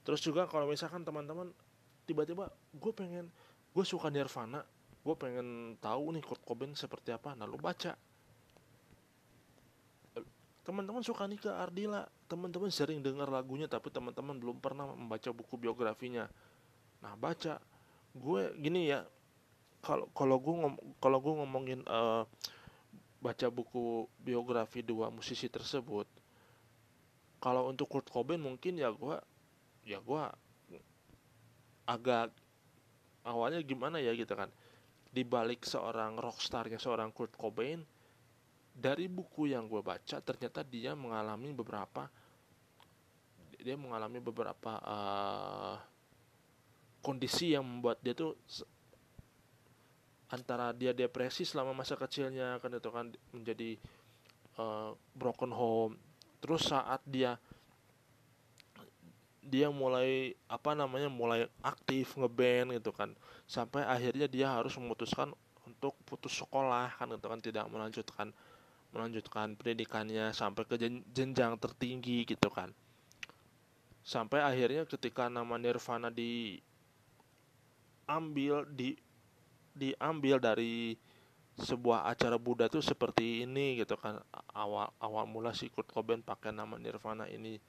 Terus 0.05 0.21
juga 0.21 0.45
kalau 0.45 0.69
misalkan 0.69 1.01
teman-teman 1.01 1.49
tiba-tiba 2.05 2.53
gue 2.77 2.93
pengen 2.93 3.33
gue 3.73 3.85
suka 3.89 4.13
Nirvana 4.13 4.61
gue 5.03 5.15
pengen 5.19 5.75
tahu 5.83 6.15
nih 6.15 6.23
Kurt 6.23 6.45
Cobain 6.45 6.77
seperti 6.77 7.11
apa. 7.11 7.35
Nah 7.35 7.49
lu 7.49 7.57
baca. 7.57 7.97
Teman-teman 10.63 11.03
suka 11.03 11.27
nih 11.27 11.41
ke 11.43 11.51
Ardila. 11.51 12.07
Teman-teman 12.31 12.71
sering 12.71 13.03
dengar 13.03 13.27
lagunya 13.33 13.67
tapi 13.67 13.91
teman-teman 13.91 14.39
belum 14.39 14.63
pernah 14.63 14.93
membaca 14.95 15.33
buku 15.35 15.59
biografinya. 15.59 16.31
Nah 17.03 17.17
baca. 17.19 17.59
Gue 18.13 18.53
gini 18.61 18.93
ya 18.93 19.03
kalau 19.83 20.07
kalau 20.15 20.37
gue 20.39 20.55
ngom 20.55 20.75
kalau 21.03 21.19
gue 21.19 21.35
ngomongin 21.43 21.81
uh, 21.91 22.23
baca 23.23 23.47
buku 23.51 24.07
biografi 24.23 24.83
dua 24.83 25.11
musisi 25.11 25.51
tersebut 25.51 26.07
kalau 27.43 27.67
untuk 27.67 27.91
Kurt 27.91 28.07
Cobain 28.07 28.39
mungkin 28.39 28.79
ya 28.79 28.95
gue 28.95 29.19
ya 29.83 29.99
gue 29.99 30.23
agak 31.91 32.31
awalnya 33.27 33.59
gimana 33.67 33.99
ya 33.99 34.15
gitu 34.15 34.31
kan. 34.39 34.47
Di 35.13 35.27
balik 35.27 35.67
seorang 35.67 36.17
rockstarnya 36.17 36.79
seorang 36.79 37.11
Kurt 37.11 37.35
Cobain 37.35 37.83
dari 38.73 39.11
buku 39.11 39.51
yang 39.53 39.69
gue 39.69 39.83
baca 39.85 40.23
ternyata 40.23 40.65
dia 40.65 40.97
mengalami 40.97 41.53
beberapa 41.53 42.09
dia 43.59 43.77
mengalami 43.77 44.19
beberapa 44.19 44.81
uh, 44.81 45.77
kondisi 47.05 47.53
yang 47.53 47.67
membuat 47.67 48.01
dia 48.01 48.17
tuh 48.17 48.39
antara 50.33 50.73
dia 50.73 50.97
depresi 50.97 51.45
selama 51.45 51.77
masa 51.77 51.93
kecilnya 51.93 52.57
kan 52.65 52.73
itu 52.73 52.89
kan 52.89 53.13
menjadi 53.37 53.77
uh, 54.57 54.97
broken 55.13 55.53
home. 55.53 55.95
Terus 56.41 56.73
saat 56.73 57.05
dia 57.05 57.37
dia 59.43 59.69
mulai 59.69 60.33
apa 60.49 60.73
namanya 60.73 61.13
mulai 61.13 61.45
aktif 61.61 62.17
ngeband 62.17 62.79
gitu 62.79 62.95
kan 62.95 63.11
sampai 63.45 63.83
akhirnya 63.83 64.31
dia 64.31 64.47
harus 64.49 64.73
memutuskan 64.79 65.35
untuk 65.67 65.99
putus 66.07 66.39
sekolah 66.39 66.95
kan 66.95 67.11
gitu 67.11 67.27
kan 67.27 67.43
tidak 67.43 67.67
melanjutkan 67.67 68.31
melanjutkan 68.93 69.57
pendidikannya 69.57 70.31
sampai 70.37 70.63
ke 70.69 70.77
jenjang 71.11 71.57
tertinggi 71.57 72.29
gitu 72.29 72.53
kan. 72.53 72.71
Sampai 74.05 74.45
akhirnya 74.45 74.85
ketika 74.85 75.33
nama 75.33 75.57
Nirvana 75.57 76.13
diambil 76.13 76.55
di 78.69 78.93
diambil 79.73 80.37
dari 80.41 80.97
sebuah 81.61 82.09
acara 82.09 82.41
Buddha 82.41 82.69
tuh 82.69 82.81
seperti 82.81 83.45
ini 83.45 83.81
gitu 83.81 83.97
kan. 84.01 84.21
Awal 84.57 84.89
awal 85.01 85.25
mula 85.29 85.53
si 85.53 85.69
Kurt 85.69 85.89
Cobain 85.93 86.25
pakai 86.25 86.53
nama 86.53 86.81
Nirvana 86.81 87.29
ini. 87.29 87.61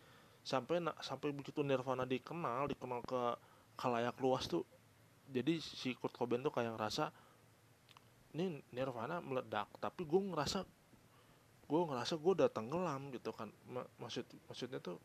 Sampai 0.43 0.83
sampai 0.99 1.31
begitu 1.31 1.63
Nirvana 1.63 2.03
dikenal 2.07 2.67
dikenal 2.71 3.03
ke 3.03 3.21
kalayak 3.79 4.15
luas 4.19 4.47
tuh 4.47 4.63
jadi 5.31 5.59
si 5.59 5.95
Kurt 5.95 6.15
Cobain 6.15 6.43
tuh 6.43 6.51
kayak 6.51 6.75
ngerasa 6.75 7.11
ini 8.35 8.59
Nirvana 8.71 9.23
meledak 9.23 9.71
tapi 9.79 10.03
gue 10.03 10.21
ngerasa 10.31 10.67
gue 11.63 11.79
ngerasa 11.79 12.13
gue 12.19 12.31
udah 12.43 12.49
tenggelam 12.51 13.11
gitu 13.11 13.31
kan. 13.35 13.51
Maksud 13.99 14.27
maksudnya 14.47 14.79
tuh 14.79 14.99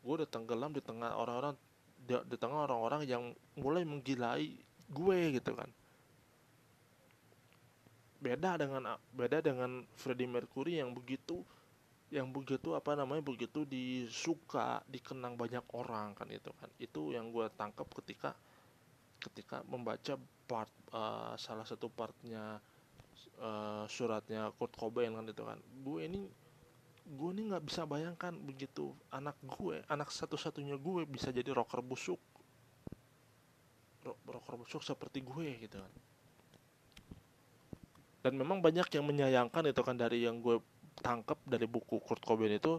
gue 0.00 0.12
udah 0.24 0.28
tenggelam 0.28 0.72
di 0.72 0.80
tengah 0.80 1.16
orang-orang 1.16 1.56
di, 2.00 2.16
di 2.24 2.36
tengah 2.40 2.64
orang-orang 2.64 3.04
yang 3.04 3.36
mulai 3.60 3.84
menggilai 3.84 4.56
gue 4.88 5.18
gitu 5.36 5.52
kan 5.52 5.68
beda 8.20 8.60
dengan 8.60 9.00
beda 9.16 9.40
dengan 9.40 9.80
Freddie 9.96 10.28
Mercury 10.28 10.76
yang 10.78 10.92
begitu 10.92 11.40
yang 12.12 12.28
begitu 12.28 12.74
apa 12.74 12.98
namanya 12.98 13.22
begitu 13.24 13.62
disuka 13.64 14.82
dikenang 14.90 15.38
banyak 15.38 15.64
orang 15.72 16.12
kan 16.12 16.28
itu 16.28 16.50
kan. 16.58 16.68
Itu 16.76 17.16
yang 17.16 17.32
gue 17.32 17.48
tangkap 17.56 17.88
ketika 18.02 18.36
ketika 19.20 19.64
membaca 19.64 20.18
part 20.44 20.72
uh, 20.92 21.38
salah 21.38 21.64
satu 21.64 21.86
partnya 21.88 22.58
uh, 23.40 23.84
suratnya 23.86 24.50
Kurt 24.58 24.74
Cobain 24.76 25.14
kan 25.14 25.24
itu 25.24 25.42
kan. 25.46 25.58
Gue 25.86 26.10
ini 26.10 26.26
gue 27.10 27.30
ini 27.32 27.48
nggak 27.50 27.64
bisa 27.64 27.86
bayangkan 27.88 28.36
begitu 28.36 28.94
anak 29.10 29.34
gue 29.42 29.82
anak 29.88 30.12
satu-satunya 30.12 30.76
gue 30.76 31.06
bisa 31.08 31.30
jadi 31.30 31.54
rocker 31.54 31.80
busuk. 31.80 32.20
Rocker 34.02 34.54
busuk 34.58 34.82
seperti 34.82 35.22
gue 35.22 35.62
gitu 35.62 35.78
kan 35.78 36.09
dan 38.20 38.36
memang 38.36 38.60
banyak 38.60 38.86
yang 38.92 39.04
menyayangkan 39.04 39.72
itu 39.72 39.80
kan 39.80 39.96
dari 39.96 40.28
yang 40.28 40.44
gue 40.44 40.60
tangkap 41.00 41.40
dari 41.48 41.64
buku 41.64 41.96
Kurt 42.04 42.20
Cobain 42.20 42.52
itu 42.52 42.76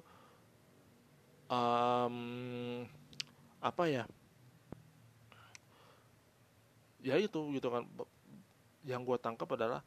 um, 1.49 2.86
apa 3.62 3.84
ya? 3.89 4.04
Ya 7.01 7.17
itu 7.17 7.41
gitu 7.58 7.67
kan. 7.73 7.89
Yang 8.86 9.01
gue 9.10 9.17
tangkap 9.17 9.49
adalah 9.58 9.82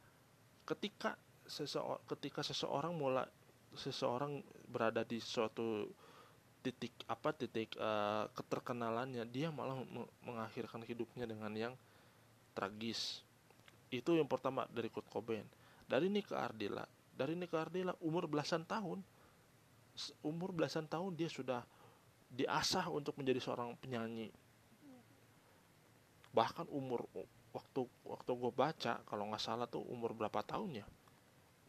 ketika 0.67 1.15
seseorang 1.45 2.01
ketika 2.09 2.41
seseorang 2.41 2.91
mulai 2.97 3.27
seseorang 3.75 4.41
berada 4.67 5.05
di 5.05 5.19
suatu 5.21 5.87
titik 6.65 6.95
apa 7.05 7.29
titik 7.37 7.77
uh, 7.77 8.25
keterkenalannya 8.33 9.21
dia 9.29 9.53
malah 9.53 9.77
mengakhirkan 10.25 10.81
hidupnya 10.81 11.29
dengan 11.29 11.53
yang 11.53 11.73
tragis 12.57 13.21
itu 13.99 14.17
yang 14.17 14.27
pertama 14.27 14.65
dari 14.71 14.91
Kurt 14.91 15.07
Cobain. 15.07 15.45
Dari 15.85 16.09
Nika 16.09 16.41
Ardila. 16.41 16.83
Dari 17.15 17.37
Nika 17.37 17.61
Ardila 17.61 17.93
umur 18.01 18.25
belasan 18.25 18.65
tahun. 18.65 18.99
Umur 20.25 20.51
belasan 20.51 20.89
tahun 20.91 21.15
dia 21.15 21.31
sudah 21.31 21.63
diasah 22.27 22.91
untuk 22.91 23.15
menjadi 23.15 23.39
seorang 23.39 23.77
penyanyi. 23.79 24.33
Bahkan 26.35 26.67
umur 26.67 27.07
waktu 27.55 27.87
waktu 28.03 28.31
gue 28.35 28.51
baca 28.51 28.99
kalau 29.07 29.31
nggak 29.31 29.39
salah 29.39 29.63
tuh 29.63 29.79
umur 29.87 30.11
berapa 30.11 30.43
tahun 30.43 30.83
ya 30.83 30.85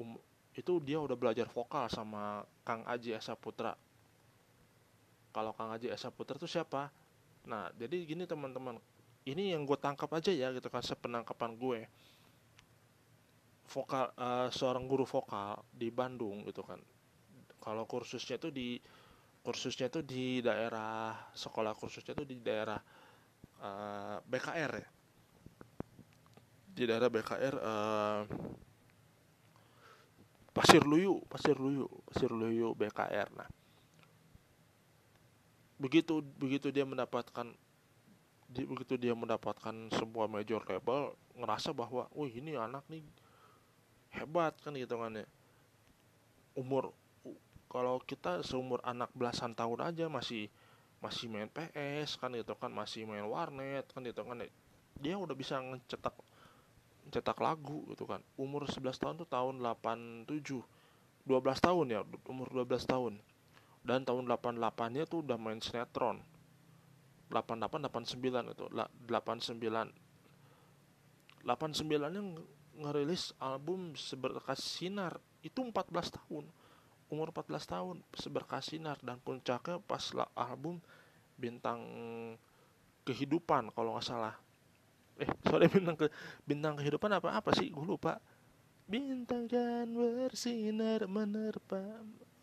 um, 0.03 0.19
itu 0.51 0.83
dia 0.83 0.99
udah 0.99 1.15
belajar 1.15 1.47
vokal 1.47 1.87
sama 1.87 2.43
Kang 2.67 2.83
Aji 2.91 3.15
Esa 3.15 3.39
Putra 3.39 3.79
kalau 5.37 5.53
Kang 5.53 5.69
Aji 5.69 5.93
Esa 5.93 6.09
Putra 6.09 6.41
tuh 6.41 6.49
siapa? 6.49 6.89
Nah 7.45 7.69
jadi 7.77 8.09
gini 8.09 8.25
teman-teman. 8.25 8.81
Ini 9.29 9.53
yang 9.53 9.69
gue 9.69 9.77
tangkap 9.77 10.09
aja 10.17 10.33
ya 10.33 10.49
gitu 10.49 10.73
kan 10.73 10.81
sepenangkapan 10.81 11.61
gue 11.61 11.85
vokal 13.66 14.11
uh, 14.16 14.48
seorang 14.48 14.87
guru 14.87 15.02
vokal 15.02 15.62
di 15.70 15.90
Bandung 15.90 16.46
gitu 16.46 16.62
kan. 16.62 16.79
Kalau 17.59 17.85
kursusnya 17.85 18.38
itu 18.38 18.55
di 18.55 18.79
kursusnya 19.42 19.90
itu 19.90 20.02
di 20.02 20.42
daerah 20.42 21.14
sekolah 21.35 21.74
kursusnya 21.74 22.14
itu 22.18 22.26
di 22.26 22.37
daerah 22.42 22.79
uh, 23.62 23.66
eh, 23.66 24.16
BKR 24.26 24.72
ya. 24.79 24.88
Di 26.76 26.83
daerah 26.87 27.09
BKR 27.11 27.55
uh, 27.59 27.66
eh, 27.66 28.22
Pasir 30.57 30.88
Luyu 30.88 31.20
Pasir 31.29 31.52
Luyu 31.61 31.85
Pasir 32.09 32.33
Luyu 32.33 32.72
BKR 32.72 33.29
nah 33.37 33.44
begitu 35.76 36.24
begitu 36.40 36.72
dia 36.72 36.88
mendapatkan 36.88 37.52
di, 38.48 38.64
begitu 38.64 38.96
dia 38.96 39.12
mendapatkan 39.12 39.92
sebuah 39.92 40.33
major 40.33 40.64
label 40.64 41.12
ngerasa 41.37 41.76
bahwa 41.76 42.09
wih 42.16 42.33
ini 42.40 42.57
anak 42.57 42.88
nih 42.88 43.05
hebat 44.16 44.57
kan 44.64 44.72
gitu 44.74 44.96
kan 44.96 45.22
ya 45.22 45.26
umur 46.57 46.96
kalau 47.68 48.00
kita 48.00 48.40
seumur 48.40 48.81
anak 48.87 49.12
belasan 49.12 49.52
tahun 49.52 49.92
aja 49.92 50.09
masih 50.09 50.48
masih 51.05 51.29
main 51.29 51.50
PS 51.52 52.16
kan 52.16 52.33
gitu 52.33 52.57
kan 52.57 52.72
masih 52.72 53.05
main 53.05 53.29
warnet 53.29 53.85
kan 53.92 54.00
gitu 54.00 54.24
kan 54.24 54.40
ya. 54.40 54.48
dia 54.96 55.14
udah 55.20 55.37
bisa 55.37 55.61
ngecetak 55.61 56.16
cetak 57.11 57.38
lagu 57.38 57.87
gitu 57.94 58.07
kan. 58.09 58.22
Umur 58.35 58.66
11 58.66 58.98
tahun 58.98 59.14
tuh 59.22 59.29
tahun 59.29 59.62
87 59.62 60.26
12 61.26 61.66
tahun 61.66 61.87
ya 61.90 62.00
umur 62.26 62.48
12 62.50 62.87
tahun. 62.87 63.14
Dan 63.87 64.02
tahun 64.02 64.26
88 64.26 64.94
nya 64.94 65.07
tuh 65.07 65.22
udah 65.22 65.38
main 65.38 65.62
sinetron. 65.62 66.18
88 67.31 67.87
89 67.87 68.55
itu 68.55 68.64
89 68.70 69.94
89 71.46 72.14
nya 72.14 72.22
ngerilis 72.77 73.33
album 73.41 73.97
seberkas 73.97 74.61
sinar. 74.61 75.19
Itu 75.41 75.65
14 75.65 75.93
tahun. 76.12 76.45
Umur 77.09 77.33
14 77.33 77.73
tahun 77.73 77.97
seberkas 78.12 78.73
sinar. 78.73 79.01
Dan 79.01 79.19
puncaknya 79.21 79.81
pas 79.83 80.05
lah 80.12 80.29
album 80.37 80.79
bintang 81.37 81.81
kehidupan 83.07 83.73
kalau 83.73 83.97
nggak 83.97 84.07
salah. 84.07 84.35
Eh 85.17 85.29
sorry 85.49 85.71
bintang 85.77 85.97
ke 85.97 86.07
bintang 86.45 86.75
kehidupan 86.77 87.11
apa 87.17 87.37
apa 87.37 87.51
sih? 87.57 87.73
Gue 87.73 87.87
lupa. 87.87 88.21
Bintang 88.87 89.51
kan 89.51 89.89
bersinar 89.91 91.09
menerpa 91.11 91.83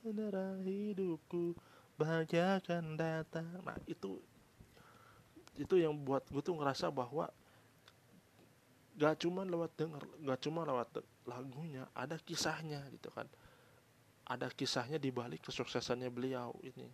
menerang 0.03 0.63
hidupku. 0.65 1.55
Bahagia 1.95 2.59
akan 2.59 2.97
datang. 2.97 3.47
Nah 3.63 3.77
itu 3.85 4.19
itu 5.53 5.77
yang 5.77 5.93
buat 5.93 6.25
gue 6.33 6.41
tuh 6.41 6.57
ngerasa 6.57 6.89
bahwa 6.89 7.29
gak 8.93 9.25
cuma 9.25 9.41
lewat 9.41 9.73
denger 9.73 10.03
gak 10.21 10.39
cuma 10.45 10.61
lewat 10.65 11.01
lagunya 11.25 11.87
ada 11.95 12.19
kisahnya 12.19 12.83
gitu 12.93 13.09
kan. 13.09 13.27
Ada 14.23 14.47
kisahnya 14.51 14.95
di 15.01 15.11
balik 15.11 15.43
kesuksesannya 15.43 16.07
beliau 16.07 16.55
ini. 16.63 16.87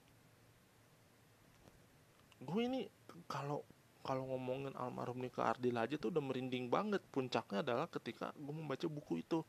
Gue 2.41 2.65
ini 2.65 2.89
kalau 3.29 3.61
kalau 4.01 4.25
ngomongin 4.33 4.73
almarhum 4.73 5.21
Nika 5.21 5.45
Ardil 5.45 5.77
aja 5.77 5.99
tuh 5.99 6.09
udah 6.09 6.23
merinding 6.23 6.71
banget. 6.71 7.03
Puncaknya 7.13 7.61
adalah 7.61 7.85
ketika 7.85 8.33
gue 8.33 8.53
membaca 8.55 8.87
buku 8.89 9.21
itu. 9.21 9.45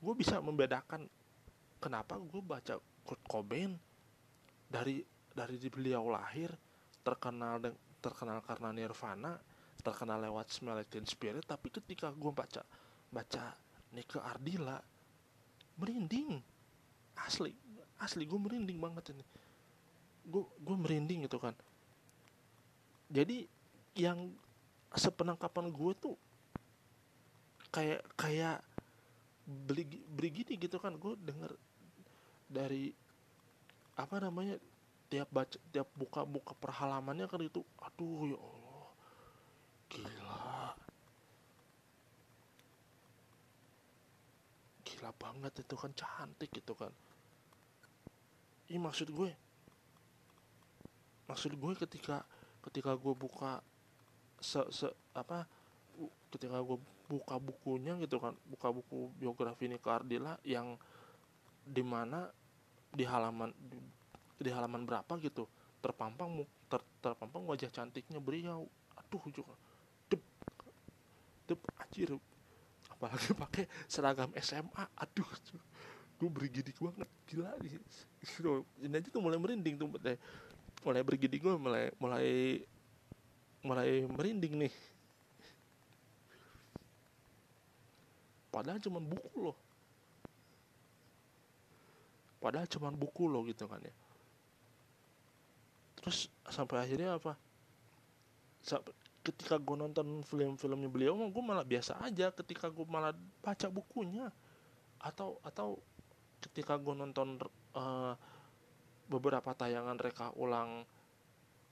Gue 0.00 0.14
bisa 0.16 0.40
membedakan 0.40 1.04
kenapa 1.82 2.16
gue 2.16 2.40
baca 2.40 2.80
Kurt 3.04 3.20
Cobain 3.28 3.76
dari 4.64 5.04
dari 5.34 5.56
beliau 5.68 6.08
lahir 6.08 6.48
terkenal 7.04 7.60
terkenal 8.00 8.40
karena 8.40 8.72
Nirvana 8.72 9.36
terkenal 9.84 10.24
lewat 10.24 10.48
Smell 10.48 10.80
Like 10.80 10.88
Teen 10.88 11.04
Spirit 11.04 11.44
tapi 11.44 11.68
ketika 11.68 12.08
gue 12.10 12.32
baca 12.32 12.64
baca 13.12 13.52
Nika 13.92 14.24
Ardila 14.24 14.80
merinding. 15.78 16.40
Asli 17.14 17.54
asli 18.02 18.26
gue 18.26 18.40
merinding 18.40 18.78
banget 18.82 19.14
ini. 19.14 19.24
Gue 20.26 20.42
gue 20.58 20.76
merinding 20.76 21.28
gitu 21.28 21.38
kan. 21.38 21.54
Jadi 23.12 23.46
yang 23.94 24.34
sepenangkapan 24.90 25.70
gue 25.70 25.92
tuh 25.94 26.16
kayak 27.70 28.02
kayak 28.18 28.58
beli 29.46 29.86
beli 30.10 30.42
gini 30.42 30.58
gitu 30.58 30.82
kan. 30.82 30.98
Gue 30.98 31.14
denger 31.20 31.54
dari 32.50 32.90
apa 33.94 34.18
namanya 34.18 34.58
tiap 35.06 35.30
baca 35.30 35.54
tiap 35.70 35.86
buka 35.94 36.26
buka 36.26 36.58
perhalamannya 36.58 37.30
kan 37.30 37.38
itu 37.46 37.62
aduh 37.78 38.26
ya 38.26 38.34
Allah 38.34 38.63
gila. 39.94 40.74
Gila 44.82 45.10
banget 45.14 45.62
itu 45.62 45.74
kan 45.78 45.92
cantik 45.94 46.50
gitu 46.50 46.74
kan. 46.74 46.90
Ini 48.66 48.82
maksud 48.82 49.14
gue 49.14 49.30
maksud 51.24 51.56
gue 51.56 51.72
ketika 51.80 52.20
ketika 52.68 52.92
gue 53.00 53.14
buka 53.16 53.64
se, 54.40 54.60
se 54.68 54.88
apa 55.16 55.48
ketika 56.28 56.60
gue 56.60 56.76
buka 57.08 57.36
bukunya 57.40 57.96
gitu 58.00 58.20
kan 58.20 58.36
buka 58.48 58.68
buku 58.72 59.12
biografi 59.16 59.68
ini 59.68 59.80
Ardila 59.80 60.36
yang 60.44 60.76
di 61.64 61.80
mana 61.80 62.28
di 62.92 63.04
halaman 63.08 63.52
di, 63.56 63.80
di 64.40 64.50
halaman 64.52 64.84
berapa 64.84 65.12
gitu 65.20 65.48
terpampang 65.80 66.44
ter, 66.68 66.80
terpampang 67.04 67.44
wajah 67.44 67.68
cantiknya 67.68 68.20
beliau. 68.20 68.64
Aduh 68.96 69.20
juga 69.32 69.52
anjir. 71.94 72.10
Apalagi 72.90 73.30
pakai 73.38 73.70
seragam 73.86 74.34
SMA 74.42 74.82
aduh. 74.98 75.30
Gue 76.18 76.26
bergidik 76.26 76.74
banget 76.82 77.06
gila 77.30 77.54
ini 78.82 78.94
aja 78.98 79.08
tuh 79.10 79.22
mulai 79.22 79.38
merinding 79.38 79.78
tuh 79.78 79.86
deh 79.98 80.18
mulai 80.86 81.02
bergidik 81.04 81.42
gue 81.42 81.54
mulai 81.54 81.94
mulai 82.02 82.62
mulai 83.62 84.02
merinding 84.10 84.66
nih. 84.66 84.74
Padahal 88.50 88.82
cuma 88.82 88.98
buku 88.98 89.38
loh. 89.38 89.58
Padahal 92.38 92.66
cuma 92.70 92.90
buku 92.90 93.24
loh 93.26 93.42
gitu 93.46 93.66
kan 93.70 93.82
ya. 93.82 93.94
Terus 95.98 96.30
sampai 96.50 96.84
akhirnya 96.84 97.16
apa 97.18 97.34
ketika 99.24 99.56
gue 99.56 99.72
nonton 99.72 100.20
film-filmnya 100.28 100.92
beliau 100.92 101.16
gue 101.16 101.44
malah 101.44 101.64
biasa 101.64 101.96
aja 102.04 102.28
ketika 102.36 102.68
gue 102.68 102.84
malah 102.84 103.16
baca 103.40 103.66
bukunya. 103.72 104.28
Atau 105.00 105.40
atau 105.40 105.80
ketika 106.44 106.76
gue 106.76 106.92
nonton 106.92 107.40
uh, 107.72 108.12
beberapa 109.08 109.56
tayangan 109.56 109.96
reka 109.96 110.32
ulang 110.36 110.84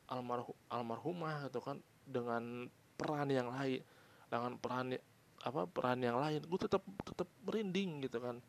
almarhum 0.09 0.57
almarhumah 0.69 1.49
gitu 1.49 1.61
kan 1.61 1.81
dengan 2.05 2.69
peran 2.97 3.29
yang 3.33 3.49
lain 3.49 3.81
dengan 4.29 4.53
peran 4.61 4.97
apa 5.43 5.65
peran 5.69 6.01
yang 6.01 6.21
lain 6.21 6.41
gue 6.45 6.61
tetap 6.61 6.81
tetap 7.05 7.29
merinding 7.45 8.01
gitu 8.09 8.17
kan. 8.17 8.41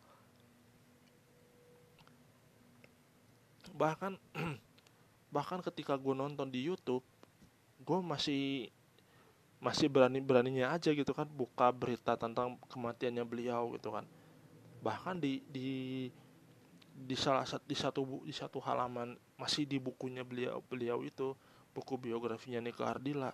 Bahkan 3.76 4.16
bahkan 5.36 5.60
ketika 5.60 6.00
gue 6.00 6.16
nonton 6.16 6.48
di 6.48 6.64
YouTube 6.64 7.04
gue 7.84 8.00
masih 8.00 8.72
masih 9.64 9.88
berani 9.88 10.20
beraninya 10.20 10.76
aja 10.76 10.92
gitu 10.92 11.16
kan 11.16 11.24
buka 11.24 11.72
berita 11.72 12.20
tentang 12.20 12.60
kematiannya 12.68 13.24
beliau 13.24 13.72
gitu 13.80 13.96
kan. 13.96 14.04
Bahkan 14.84 15.24
di 15.24 15.40
di 15.48 15.72
di 16.94 17.16
salah 17.16 17.48
satu 17.48 17.64
di 17.64 17.74
satu 17.80 18.02
di 18.28 18.36
satu 18.36 18.60
halaman 18.60 19.16
masih 19.40 19.64
di 19.64 19.80
bukunya 19.80 20.22
beliau 20.28 20.60
beliau 20.68 21.00
itu 21.08 21.32
buku 21.72 21.96
biografinya 21.96 22.60
Nika 22.60 22.92
Ardila. 22.92 23.32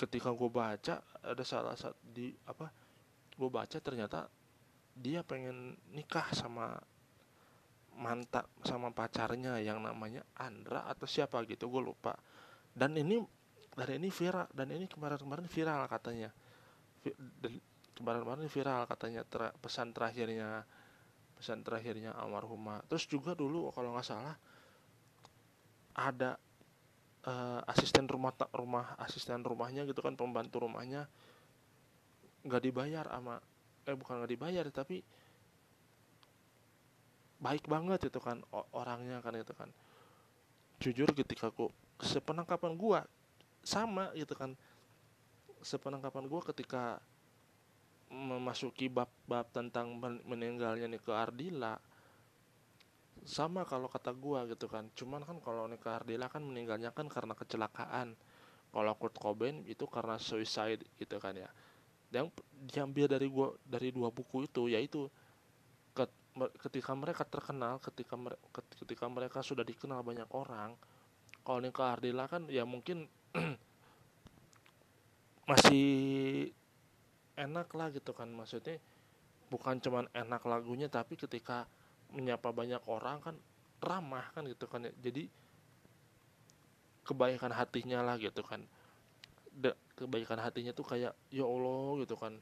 Ketika 0.00 0.32
gue 0.32 0.48
baca 0.48 1.04
ada 1.04 1.44
salah 1.44 1.76
satu 1.76 2.00
di 2.08 2.32
apa 2.48 2.72
gue 3.36 3.50
baca 3.52 3.76
ternyata 3.76 4.32
dia 4.96 5.20
pengen 5.20 5.76
nikah 5.92 6.32
sama 6.32 6.80
mantap 7.92 8.48
sama 8.64 8.88
pacarnya 8.88 9.60
yang 9.60 9.84
namanya 9.84 10.24
Andra 10.32 10.88
atau 10.88 11.04
siapa 11.04 11.44
gitu 11.44 11.68
gue 11.68 11.92
lupa. 11.92 12.16
Dan 12.72 12.96
ini 12.96 13.20
dan 13.72 13.88
ini 13.96 14.08
viral 14.12 14.46
dan 14.52 14.68
ini 14.68 14.84
kemarin-kemarin 14.84 15.48
viral 15.48 15.88
katanya. 15.88 16.30
Kemarin-kemarin 17.92 18.48
viral 18.48 18.84
katanya 18.88 19.22
ter, 19.24 19.52
pesan 19.60 19.96
terakhirnya 19.96 20.64
pesan 21.36 21.64
terakhirnya 21.64 22.12
almarhumah. 22.14 22.84
Terus 22.86 23.08
juga 23.08 23.32
dulu 23.32 23.72
kalau 23.72 23.96
nggak 23.96 24.06
salah 24.06 24.36
ada 25.92 26.36
uh, 27.28 27.60
asisten 27.68 28.08
rumah 28.08 28.32
rumah 28.52 28.96
asisten 29.00 29.44
rumahnya 29.44 29.84
gitu 29.84 30.00
kan 30.00 30.16
pembantu 30.16 30.64
rumahnya 30.64 31.04
nggak 32.42 32.62
dibayar 32.64 33.06
ama 33.12 33.38
eh 33.84 33.94
bukan 33.94 34.22
nggak 34.22 34.32
dibayar 34.32 34.64
tapi 34.72 35.04
baik 37.42 37.66
banget 37.66 38.06
itu 38.06 38.18
kan 38.22 38.38
orangnya 38.76 39.18
kan 39.18 39.34
itu 39.34 39.50
kan. 39.56 39.68
Jujur 40.78 41.10
ketika 41.14 41.50
aku 41.50 41.70
sepenangkapan 41.98 42.74
gua 42.78 43.02
sama 43.62 44.10
gitu 44.18 44.34
kan. 44.34 44.54
Sepenangkapan 45.62 46.26
gue 46.26 46.40
ketika 46.52 46.98
memasuki 48.12 48.92
bab-bab 48.92 49.48
tentang 49.54 49.96
meninggalnya 50.28 50.84
nih 50.84 51.00
ke 51.00 51.14
Ardila 51.14 51.80
sama 53.22 53.62
kalau 53.62 53.86
kata 53.86 54.12
gue 54.12 54.52
gitu 54.52 54.66
kan. 54.66 54.90
Cuman 54.98 55.22
kan 55.22 55.38
kalau 55.38 55.70
nih 55.70 55.78
ke 55.78 55.88
Ardila 55.88 56.26
kan 56.28 56.42
meninggalnya 56.42 56.90
kan 56.90 57.06
karena 57.06 57.32
kecelakaan. 57.32 58.18
Kalau 58.72 58.92
Kurt 58.96 59.16
Cobain 59.20 59.62
itu 59.68 59.84
karena 59.84 60.16
suicide 60.16 60.82
gitu 60.96 61.20
kan 61.20 61.36
ya. 61.36 61.48
Yang 62.12 62.32
diambil 62.68 63.06
dari 63.08 63.28
gua 63.28 63.52
dari 63.64 63.92
dua 63.92 64.08
buku 64.08 64.48
itu 64.48 64.68
yaitu 64.68 65.08
ketika 66.32 66.96
mereka 66.96 67.28
terkenal 67.28 67.76
ketika 67.84 68.16
ketika 68.80 69.04
mereka 69.04 69.44
sudah 69.44 69.60
dikenal 69.68 70.00
banyak 70.00 70.24
orang 70.32 70.72
kalau 71.44 71.60
Nika 71.60 71.92
Ardila 71.92 72.24
kan 72.24 72.48
ya 72.48 72.64
mungkin 72.64 73.04
masih 75.50 75.90
enak 77.36 77.68
lah 77.74 77.88
gitu 77.90 78.12
kan 78.12 78.28
maksudnya 78.30 78.78
bukan 79.48 79.80
cuman 79.82 80.08
enak 80.12 80.42
lagunya 80.48 80.88
tapi 80.88 81.16
ketika 81.16 81.68
menyapa 82.12 82.52
banyak 82.52 82.80
orang 82.88 83.20
kan 83.20 83.36
ramah 83.82 84.30
kan 84.32 84.46
gitu 84.46 84.68
kan 84.68 84.86
jadi 85.00 85.28
kebaikan 87.02 87.50
hatinya 87.50 88.00
lah 88.02 88.16
gitu 88.18 88.42
kan. 88.46 88.62
De, 89.52 89.76
kebaikan 89.98 90.40
hatinya 90.40 90.72
tuh 90.72 90.86
kayak 90.86 91.12
ya 91.28 91.44
Allah 91.44 92.06
gitu 92.06 92.16
kan. 92.16 92.38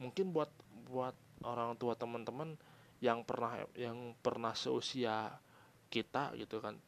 Mungkin 0.00 0.32
buat 0.32 0.50
buat 0.88 1.14
orang 1.44 1.76
tua 1.76 1.98
teman-teman 1.98 2.56
yang 3.02 3.26
pernah 3.26 3.60
yang 3.76 4.16
pernah 4.22 4.56
seusia 4.56 5.36
kita 5.92 6.32
gitu 6.38 6.62
kan. 6.62 6.78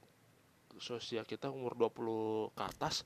Seusia 0.79 1.27
kita 1.27 1.51
umur 1.51 1.75
20 1.75 2.55
ke 2.55 2.63
atas 2.63 3.03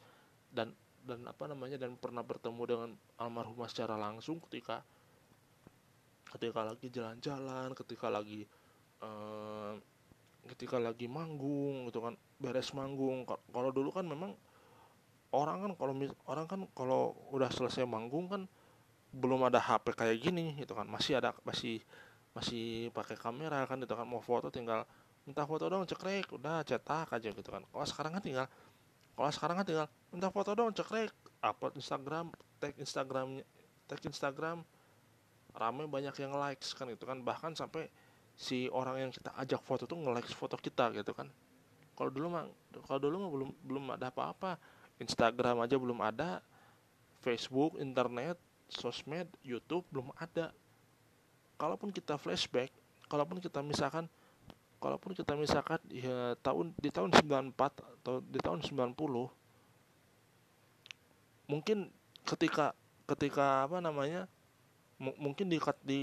dan 0.53 0.77
dan 1.03 1.27
apa 1.27 1.51
namanya 1.51 1.83
dan 1.83 1.99
pernah 1.99 2.23
bertemu 2.23 2.63
dengan 2.63 2.91
almarhumah 3.19 3.67
secara 3.67 3.99
langsung 3.99 4.39
ketika 4.47 4.87
ketika 6.31 6.63
lagi 6.63 6.87
jalan-jalan 6.89 7.75
ketika 7.75 8.07
lagi 8.07 8.47
uh, 9.03 9.75
ketika 10.49 10.79
lagi 10.79 11.07
manggung 11.07 11.87
gitu 11.91 12.03
kan 12.03 12.15
beres 12.43 12.75
manggung. 12.75 13.23
Kalau 13.27 13.71
dulu 13.71 13.95
kan 13.95 14.07
memang 14.07 14.35
orang 15.31 15.59
kan 15.63 15.73
kalau 15.79 15.95
orang 16.27 16.47
kan 16.51 16.61
kalau 16.75 17.15
udah 17.31 17.51
selesai 17.51 17.87
manggung 17.87 18.27
kan 18.27 18.43
belum 19.13 19.45
ada 19.47 19.63
HP 19.63 19.95
kayak 19.95 20.19
gini 20.19 20.59
gitu 20.59 20.75
kan. 20.75 20.87
Masih 20.91 21.23
ada 21.23 21.35
masih 21.47 21.79
masih 22.35 22.91
pakai 22.91 23.15
kamera 23.15 23.63
kan 23.71 23.79
gitu 23.79 23.95
kan. 23.95 24.07
Mau 24.07 24.19
foto 24.19 24.51
tinggal 24.51 24.83
minta 25.23 25.47
foto 25.47 25.71
dong 25.71 25.87
cekrek 25.87 26.35
udah 26.35 26.67
cetak 26.67 27.15
aja 27.15 27.29
gitu 27.31 27.51
kan. 27.51 27.63
Kalau 27.71 27.87
sekarang 27.87 28.19
kan 28.19 28.23
tinggal 28.23 28.47
kalau 29.13 29.31
sekarang 29.31 29.57
kan 29.61 29.67
tinggal 29.69 29.89
minta 30.09 30.29
foto 30.33 30.57
dong 30.57 30.73
cekrek 30.73 31.13
upload 31.45 31.77
Instagram 31.77 32.33
tag 32.63 32.79
Instagramnya 32.79 33.45
tag 33.91 34.01
Instagram. 34.07 34.65
Ramai 35.53 35.85
banyak 35.85 36.17
yang 36.17 36.33
likes 36.33 36.73
kan 36.73 36.89
gitu 36.89 37.05
kan. 37.05 37.21
Bahkan 37.21 37.53
sampai 37.53 37.93
si 38.33 38.73
orang 38.73 39.05
yang 39.05 39.11
kita 39.13 39.37
ajak 39.37 39.61
foto 39.61 39.85
tuh 39.85 40.01
nge-like 40.01 40.33
foto 40.33 40.57
kita 40.57 40.89
gitu 40.97 41.13
kan. 41.13 41.29
Kalau 41.93 42.09
dulu 42.09 42.33
mah 42.33 42.49
kalau 42.89 43.01
dulu 43.03 43.17
mah 43.21 43.31
belum 43.31 43.51
belum 43.61 43.85
ada 44.01 44.09
apa-apa. 44.09 44.57
Instagram 44.97 45.61
aja 45.61 45.77
belum 45.77 46.01
ada. 46.01 46.41
Facebook 47.21 47.77
internet 47.77 48.41
sosmed 48.73 49.29
YouTube 49.45 49.85
belum 49.93 50.09
ada. 50.17 50.57
Kalaupun 51.61 51.93
kita 51.93 52.17
flashback 52.17 52.73
kalaupun 53.13 53.37
kita 53.45 53.61
misalkan 53.61 54.09
kalaupun 54.83 55.15
kita 55.15 55.39
misalkan 55.39 55.79
ya 55.95 56.35
tahun 56.43 56.75
di 56.75 56.91
tahun 56.91 57.15
94 57.15 57.55
atau 58.03 58.19
di 58.19 58.39
tahun 58.43 58.67
90 58.67 58.99
mungkin 61.47 61.87
ketika 62.27 62.75
ketika 63.07 63.71
apa 63.71 63.79
namanya 63.79 64.27
mungkin 64.99 65.47
di 65.47 65.63
di 65.87 66.03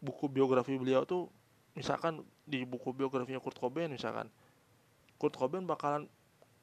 buku 0.00 0.32
biografi 0.32 0.72
beliau 0.80 1.04
tuh 1.04 1.28
misalkan 1.76 2.24
di 2.48 2.64
buku 2.64 2.96
biografinya 2.96 3.40
Kurt 3.40 3.60
Cobain 3.60 3.92
misalkan 3.92 4.32
Kurt 5.20 5.36
Cobain 5.36 5.68
bakalan 5.68 6.08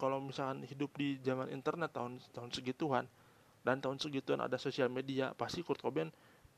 kalau 0.02 0.18
misalkan 0.22 0.66
hidup 0.66 0.94
di 0.98 1.22
zaman 1.22 1.54
internet 1.54 1.94
tahun 1.94 2.18
tahun 2.34 2.50
segituan 2.50 3.06
dan 3.62 3.78
tahun 3.84 4.02
segituan 4.02 4.42
ada 4.42 4.58
sosial 4.58 4.90
media 4.90 5.34
pasti 5.38 5.62
Kurt 5.62 5.82
Cobain 5.82 6.10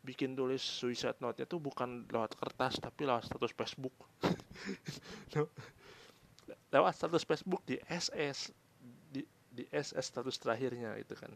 bikin 0.02 0.34
tulis 0.34 0.62
suicide 0.62 1.18
note-nya 1.22 1.46
tuh 1.46 1.62
bukan 1.62 2.10
lewat 2.10 2.34
kertas 2.38 2.82
tapi 2.82 3.06
lewat 3.06 3.30
status 3.30 3.54
Facebook. 3.54 3.94
lewat 6.74 6.94
status 6.98 7.24
Facebook 7.28 7.62
di 7.70 7.78
SS 7.86 8.50
di 9.14 9.22
di 9.52 9.64
SS 9.70 10.10
status 10.10 10.36
terakhirnya 10.42 10.98
itu 10.98 11.14
kan. 11.14 11.30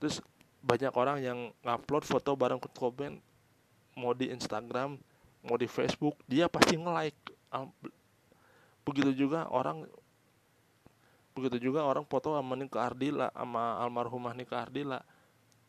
Terus 0.00 0.24
banyak 0.64 0.92
orang 0.96 1.18
yang 1.20 1.38
ngupload 1.62 2.04
foto 2.08 2.34
bareng 2.34 2.58
Kurt 2.58 2.74
Cobain 2.74 3.14
mau 3.98 4.14
di 4.14 4.30
Instagram, 4.30 4.96
mau 5.42 5.56
di 5.58 5.66
Facebook, 5.66 6.18
dia 6.24 6.46
pasti 6.46 6.78
nge-like. 6.78 7.34
Begitu 8.86 9.26
juga 9.26 9.50
orang 9.52 9.84
begitu 11.38 11.70
juga 11.70 11.86
orang 11.86 12.02
foto 12.02 12.34
sama 12.34 12.58
Nika 12.58 12.82
Ardila 12.82 13.30
sama 13.30 13.78
almarhumah 13.78 14.34
Nika 14.34 14.58
Ardila 14.58 14.98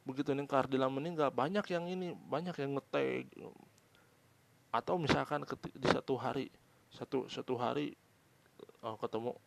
begitu 0.10 0.34
nih 0.34 0.50
Kardila 0.50 0.89
meninggal 0.89 1.30
banyak 1.30 1.62
yang 1.69 1.86
ini 1.86 2.17
banyak 2.17 2.58
yang 2.58 2.82
ngetag. 2.82 3.30
Atau 4.74 4.98
misalkan 4.98 5.45
di 5.78 5.88
satu 5.88 6.17
hari 6.17 6.50
satu 6.89 7.30
satu 7.30 7.54
hari 7.62 7.93
oh, 8.82 8.98
ketemu 8.98 9.38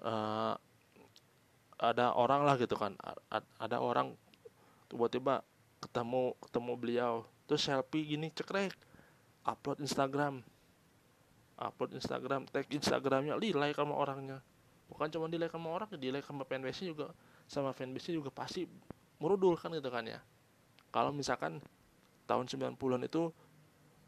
uh, 0.00 0.56
ada 1.76 2.16
orang 2.16 2.48
lah 2.48 2.56
gitu 2.56 2.74
kan. 2.80 2.96
Ada 3.60 3.76
orang 3.84 4.16
tiba-tiba 4.88 5.44
ketemu 5.78 6.32
ketemu 6.40 6.72
beliau 6.74 7.14
terus 7.44 7.62
selfie 7.68 8.16
gini 8.16 8.32
cekrek 8.32 8.72
upload 9.44 9.84
Instagram. 9.84 10.40
Upload 11.58 11.90
Instagram 11.98 12.46
tag 12.48 12.70
Instagramnya 12.70 13.36
di 13.36 13.52
like 13.52 13.76
sama 13.76 13.92
orangnya. 13.92 14.40
Bukan 14.88 15.12
cuma 15.12 15.28
di 15.28 15.36
like 15.36 15.52
sama 15.52 15.68
orang 15.68 15.90
di 16.00 16.08
like 16.08 16.24
sama 16.24 16.48
fanbase 16.48 16.88
juga 16.88 17.12
sama 17.48 17.72
fanbase 17.76 18.14
juga 18.14 18.30
pasti 18.32 18.64
merudul 19.18 19.58
kan 19.58 19.74
gitu 19.74 19.90
kan 19.90 20.06
ya 20.06 20.22
kalau 20.88 21.12
misalkan 21.12 21.60
tahun 22.24 22.48
90-an 22.48 23.02
itu 23.04 23.32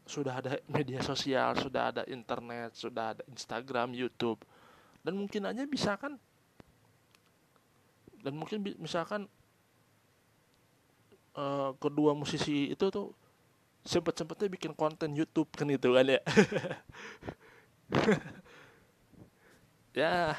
sudah 0.05 0.41
ada 0.41 0.57
media 0.75 0.99
sosial, 1.01 1.53
sudah 1.57 1.93
ada 1.93 2.03
internet, 2.09 2.73
sudah 2.73 3.13
ada 3.17 3.23
Instagram, 3.29 3.93
YouTube. 3.93 4.41
Dan 5.01 5.17
mungkin 5.17 5.45
aja 5.49 5.65
bisa 5.65 5.97
kan 5.97 6.17
dan 8.21 8.37
mungkin 8.37 8.61
misalkan 8.77 9.25
uh, 11.33 11.73
kedua 11.81 12.13
musisi 12.13 12.69
itu 12.69 12.85
tuh 12.93 13.17
sempet-sempetnya 13.81 14.45
bikin 14.45 14.77
konten 14.77 15.17
YouTube 15.17 15.49
kan 15.57 15.65
itu 15.73 15.89
kan 15.89 16.05
ya. 16.05 16.21
ya 20.05 20.37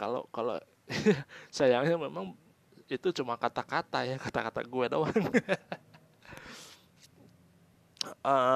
kalau 0.00 0.24
kalau 0.32 0.56
sayangnya 1.52 2.00
memang 2.00 2.32
itu 2.88 3.08
cuma 3.20 3.36
kata-kata 3.36 4.08
ya 4.08 4.16
kata-kata 4.24 4.64
gue 4.64 4.86
doang 4.88 5.12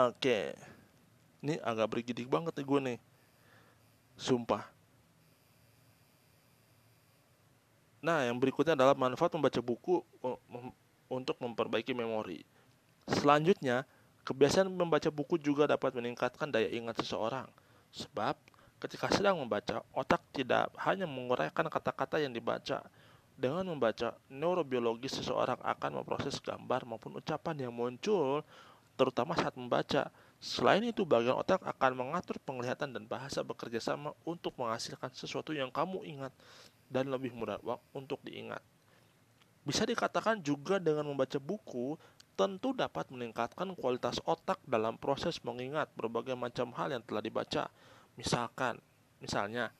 oke 0.09 0.41
ini 1.43 1.55
agak 1.61 1.89
bergidik 1.89 2.26
banget 2.26 2.57
nih 2.57 2.66
gue 2.66 2.80
nih 2.93 2.99
sumpah 4.16 4.72
Nah, 8.03 8.26
yang 8.26 8.35
berikutnya 8.35 8.74
adalah 8.74 8.99
manfaat 8.99 9.30
membaca 9.30 9.62
buku 9.62 10.03
untuk 11.07 11.39
memperbaiki 11.39 11.95
memori. 11.95 12.43
Selanjutnya, 13.07 13.87
kebiasaan 14.26 14.66
membaca 14.66 15.07
buku 15.07 15.39
juga 15.39 15.70
dapat 15.70 15.95
meningkatkan 15.95 16.51
daya 16.51 16.66
ingat 16.66 16.99
seseorang. 16.99 17.47
Sebab, 17.95 18.35
ketika 18.83 19.07
sedang 19.14 19.39
membaca, 19.39 19.87
otak 19.95 20.18
tidak 20.35 20.66
hanya 20.83 21.07
menguraikan 21.07 21.70
kata-kata 21.70 22.18
yang 22.18 22.35
dibaca. 22.35 22.83
Dengan 23.33 23.64
membaca, 23.66 24.14
neurobiologi 24.30 25.09
seseorang 25.11 25.59
akan 25.61 26.03
memproses 26.03 26.39
gambar 26.39 26.85
maupun 26.87 27.18
ucapan 27.18 27.68
yang 27.68 27.74
muncul, 27.74 28.45
terutama 28.95 29.35
saat 29.35 29.57
membaca. 29.57 30.12
Selain 30.43 30.83
itu, 30.85 31.03
bagian 31.03 31.39
otak 31.39 31.62
akan 31.64 31.93
mengatur 31.97 32.39
penglihatan 32.43 32.93
dan 32.93 33.05
bahasa 33.09 33.41
bekerja 33.43 33.78
sama 33.83 34.12
untuk 34.22 34.55
menghasilkan 34.59 35.11
sesuatu 35.14 35.51
yang 35.57 35.72
kamu 35.72 36.05
ingat 36.07 36.35
dan 36.93 37.09
lebih 37.09 37.33
mudah 37.33 37.59
untuk 37.97 38.20
diingat. 38.22 38.61
Bisa 39.62 39.87
dikatakan 39.87 40.43
juga 40.43 40.83
dengan 40.83 41.07
membaca 41.07 41.39
buku, 41.39 41.95
tentu 42.35 42.74
dapat 42.74 43.07
meningkatkan 43.14 43.72
kualitas 43.78 44.18
otak 44.26 44.59
dalam 44.66 44.99
proses 44.99 45.39
mengingat 45.47 45.89
berbagai 45.95 46.35
macam 46.35 46.74
hal 46.74 46.91
yang 46.91 47.03
telah 47.07 47.22
dibaca. 47.22 47.70
Misalkan, 48.18 48.83
misalnya, 49.22 49.70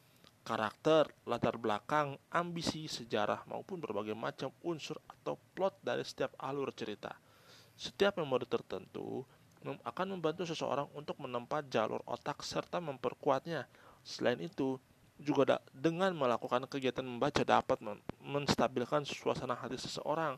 karakter, 0.43 1.07
latar 1.27 1.55
belakang, 1.55 2.19
ambisi, 2.35 2.91
sejarah, 2.91 3.47
maupun 3.47 3.79
berbagai 3.79 4.15
macam 4.19 4.51
unsur 4.67 4.99
atau 5.07 5.39
plot 5.55 5.79
dari 5.83 6.03
setiap 6.03 6.35
alur 6.39 6.75
cerita. 6.75 7.15
Setiap 7.79 8.19
memori 8.19 8.47
tertentu 8.47 9.23
akan 9.63 10.19
membantu 10.19 10.43
seseorang 10.43 10.91
untuk 10.99 11.23
menempa 11.23 11.63
jalur 11.71 12.03
otak 12.05 12.43
serta 12.43 12.83
memperkuatnya. 12.83 13.71
Selain 14.03 14.43
itu, 14.43 14.83
juga 15.23 15.63
dengan 15.71 16.11
melakukan 16.19 16.67
kegiatan 16.67 17.07
membaca 17.07 17.47
dapat 17.47 17.79
menstabilkan 18.19 19.07
suasana 19.07 19.55
hati 19.55 19.79
seseorang. 19.79 20.35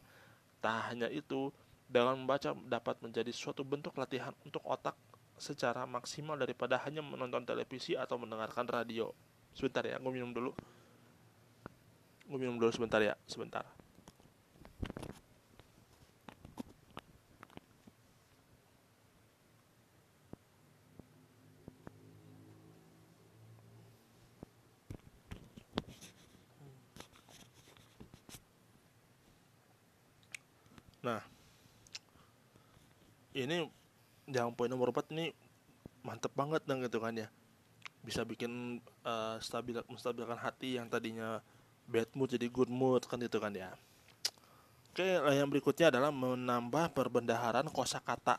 Tak 0.61 0.93
hanya 0.93 1.09
itu, 1.09 1.49
dengan 1.89 2.21
membaca 2.21 2.53
dapat 2.69 3.01
menjadi 3.01 3.33
suatu 3.33 3.65
bentuk 3.65 3.97
latihan 3.97 4.37
untuk 4.45 4.61
otak 4.69 4.97
secara 5.41 5.89
maksimal 5.89 6.37
daripada 6.37 6.77
hanya 6.85 7.01
menonton 7.01 7.49
televisi 7.49 7.97
atau 7.97 8.21
mendengarkan 8.21 8.69
radio. 8.69 9.09
Sebentar 9.55 9.87
ya, 9.87 9.97
gue 10.03 10.13
minum 10.13 10.35
dulu. 10.35 10.51
Gue 12.27 12.39
minum 12.43 12.59
dulu 12.59 12.75
sebentar 12.75 12.99
ya, 12.99 13.15
sebentar. 13.31 13.63
Nah, 31.05 31.21
ini 33.37 33.69
yang 34.25 34.57
poin 34.57 34.73
nomor 34.73 34.89
4 34.89 35.13
ini 35.13 35.37
mantep 36.01 36.33
banget 36.33 36.65
dong 36.65 36.81
gitu 36.81 36.97
kan 36.97 37.13
ya. 37.13 37.29
Bisa 38.05 38.21
bikin 38.23 38.85
uh, 39.03 39.41
stabil 39.41 39.81
menstabilkan 39.89 40.37
hati 40.37 40.77
yang 40.77 40.87
tadinya 40.87 41.41
bad 41.89 42.09
mood 42.13 42.37
jadi 42.37 42.47
good 42.53 42.69
mood 42.69 43.09
kan 43.09 43.17
gitu 43.17 43.41
kan 43.41 43.51
ya. 43.57 43.73
Oke, 44.95 45.03
yang 45.03 45.51
berikutnya 45.51 45.91
adalah 45.91 46.15
menambah 46.15 46.95
perbendaharaan 46.95 47.67
kosakata. 47.73 48.39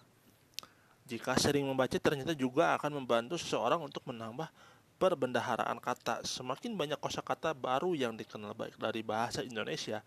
Jika 1.05 1.35
sering 1.35 1.67
membaca 1.67 1.97
ternyata 1.99 2.31
juga 2.31 2.77
akan 2.79 3.03
membantu 3.03 3.35
seseorang 3.35 3.83
untuk 3.83 4.07
menambah 4.07 4.47
perbendaharaan 4.95 5.77
kata. 5.83 6.23
Semakin 6.23 6.79
banyak 6.79 6.97
kosakata 7.01 7.51
baru 7.51 7.91
yang 7.91 8.15
dikenal 8.15 8.55
baik 8.55 8.79
dari 8.79 9.03
bahasa 9.03 9.43
Indonesia 9.43 9.99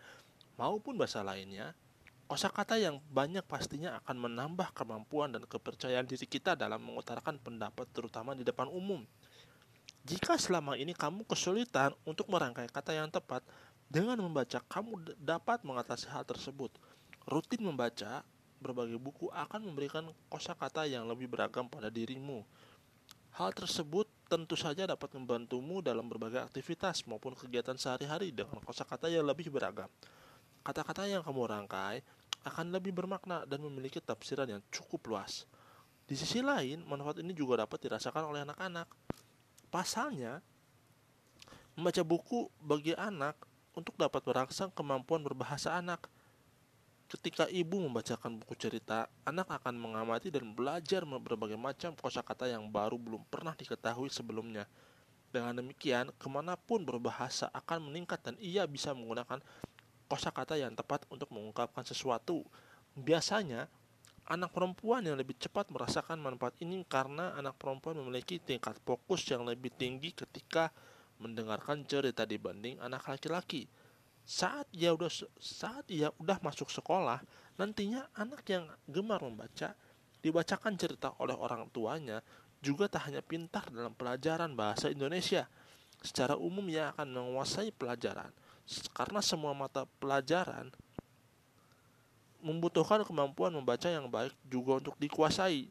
maupun 0.57 0.97
bahasa 0.97 1.21
lainnya, 1.21 1.77
Kosakata 2.29 2.77
yang 2.77 3.01
banyak 3.09 3.41
pastinya 3.49 3.97
akan 4.05 4.29
menambah 4.29 4.77
kemampuan 4.77 5.33
dan 5.33 5.49
kepercayaan 5.49 6.05
diri 6.05 6.29
kita 6.29 6.53
dalam 6.53 6.77
mengutarakan 6.85 7.41
pendapat 7.41 7.89
terutama 7.89 8.37
di 8.37 8.45
depan 8.45 8.69
umum. 8.69 9.01
Jika 10.07 10.39
selama 10.39 10.79
ini 10.79 10.95
kamu 10.95 11.27
kesulitan 11.27 11.95
untuk 12.07 12.31
merangkai 12.31 12.71
kata 12.71 12.95
yang 12.95 13.11
tepat, 13.11 13.43
dengan 13.89 14.21
membaca 14.21 14.61
kamu 14.69 15.17
dapat 15.17 15.65
mengatasi 15.65 16.13
hal 16.13 16.23
tersebut. 16.29 16.69
Rutin 17.25 17.65
membaca 17.65 18.21
berbagai 18.61 19.01
buku 19.01 19.33
akan 19.33 19.65
memberikan 19.65 20.05
kosakata 20.29 20.85
yang 20.85 21.09
lebih 21.09 21.31
beragam 21.31 21.65
pada 21.71 21.89
dirimu. 21.89 22.45
Hal 23.33 23.55
tersebut 23.55 24.11
tentu 24.29 24.59
saja 24.59 24.85
dapat 24.85 25.15
membantumu 25.17 25.81
dalam 25.81 26.05
berbagai 26.05 26.43
aktivitas 26.43 27.07
maupun 27.09 27.33
kegiatan 27.33 27.79
sehari-hari 27.81 28.29
dengan 28.35 28.61
kosakata 28.61 29.09
yang 29.09 29.25
lebih 29.25 29.49
beragam. 29.49 29.89
Kata-kata 30.61 31.09
yang 31.09 31.25
kamu 31.25 31.49
rangkai 31.49 32.05
akan 32.45 32.75
lebih 32.75 32.93
bermakna 32.93 33.49
dan 33.49 33.65
memiliki 33.65 34.05
tafsiran 34.05 34.49
yang 34.49 34.63
cukup 34.69 35.17
luas. 35.17 35.49
Di 36.05 36.17
sisi 36.17 36.45
lain, 36.45 36.85
manfaat 36.85 37.21
ini 37.25 37.33
juga 37.33 37.65
dapat 37.65 37.89
dirasakan 37.89 38.33
oleh 38.33 38.45
anak-anak. 38.45 38.89
Pasalnya, 39.69 40.41
membaca 41.77 42.01
buku 42.01 42.49
bagi 42.59 42.97
anak 42.97 43.37
untuk 43.77 43.95
dapat 44.01 44.25
merangsang 44.25 44.73
kemampuan 44.73 45.21
berbahasa 45.21 45.77
anak. 45.77 46.09
Ketika 47.09 47.49
ibu 47.49 47.81
membacakan 47.81 48.37
buku 48.41 48.57
cerita, 48.57 49.09
anak 49.25 49.49
akan 49.49 49.77
mengamati 49.77 50.29
dan 50.29 50.53
belajar 50.53 51.05
berbagai 51.05 51.57
macam 51.57 51.97
kosakata 51.97 52.49
yang 52.49 52.69
baru 52.69 53.01
belum 53.01 53.25
pernah 53.29 53.57
diketahui 53.57 54.13
sebelumnya. 54.13 54.69
Dengan 55.29 55.61
demikian, 55.61 56.13
ke 56.17 56.29
mana 56.29 56.57
pun 56.57 56.85
berbahasa 56.85 57.53
akan 57.53 57.93
meningkat 57.93 58.21
dan 58.25 58.37
ia 58.41 58.65
bisa 58.65 58.97
menggunakan 58.97 59.41
kosakata 60.09 60.57
yang 60.57 60.73
tepat 60.73 61.05
untuk 61.13 61.29
mengungkapkan 61.33 61.85
sesuatu. 61.85 62.45
Biasanya, 62.97 63.69
anak 64.29 64.53
perempuan 64.53 65.01
yang 65.09 65.17
lebih 65.17 65.41
cepat 65.41 65.73
merasakan 65.73 66.21
manfaat 66.21 66.53
ini 66.61 66.85
karena 66.85 67.33
anak 67.41 67.57
perempuan 67.57 67.97
memiliki 67.97 68.37
tingkat 68.37 68.77
fokus 68.85 69.25
yang 69.33 69.49
lebih 69.49 69.73
tinggi 69.73 70.13
ketika 70.13 70.69
mendengarkan 71.19 71.83
cerita 71.89 72.29
dibanding 72.29 72.77
anak 72.79 73.09
laki-laki. 73.09 73.65
Saat 74.29 74.69
ia 74.77 74.93
udah 74.93 75.09
saat 75.41 75.89
ia 75.89 76.13
udah 76.21 76.37
masuk 76.45 76.69
sekolah, 76.69 77.25
nantinya 77.57 78.13
anak 78.13 78.45
yang 78.53 78.69
gemar 78.85 79.25
membaca 79.25 79.73
dibacakan 80.21 80.77
cerita 80.77 81.17
oleh 81.25 81.33
orang 81.33 81.65
tuanya 81.73 82.21
juga 82.61 82.91
tak 82.93 83.09
hanya 83.09 83.25
pintar 83.25 83.65
dalam 83.73 83.97
pelajaran 83.97 84.53
bahasa 84.53 84.93
Indonesia. 84.93 85.49
Secara 86.05 86.37
umum 86.37 86.63
ia 86.69 86.93
akan 86.93 87.09
menguasai 87.11 87.73
pelajaran 87.73 88.31
karena 88.93 89.25
semua 89.25 89.57
mata 89.57 89.89
pelajaran 89.99 90.69
membutuhkan 92.39 93.03
kemampuan 93.03 93.51
membaca 93.51 93.91
yang 93.91 94.07
baik 94.07 94.35
juga 94.47 94.79
untuk 94.79 94.95
dikuasai. 94.99 95.71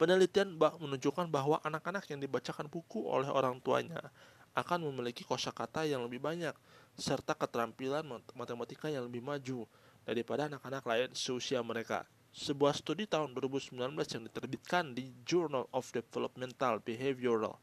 Penelitian 0.00 0.58
menunjukkan 0.58 1.30
bahwa 1.30 1.62
anak-anak 1.62 2.10
yang 2.10 2.18
dibacakan 2.18 2.66
buku 2.66 3.06
oleh 3.06 3.30
orang 3.30 3.62
tuanya 3.62 4.10
akan 4.52 4.90
memiliki 4.90 5.22
kosakata 5.22 5.86
yang 5.86 6.02
lebih 6.02 6.18
banyak 6.18 6.52
serta 6.98 7.32
keterampilan 7.38 8.04
matematika 8.34 8.90
yang 8.90 9.06
lebih 9.06 9.22
maju 9.24 9.64
daripada 10.02 10.50
anak-anak 10.50 10.82
lain 10.84 11.10
seusia 11.14 11.62
mereka. 11.62 12.04
Sebuah 12.32 12.72
studi 12.72 13.04
tahun 13.04 13.36
2019 13.36 13.76
yang 13.92 14.22
diterbitkan 14.26 14.96
di 14.96 15.12
Journal 15.28 15.68
of 15.70 15.86
Developmental 15.92 16.80
Behavioral 16.80 17.60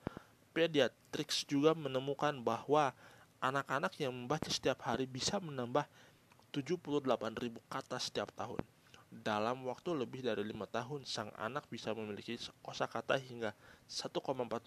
Pediatrics 0.53 1.45
juga 1.45 1.77
menemukan 1.77 2.37
bahwa 2.41 2.93
anak-anak 3.39 3.95
yang 3.99 4.11
membaca 4.11 4.47
setiap 4.51 4.83
hari 4.83 5.07
bisa 5.07 5.39
menambah 5.39 5.87
78.000 6.51 7.57
kata 7.71 7.97
setiap 7.97 8.29
tahun. 8.35 8.59
Dalam 9.09 9.65
waktu 9.65 9.89
lebih 9.97 10.21
dari 10.21 10.45
lima 10.45 10.69
tahun, 10.69 11.01
sang 11.01 11.33
anak 11.33 11.65
bisa 11.65 11.95
memiliki 11.97 12.37
kosakata 12.61 13.17
hingga 13.17 13.57
1,4 13.89 14.13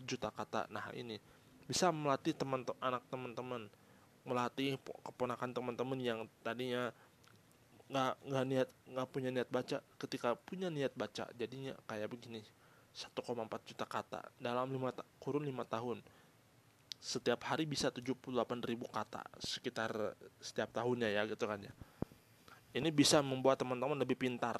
juta 0.03 0.35
kata. 0.35 0.67
Nah 0.67 0.91
ini 0.99 1.23
bisa 1.67 1.95
melatih 1.95 2.35
teman 2.35 2.67
anak 2.83 3.07
teman-teman, 3.07 3.71
melatih 4.27 4.79
keponakan 5.07 5.55
teman-teman 5.55 5.99
yang 6.03 6.19
tadinya 6.43 6.91
nggak 7.87 8.15
nggak 8.25 8.45
niat 8.49 8.69
nggak 8.89 9.09
punya 9.13 9.31
niat 9.31 9.49
baca, 9.53 9.79
ketika 10.01 10.35
punya 10.35 10.73
niat 10.73 10.97
baca, 10.97 11.29
jadinya 11.37 11.77
kayak 11.87 12.09
begini 12.11 12.43
1,4 12.93 13.69
juta 13.69 13.85
kata 13.89 14.21
dalam 14.37 14.69
lima 14.69 14.93
kurun 15.17 15.45
5 15.45 15.55
tahun 15.65 15.99
setiap 17.03 17.43
hari 17.51 17.67
bisa 17.67 17.91
78 17.91 18.31
ribu 18.63 18.87
kata 18.87 19.27
sekitar 19.43 20.15
setiap 20.39 20.71
tahunnya 20.71 21.11
ya 21.11 21.27
gitu 21.27 21.51
kan 21.51 21.59
ya. 21.59 21.75
Ini 22.73 22.95
bisa 22.95 23.19
membuat 23.19 23.59
teman-teman 23.59 23.99
lebih 23.99 24.15
pintar. 24.15 24.55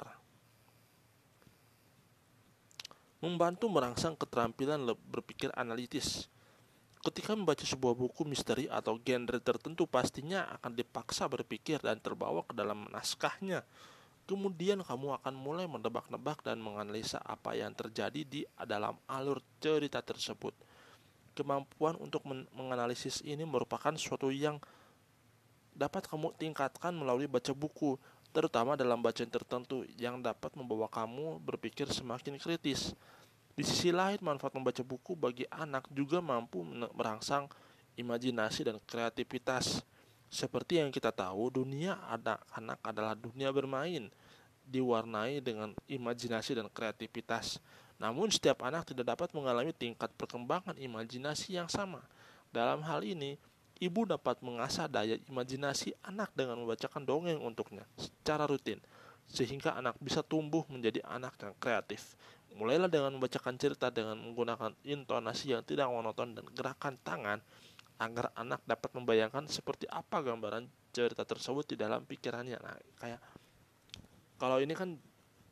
Membantu 3.23 3.71
merangsang 3.71 4.19
keterampilan 4.19 4.83
berpikir 5.07 5.55
analitis. 5.55 6.27
Ketika 6.99 7.31
membaca 7.31 7.63
sebuah 7.63 7.95
buku 7.95 8.27
misteri 8.27 8.67
atau 8.67 8.99
genre 8.99 9.39
tertentu 9.39 9.87
pastinya 9.87 10.43
akan 10.59 10.75
dipaksa 10.75 11.31
berpikir 11.31 11.79
dan 11.79 12.03
terbawa 12.03 12.43
ke 12.43 12.51
dalam 12.51 12.91
naskahnya. 12.91 13.63
Kemudian 14.27 14.83
kamu 14.83 15.19
akan 15.19 15.35
mulai 15.35 15.67
mendebak-nebak 15.67 16.43
dan 16.43 16.59
menganalisa 16.59 17.19
apa 17.23 17.55
yang 17.55 17.71
terjadi 17.71 18.23
di 18.23 18.43
dalam 18.67 18.99
alur 19.07 19.39
cerita 19.63 20.03
tersebut. 20.03 20.72
Kemampuan 21.33 21.97
untuk 21.97 22.23
men 22.29 22.45
menganalisis 22.53 23.19
ini 23.25 23.43
merupakan 23.43 23.93
suatu 23.97 24.29
yang 24.29 24.61
dapat 25.73 26.05
kamu 26.05 26.37
tingkatkan 26.37 26.93
melalui 26.93 27.25
baca 27.25 27.51
buku 27.51 27.97
terutama 28.33 28.73
dalam 28.73 28.97
bacaan 28.97 29.29
tertentu 29.29 29.85
yang 29.97 30.17
dapat 30.21 30.53
membawa 30.57 30.89
kamu 30.89 31.37
berpikir 31.41 31.85
semakin 31.89 32.41
kritis. 32.41 32.97
Di 33.53 33.61
sisi 33.61 33.93
lain, 33.93 34.17
manfaat 34.25 34.57
membaca 34.57 34.81
buku 34.81 35.13
bagi 35.13 35.45
anak 35.53 35.85
juga 35.93 36.17
mampu 36.17 36.65
merangsang 36.97 37.45
imajinasi 37.93 38.65
dan 38.65 38.81
kreativitas. 38.81 39.85
Seperti 40.33 40.81
yang 40.81 40.89
kita 40.89 41.13
tahu, 41.13 41.61
dunia 41.61 41.93
anak-anak 42.09 42.81
adalah 42.81 43.13
dunia 43.13 43.53
bermain, 43.53 44.09
diwarnai 44.65 45.37
dengan 45.45 45.77
imajinasi 45.85 46.57
dan 46.57 46.65
kreativitas. 46.73 47.61
Namun, 48.01 48.29
setiap 48.29 48.63
anak 48.65 48.89
tidak 48.89 49.13
dapat 49.15 49.29
mengalami 49.33 49.73
tingkat 49.73 50.09
perkembangan 50.17 50.77
imajinasi 50.77 51.57
yang 51.57 51.69
sama. 51.69 52.01
Dalam 52.53 52.85
hal 52.85 53.01
ini, 53.01 53.37
Ibu 53.83 54.07
dapat 54.07 54.39
mengasah 54.39 54.87
daya 54.87 55.19
imajinasi 55.27 55.97
anak 56.07 56.31
dengan 56.37 56.61
membacakan 56.61 57.03
dongeng 57.03 57.41
untuknya 57.41 57.83
secara 57.99 58.47
rutin, 58.47 58.79
sehingga 59.27 59.75
anak 59.75 59.99
bisa 59.99 60.23
tumbuh 60.23 60.63
menjadi 60.71 61.03
anak 61.03 61.35
yang 61.41 61.51
kreatif. 61.59 62.15
Mulailah 62.53 62.87
dengan 62.87 63.17
membacakan 63.17 63.57
cerita 63.57 63.89
dengan 63.89 64.15
menggunakan 64.21 64.77
intonasi 64.85 65.57
yang 65.57 65.65
tidak 65.65 65.89
monoton 65.89 66.37
dan 66.37 66.45
gerakan 66.53 66.95
tangan 67.01 67.39
agar 67.97 68.29
anak 68.37 68.61
dapat 68.63 68.93
membayangkan 68.93 69.49
seperti 69.49 69.89
apa 69.89 70.21
gambaran 70.21 70.69
cerita 70.93 71.25
tersebut 71.25 71.73
di 71.73 71.75
dalam 71.75 72.05
pikirannya. 72.05 72.57
Nah, 72.61 72.77
kayak 73.01 73.19
kalau 74.37 74.61
ini 74.61 74.77
kan 74.77 74.95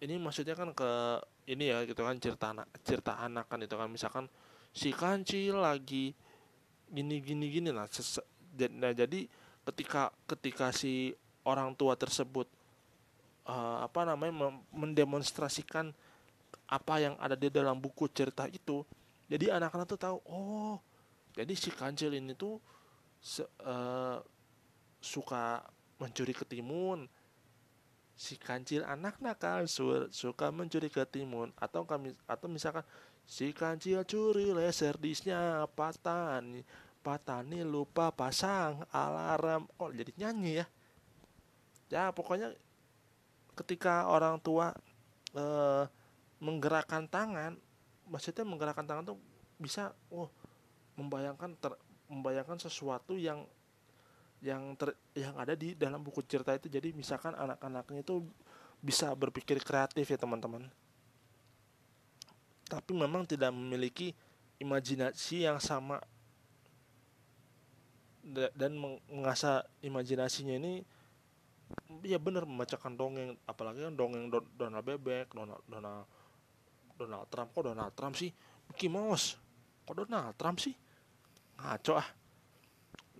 ini 0.01 0.15
maksudnya 0.21 0.53
kan 0.53 0.71
ke 0.77 1.21
ini 1.49 1.73
ya 1.73 1.81
gitu 1.85 2.01
kan 2.05 2.17
cerita 2.21 2.53
anak 2.53 2.67
cerita 2.85 3.17
anak 3.17 3.45
kan 3.49 3.59
itu 3.61 3.75
kan. 3.77 3.89
Misalkan 3.89 4.25
si 4.71 4.93
kancil 4.93 5.61
lagi 5.61 6.13
gini 6.91 7.21
gini 7.23 7.45
gini. 7.49 7.69
Lah 7.71 7.87
nah 8.77 8.91
jadi 8.91 9.25
ketika 9.63 10.11
ketika 10.27 10.75
si 10.75 11.15
orang 11.47 11.73
tua 11.77 11.95
tersebut 11.95 12.49
uh, 13.47 13.85
apa 13.85 14.05
namanya 14.05 14.53
mendemonstrasikan 14.73 15.93
apa 16.67 16.95
yang 16.99 17.15
ada 17.19 17.35
di 17.35 17.51
dalam 17.51 17.79
buku 17.79 18.07
cerita 18.11 18.47
itu 18.47 18.83
jadi 19.27 19.59
anak-anak 19.59 19.87
tuh 19.87 19.99
tahu 19.99 20.17
oh 20.27 20.75
jadi 21.35 21.53
si 21.55 21.71
kancil 21.71 22.11
ini 22.11 22.35
tuh 22.35 22.59
se, 23.19 23.43
uh, 23.63 24.19
suka 24.99 25.63
mencuri 25.99 26.35
ketimun 26.35 27.07
si 28.21 28.37
kancil 28.37 28.85
anak 28.85 29.17
nakal 29.17 29.65
suka 30.13 30.53
mencuri 30.53 30.93
ketimun 30.93 31.49
atau 31.57 31.81
kami 31.89 32.13
atau 32.29 32.45
misalkan 32.45 32.85
Si 33.31 33.55
kancil 33.55 34.03
curi 34.03 34.51
laser 34.51 34.97
disnya 34.97 35.63
patani 35.71 36.65
Patani 37.01 37.65
lupa 37.65 38.13
pasang 38.13 38.85
alarm. 38.93 39.65
Oh, 39.81 39.89
jadi 39.89 40.13
nyanyi 40.21 40.61
ya. 40.61 40.65
Ya 41.89 42.03
pokoknya 42.13 42.53
ketika 43.57 44.05
orang 44.05 44.37
tua 44.37 44.75
eh, 45.33 45.83
menggerakkan 46.37 47.09
tangan 47.09 47.57
Maksudnya 48.05 48.43
menggerakkan 48.43 48.83
tangan 48.83 49.07
tuh 49.07 49.17
bisa 49.55 49.95
oh 50.11 50.27
membayangkan 50.99 51.55
ter, 51.57 51.73
membayangkan 52.11 52.59
sesuatu 52.59 53.15
yang 53.15 53.47
yang 54.41 54.73
ter, 54.73 54.97
yang 55.13 55.37
ada 55.37 55.53
di 55.53 55.77
dalam 55.77 56.01
buku 56.01 56.25
cerita 56.25 56.51
itu. 56.57 56.67
Jadi 56.67 56.91
misalkan 56.97 57.37
anak-anaknya 57.37 58.01
itu 58.01 58.25
bisa 58.81 59.13
berpikir 59.13 59.61
kreatif 59.61 60.09
ya 60.09 60.17
teman-teman. 60.17 60.65
Tapi 62.65 62.91
memang 62.97 63.29
tidak 63.29 63.53
memiliki 63.53 64.17
imajinasi 64.57 65.45
yang 65.45 65.61
sama. 65.61 66.01
Dan 68.53 68.77
mengasah 68.77 69.65
imajinasinya 69.81 70.53
ini 70.57 70.85
ya 72.05 72.17
benar 72.17 72.49
membacakan 72.49 72.97
dongeng. 72.97 73.37
Apalagi 73.45 73.85
kan 73.85 73.93
dongeng 73.93 74.29
Donald 74.57 74.85
Bebek 74.85 75.33
Donald 75.37 75.61
Donald 75.69 76.05
Donald 76.97 77.25
Trump. 77.29 77.49
Kok 77.53 77.73
Donald 77.73 77.93
Trump 77.93 78.17
sih? 78.17 78.33
Mickey 78.69 78.89
Mouse. 78.89 79.37
Kok 79.85 80.05
Donald 80.05 80.37
Trump 80.37 80.57
sih? 80.57 80.73
Ngaco 81.61 81.93
ah 81.97 82.20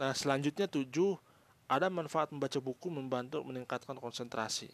nah 0.01 0.17
selanjutnya 0.17 0.65
tujuh 0.65 1.21
ada 1.69 1.85
manfaat 1.93 2.33
membaca 2.33 2.57
buku 2.57 2.89
membantu 2.89 3.45
meningkatkan 3.45 3.93
konsentrasi 4.01 4.73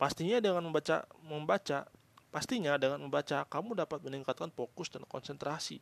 pastinya 0.00 0.40
dengan 0.40 0.64
membaca 0.64 1.04
membaca 1.20 1.84
Pastinya 2.34 2.74
dengan 2.74 2.98
membaca, 2.98 3.46
kamu 3.46 3.78
dapat 3.78 4.02
meningkatkan 4.02 4.50
fokus 4.50 4.90
dan 4.90 5.06
konsentrasi. 5.06 5.78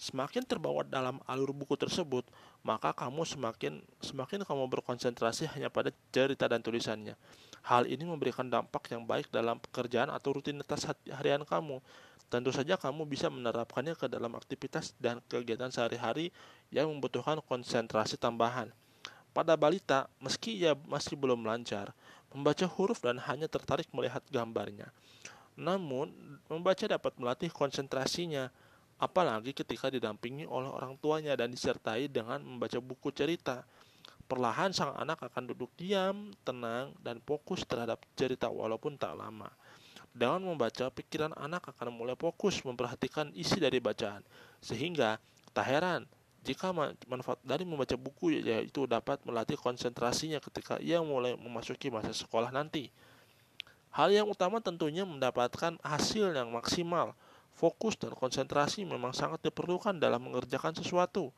Semakin 0.00 0.48
terbawa 0.48 0.80
dalam 0.80 1.20
alur 1.28 1.52
buku 1.52 1.76
tersebut, 1.76 2.24
maka 2.64 2.96
kamu 2.96 3.28
semakin 3.28 3.84
semakin 4.00 4.40
kamu 4.48 4.64
berkonsentrasi 4.72 5.52
hanya 5.52 5.68
pada 5.68 5.92
cerita 6.08 6.48
dan 6.48 6.64
tulisannya. 6.64 7.20
Hal 7.60 7.84
ini 7.84 8.08
memberikan 8.08 8.48
dampak 8.48 8.88
yang 8.88 9.04
baik 9.04 9.28
dalam 9.28 9.60
pekerjaan 9.60 10.08
atau 10.08 10.40
rutinitas 10.40 10.88
harian 11.12 11.44
kamu. 11.44 11.84
Tentu 12.30 12.54
saja 12.54 12.78
kamu 12.78 13.10
bisa 13.10 13.26
menerapkannya 13.26 13.98
ke 13.98 14.06
dalam 14.06 14.38
aktivitas 14.38 14.94
dan 15.02 15.18
kegiatan 15.26 15.66
sehari-hari 15.74 16.30
yang 16.70 16.86
membutuhkan 16.86 17.42
konsentrasi 17.42 18.14
tambahan. 18.14 18.70
Pada 19.34 19.58
balita, 19.58 20.06
meski 20.22 20.62
ia 20.62 20.78
masih 20.86 21.18
belum 21.18 21.42
lancar, 21.42 21.90
membaca 22.30 22.66
huruf 22.70 23.02
dan 23.02 23.18
hanya 23.18 23.50
tertarik 23.50 23.90
melihat 23.90 24.22
gambarnya. 24.30 24.94
Namun, 25.58 26.14
membaca 26.46 26.86
dapat 26.86 27.18
melatih 27.18 27.50
konsentrasinya, 27.50 28.46
apalagi 29.02 29.50
ketika 29.50 29.90
didampingi 29.90 30.46
oleh 30.46 30.70
orang 30.70 30.94
tuanya 31.02 31.34
dan 31.34 31.50
disertai 31.50 32.06
dengan 32.06 32.42
membaca 32.46 32.78
buku 32.78 33.10
cerita. 33.10 33.66
Perlahan 34.30 34.70
sang 34.70 34.94
anak 34.94 35.26
akan 35.26 35.50
duduk 35.50 35.74
diam, 35.74 36.30
tenang, 36.46 36.94
dan 37.02 37.18
fokus 37.26 37.66
terhadap 37.66 37.98
cerita 38.14 38.46
walaupun 38.46 38.94
tak 38.94 39.18
lama. 39.18 39.50
Dengan 40.10 40.42
membaca, 40.42 40.90
pikiran 40.90 41.30
anak 41.38 41.70
akan 41.70 41.94
mulai 41.94 42.18
fokus 42.18 42.58
memperhatikan 42.66 43.30
isi 43.34 43.62
dari 43.62 43.78
bacaan, 43.78 44.26
sehingga 44.58 45.22
tak 45.54 45.66
heran 45.70 46.02
jika 46.40 46.72
manfaat 47.04 47.36
dari 47.44 47.68
membaca 47.68 47.92
buku 48.00 48.40
yaitu 48.40 48.88
dapat 48.88 49.20
melatih 49.28 49.60
konsentrasinya 49.60 50.40
ketika 50.40 50.80
ia 50.80 51.04
mulai 51.04 51.36
memasuki 51.36 51.92
masa 51.92 52.16
sekolah 52.16 52.48
nanti. 52.48 52.88
Hal 53.92 54.08
yang 54.14 54.30
utama 54.30 54.62
tentunya 54.62 55.02
mendapatkan 55.02 55.76
hasil 55.82 56.32
yang 56.32 56.48
maksimal. 56.54 57.12
Fokus 57.58 57.98
dan 57.98 58.16
konsentrasi 58.16 58.88
memang 58.88 59.12
sangat 59.12 59.42
diperlukan 59.44 59.98
dalam 60.00 60.22
mengerjakan 60.22 60.72
sesuatu. 60.72 61.28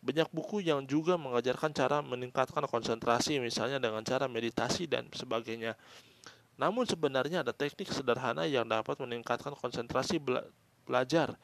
Banyak 0.00 0.30
buku 0.30 0.62
yang 0.64 0.86
juga 0.86 1.18
mengajarkan 1.20 1.74
cara 1.74 2.00
meningkatkan 2.00 2.64
konsentrasi, 2.64 3.42
misalnya 3.42 3.76
dengan 3.76 4.00
cara 4.06 4.30
meditasi 4.30 4.88
dan 4.88 5.10
sebagainya. 5.12 5.74
Namun 6.56 6.88
sebenarnya 6.88 7.44
ada 7.44 7.52
teknik 7.52 7.92
sederhana 7.92 8.48
yang 8.48 8.64
dapat 8.64 8.96
meningkatkan 9.00 9.52
konsentrasi 9.52 10.16
bela 10.16 10.44
belajar, 10.86 11.34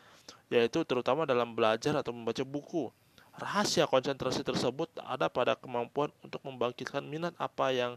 yaitu 0.49 0.87
terutama 0.87 1.27
dalam 1.29 1.53
belajar 1.53 1.93
atau 1.99 2.15
membaca 2.15 2.41
buku. 2.47 2.89
Rahasia 3.33 3.89
konsentrasi 3.89 4.45
tersebut 4.45 4.93
ada 5.03 5.27
pada 5.27 5.57
kemampuan 5.57 6.13
untuk 6.21 6.41
membangkitkan 6.45 7.01
minat 7.03 7.33
apa 7.41 7.73
yang 7.73 7.97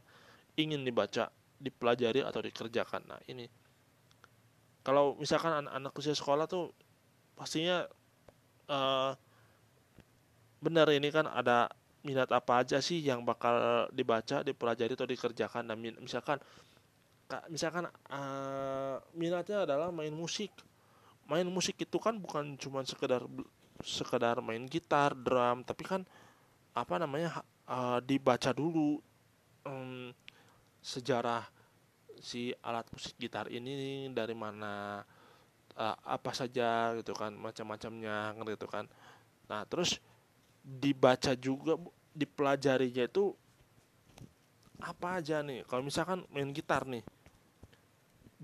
ingin 0.55 0.81
dibaca 0.81 1.27
dipelajari 1.59 2.23
atau 2.23 2.39
dikerjakan. 2.39 3.03
Nah, 3.07 3.19
ini 3.27 3.47
kalau 4.83 5.15
misalkan 5.19 5.65
anak-anak 5.65 5.91
usia 5.97 6.15
sekolah 6.15 6.47
tuh 6.47 6.71
pastinya 7.35 7.83
uh, 8.71 9.11
benar 10.63 10.87
ini 10.93 11.11
kan 11.11 11.27
ada 11.27 11.67
minat 12.05 12.29
apa 12.31 12.61
aja 12.61 12.79
sih 12.79 13.01
yang 13.01 13.25
bakal 13.25 13.89
dibaca, 13.91 14.45
dipelajari 14.45 14.93
atau 14.93 15.09
dikerjakan. 15.09 15.67
Nah, 15.67 15.77
misalkan 15.77 16.37
misalkan 17.49 17.89
uh, 18.11 19.01
minatnya 19.17 19.65
adalah 19.65 19.89
main 19.89 20.13
musik. 20.13 20.53
Main 21.25 21.49
musik 21.49 21.81
itu 21.81 21.97
kan 21.97 22.17
bukan 22.21 22.53
cuma 22.61 22.85
sekedar 22.85 23.25
sekedar 23.81 24.39
main 24.45 24.63
gitar, 24.69 25.17
drum, 25.17 25.65
tapi 25.65 25.83
kan 25.83 26.01
apa 26.75 26.95
namanya 27.01 27.41
uh, 27.65 27.99
dibaca 28.03 28.53
dulu 28.53 29.01
um, 29.65 30.13
sejarah 30.85 31.47
si 32.21 32.53
alat 32.63 32.85
musik 32.93 33.15
gitar 33.17 33.49
ini 33.51 34.07
dari 34.13 34.35
mana 34.37 35.03
uh, 35.75 35.97
apa 36.03 36.31
saja 36.31 36.95
gitu 36.99 37.11
kan 37.11 37.35
macam-macamnya 37.35 38.35
gitu 38.55 38.67
kan 38.69 38.85
nah 39.45 39.63
terus 39.67 39.99
dibaca 40.63 41.37
juga 41.37 41.77
dipelajarinya 42.15 43.05
itu 43.05 43.35
apa 44.81 45.21
aja 45.21 45.39
nih 45.45 45.63
kalau 45.67 45.85
misalkan 45.85 46.23
main 46.31 46.49
gitar 46.51 46.83
nih 46.87 47.03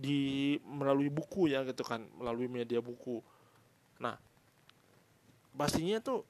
di 0.02 0.58
melalui 0.66 1.14
buku 1.14 1.54
ya 1.54 1.62
gitu 1.62 1.86
kan 1.86 2.02
melalui 2.18 2.49
media 2.49 2.82
buku. 2.82 3.22
Nah 4.02 4.18
pastinya 5.54 6.02
tuh 6.02 6.26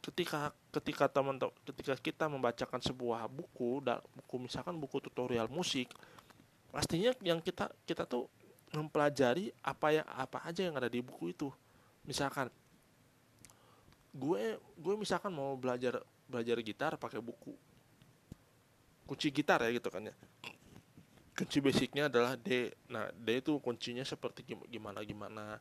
ketika 0.00 0.54
ketika 0.70 1.10
teman 1.10 1.36
ketika 1.66 1.98
kita 1.98 2.24
membacakan 2.30 2.78
sebuah 2.78 3.26
buku 3.26 3.82
buku 3.82 4.34
misalkan 4.38 4.78
buku 4.78 5.02
tutorial 5.02 5.50
musik 5.50 5.90
pastinya 6.70 7.10
yang 7.20 7.42
kita 7.42 7.66
kita 7.82 8.06
tuh 8.06 8.30
mempelajari 8.70 9.50
apa 9.66 9.90
yang 9.90 10.06
apa 10.06 10.46
aja 10.46 10.62
yang 10.62 10.78
ada 10.78 10.86
di 10.86 11.02
buku 11.02 11.34
itu. 11.34 11.50
Misalkan 12.06 12.46
gue 14.14 14.54
gue 14.78 14.94
misalkan 14.94 15.34
mau 15.34 15.58
belajar 15.58 15.98
belajar 16.30 16.56
gitar 16.62 16.94
pakai 16.94 17.18
buku 17.18 17.54
kunci 19.06 19.34
gitar 19.34 19.58
ya 19.66 19.74
gitu 19.74 19.90
kan 19.90 20.06
ya 20.06 20.14
kunci 21.40 21.64
basicnya 21.64 22.12
adalah 22.12 22.36
D. 22.36 22.68
Nah 22.92 23.08
D 23.16 23.40
itu 23.40 23.56
kuncinya 23.64 24.04
seperti 24.04 24.44
gimana 24.68 25.00
gimana? 25.00 25.56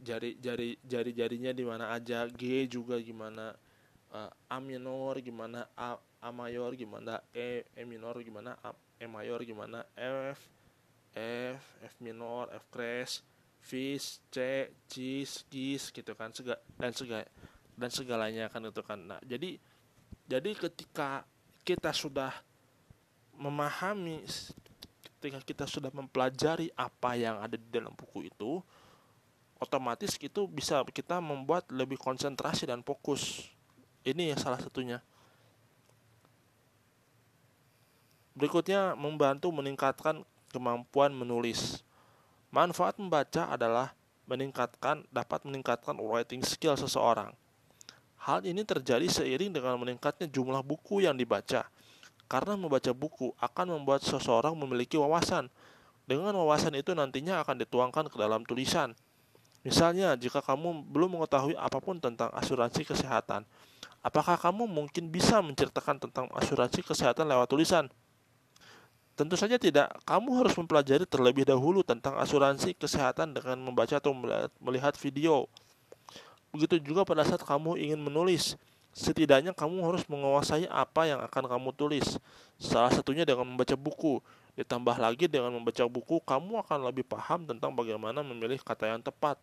Jari 0.00 0.40
jari 0.40 0.80
jari 0.80 1.12
jarinya 1.12 1.52
di 1.52 1.68
mana 1.68 1.92
aja 1.92 2.24
G 2.32 2.64
juga 2.64 2.96
gimana? 2.96 3.52
Uh, 4.08 4.32
A 4.48 4.56
minor 4.56 5.20
gimana? 5.20 5.68
A 5.76 6.00
A 6.24 6.32
mayor 6.32 6.72
gimana? 6.72 7.20
E 7.36 7.68
E 7.76 7.84
minor 7.84 8.16
gimana? 8.24 8.56
A, 8.64 8.72
E 8.96 9.04
mayor 9.04 9.44
gimana? 9.44 9.84
F 9.92 10.40
F 11.12 11.60
F 11.84 11.94
minor 12.00 12.48
F 12.48 12.64
crash 12.72 13.20
Fis 13.60 14.24
C 14.32 14.72
Cis 14.88 15.44
Gis 15.52 15.92
gitu 15.92 16.16
kan 16.16 16.32
sega 16.32 16.56
dan 16.80 16.96
sega 16.96 17.28
dan 17.76 17.90
segalanya 17.92 18.48
kan 18.48 18.64
itu 18.64 18.80
kan. 18.80 18.96
Nah 18.96 19.20
jadi 19.28 19.60
jadi 20.24 20.50
ketika 20.56 21.28
kita 21.68 21.92
sudah 21.92 22.32
memahami 23.36 24.24
ketika 25.18 25.42
kita 25.42 25.64
sudah 25.66 25.90
mempelajari 25.90 26.70
apa 26.78 27.18
yang 27.18 27.42
ada 27.42 27.58
di 27.58 27.66
dalam 27.74 27.90
buku 27.90 28.30
itu 28.30 28.62
otomatis 29.58 30.14
itu 30.22 30.46
bisa 30.46 30.78
kita 30.86 31.18
membuat 31.18 31.66
lebih 31.74 31.98
konsentrasi 31.98 32.70
dan 32.70 32.86
fokus. 32.86 33.50
Ini 34.06 34.30
ya 34.30 34.36
salah 34.38 34.62
satunya. 34.62 35.02
Berikutnya 38.38 38.94
membantu 38.94 39.50
meningkatkan 39.50 40.22
kemampuan 40.54 41.10
menulis. 41.10 41.82
Manfaat 42.54 43.02
membaca 43.02 43.50
adalah 43.50 43.98
meningkatkan 44.30 45.02
dapat 45.10 45.42
meningkatkan 45.42 45.98
writing 45.98 46.46
skill 46.46 46.78
seseorang. 46.78 47.34
Hal 48.22 48.46
ini 48.46 48.62
terjadi 48.62 49.10
seiring 49.10 49.50
dengan 49.50 49.74
meningkatnya 49.82 50.30
jumlah 50.30 50.62
buku 50.62 51.02
yang 51.02 51.18
dibaca 51.18 51.66
karena 52.28 52.54
membaca 52.54 52.92
buku 52.92 53.32
akan 53.40 53.80
membuat 53.80 54.04
seseorang 54.04 54.52
memiliki 54.54 55.00
wawasan 55.00 55.48
dengan 56.04 56.36
wawasan 56.36 56.76
itu 56.76 56.92
nantinya 56.92 57.40
akan 57.42 57.64
dituangkan 57.64 58.06
ke 58.12 58.16
dalam 58.20 58.44
tulisan 58.44 58.92
Misalnya, 59.66 60.14
jika 60.14 60.38
kamu 60.38 60.86
belum 60.86 61.18
mengetahui 61.18 61.58
apa 61.58 61.82
pun 61.82 61.98
tentang 61.98 62.30
asuransi 62.30 62.86
kesehatan, 62.86 63.42
apakah 64.06 64.38
kamu 64.38 64.70
mungkin 64.70 65.10
bisa 65.10 65.42
menceritakan 65.42 65.98
tentang 65.98 66.30
asuransi 66.32 66.86
kesehatan 66.86 67.26
lewat 67.26 67.50
tulisan? 67.50 67.90
Tentu 69.18 69.34
saja 69.34 69.58
tidak. 69.58 69.90
Kamu 70.06 70.40
harus 70.40 70.54
mempelajari 70.54 71.02
terlebih 71.02 71.42
dahulu 71.42 71.82
tentang 71.82 72.14
asuransi 72.22 72.78
kesehatan 72.78 73.34
dengan 73.34 73.58
membaca 73.58 73.98
atau 73.98 74.14
melihat 74.62 74.94
video. 74.94 75.50
Begitu 76.54 76.78
juga 76.78 77.02
pada 77.02 77.26
saat 77.26 77.42
kamu 77.42 77.82
ingin 77.82 77.98
menulis. 77.98 78.54
Setidaknya 78.98 79.54
kamu 79.54 79.78
harus 79.86 80.02
menguasai 80.10 80.66
apa 80.66 81.06
yang 81.06 81.22
akan 81.22 81.46
kamu 81.46 81.70
tulis. 81.78 82.18
Salah 82.58 82.90
satunya 82.90 83.22
dengan 83.22 83.46
membaca 83.46 83.78
buku. 83.78 84.18
Ditambah 84.58 84.98
lagi 84.98 85.30
dengan 85.30 85.54
membaca 85.54 85.86
buku, 85.86 86.18
kamu 86.26 86.58
akan 86.66 86.90
lebih 86.90 87.06
paham 87.06 87.46
tentang 87.46 87.70
bagaimana 87.70 88.26
memilih 88.26 88.58
kata 88.58 88.90
yang 88.90 88.98
tepat, 88.98 89.38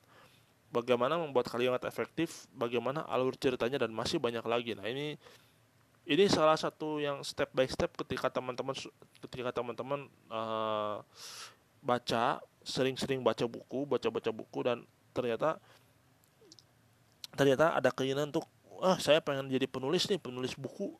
bagaimana 0.76 1.16
membuat 1.16 1.47
kalimat 1.47 1.80
efektif, 1.88 2.51
bagaimana 2.51 3.08
alur 3.08 3.32
ceritanya 3.39 3.88
dan 3.88 3.95
masih 3.95 4.20
banyak 4.20 4.43
lagi. 4.43 4.76
Nah, 4.76 4.91
ini 4.91 5.16
ini 6.03 6.24
salah 6.28 6.60
satu 6.60 6.99
yang 6.99 7.24
step 7.24 7.47
by 7.56 7.64
step 7.64 7.95
ketika 7.95 8.28
teman-teman 8.28 8.76
ketika 9.24 9.56
teman-teman 9.56 10.12
uh, 10.28 10.99
baca 11.80 12.43
sering-sering 12.60 13.24
baca 13.24 13.47
buku, 13.47 13.88
baca-baca 13.88 14.36
buku 14.36 14.60
dan 14.68 14.84
ternyata 15.16 15.64
ternyata 17.39 17.72
ada 17.72 17.88
keinginan 17.88 18.36
untuk 18.36 18.43
ah 18.82 18.97
saya 18.99 19.19
pengen 19.21 19.51
jadi 19.51 19.67
penulis 19.69 20.07
nih, 20.09 20.19
penulis 20.19 20.55
buku. 20.55 20.95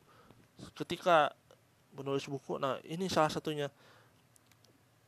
Ketika 0.72 1.32
penulis 1.92 2.24
buku, 2.28 2.56
nah 2.56 2.80
ini 2.84 3.08
salah 3.08 3.32
satunya. 3.32 3.68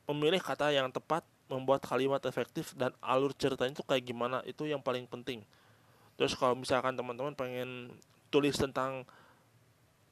Memilih 0.09 0.41
kata 0.41 0.73
yang 0.73 0.89
tepat 0.89 1.21
membuat 1.49 1.85
kalimat 1.85 2.21
efektif 2.29 2.77
dan 2.77 2.93
alur 3.01 3.33
ceritanya 3.33 3.73
itu 3.73 3.85
kayak 3.85 4.05
gimana 4.05 4.45
itu 4.45 4.69
yang 4.69 4.81
paling 4.81 5.09
penting. 5.09 5.45
Terus 6.16 6.37
kalau 6.37 6.57
misalkan 6.57 6.97
teman-teman 6.97 7.33
pengen 7.33 7.93
tulis 8.29 8.57
tentang 8.57 9.05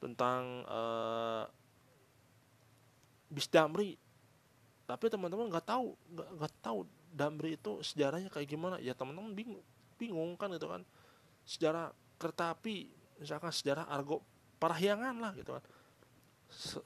tentang 0.01 0.65
uh, 0.69 1.45
bis 3.29 3.49
damri 3.49 3.97
tapi 4.87 5.11
teman-teman 5.11 5.51
nggak 5.51 5.67
tahu 5.67 5.99
nggak 6.15 6.53
tahu 6.63 6.87
damri 7.11 7.59
itu 7.59 7.81
sejarahnya 7.83 8.31
kayak 8.31 8.47
gimana 8.47 8.75
ya 8.79 8.95
teman-teman 8.95 9.35
bingung 9.35 9.61
bingung 9.97 10.33
kan 10.39 10.49
gitu 10.53 10.69
kan. 10.69 10.81
Sejarah 11.43 11.91
kereta 12.17 12.53
api 12.53 12.89
misalkan 13.21 13.53
sejarah 13.53 13.85
argo 13.89 14.21
parahyangan 14.57 15.15
lah 15.17 15.31
gitu 15.37 15.53
kan. 15.53 15.63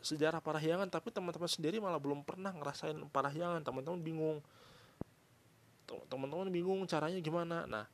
Sejarah 0.01 0.41
Parahyangan 0.41 0.89
tapi 0.89 1.13
teman-teman 1.13 1.45
sendiri 1.45 1.77
malah 1.77 2.01
belum 2.01 2.25
pernah 2.25 2.49
ngerasain 2.49 2.97
Parahyangan. 3.13 3.61
Teman-teman 3.61 4.01
bingung. 4.01 4.37
Teman-teman 5.85 6.49
bingung 6.49 6.81
caranya 6.89 7.21
gimana. 7.21 7.69
Nah 7.69 7.85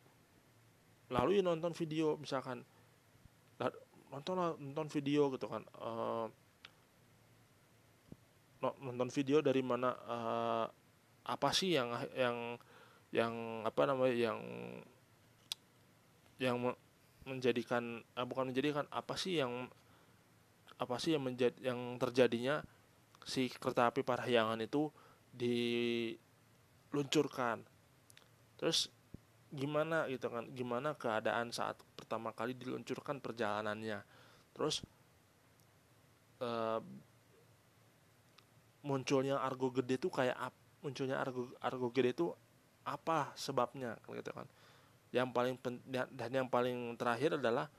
lalu 1.12 1.44
nonton 1.44 1.76
video 1.76 2.16
misalkan. 2.16 2.64
Nonton 4.08 4.56
nonton 4.58 4.88
video 4.88 5.28
gitu 5.36 5.52
kan. 5.52 5.68
Uh, 5.76 6.32
nonton 8.64 9.12
video 9.12 9.44
dari 9.44 9.62
mana 9.62 9.94
uh, 10.08 10.66
apa 11.28 11.50
sih 11.52 11.76
yang 11.76 11.94
yang 12.16 12.38
yang 13.12 13.34
apa 13.68 13.82
namanya 13.86 14.16
yang 14.16 14.40
yang 16.40 16.56
menjadikan 17.28 18.00
uh, 18.16 18.26
bukan 18.26 18.48
menjadikan 18.50 18.88
apa 18.90 19.18
sih 19.20 19.36
yang 19.44 19.70
apa 20.78 21.00
sih 21.02 21.12
yang 21.18 21.24
menjadi 21.26 21.58
yang 21.62 21.98
terjadinya 22.00 22.62
si 23.28 23.50
kereta 23.52 23.88
api 23.92 24.04
Parahyangan 24.08 24.62
itu 24.64 24.88
diluncurkan. 25.36 27.60
Terus 28.58 28.90
gimana 29.48 30.12
gitu 30.12 30.28
kan 30.28 30.44
gimana 30.52 30.92
keadaan 30.96 31.56
saat 31.56 31.80
pertama 31.96 32.32
kali 32.32 32.54
diluncurkan 32.56 33.20
perjalanannya. 33.20 34.04
Terus 34.56 34.82
uh, 36.42 36.82
munculnya 38.88 39.44
argo 39.44 39.68
gede 39.76 40.00
itu 40.00 40.08
kayak 40.08 40.40
munculnya 40.80 41.20
argo 41.20 41.52
argo 41.60 41.92
gede 41.92 42.16
itu 42.16 42.32
apa 42.88 43.36
sebabnya 43.36 44.00
gitu 44.08 44.32
kan 44.32 44.48
yang 45.16 45.32
paling 45.32 45.56
dan 45.88 46.30
yang 46.32 46.48
paling 46.52 46.96
terakhir 47.00 47.40
adalah 47.40 47.72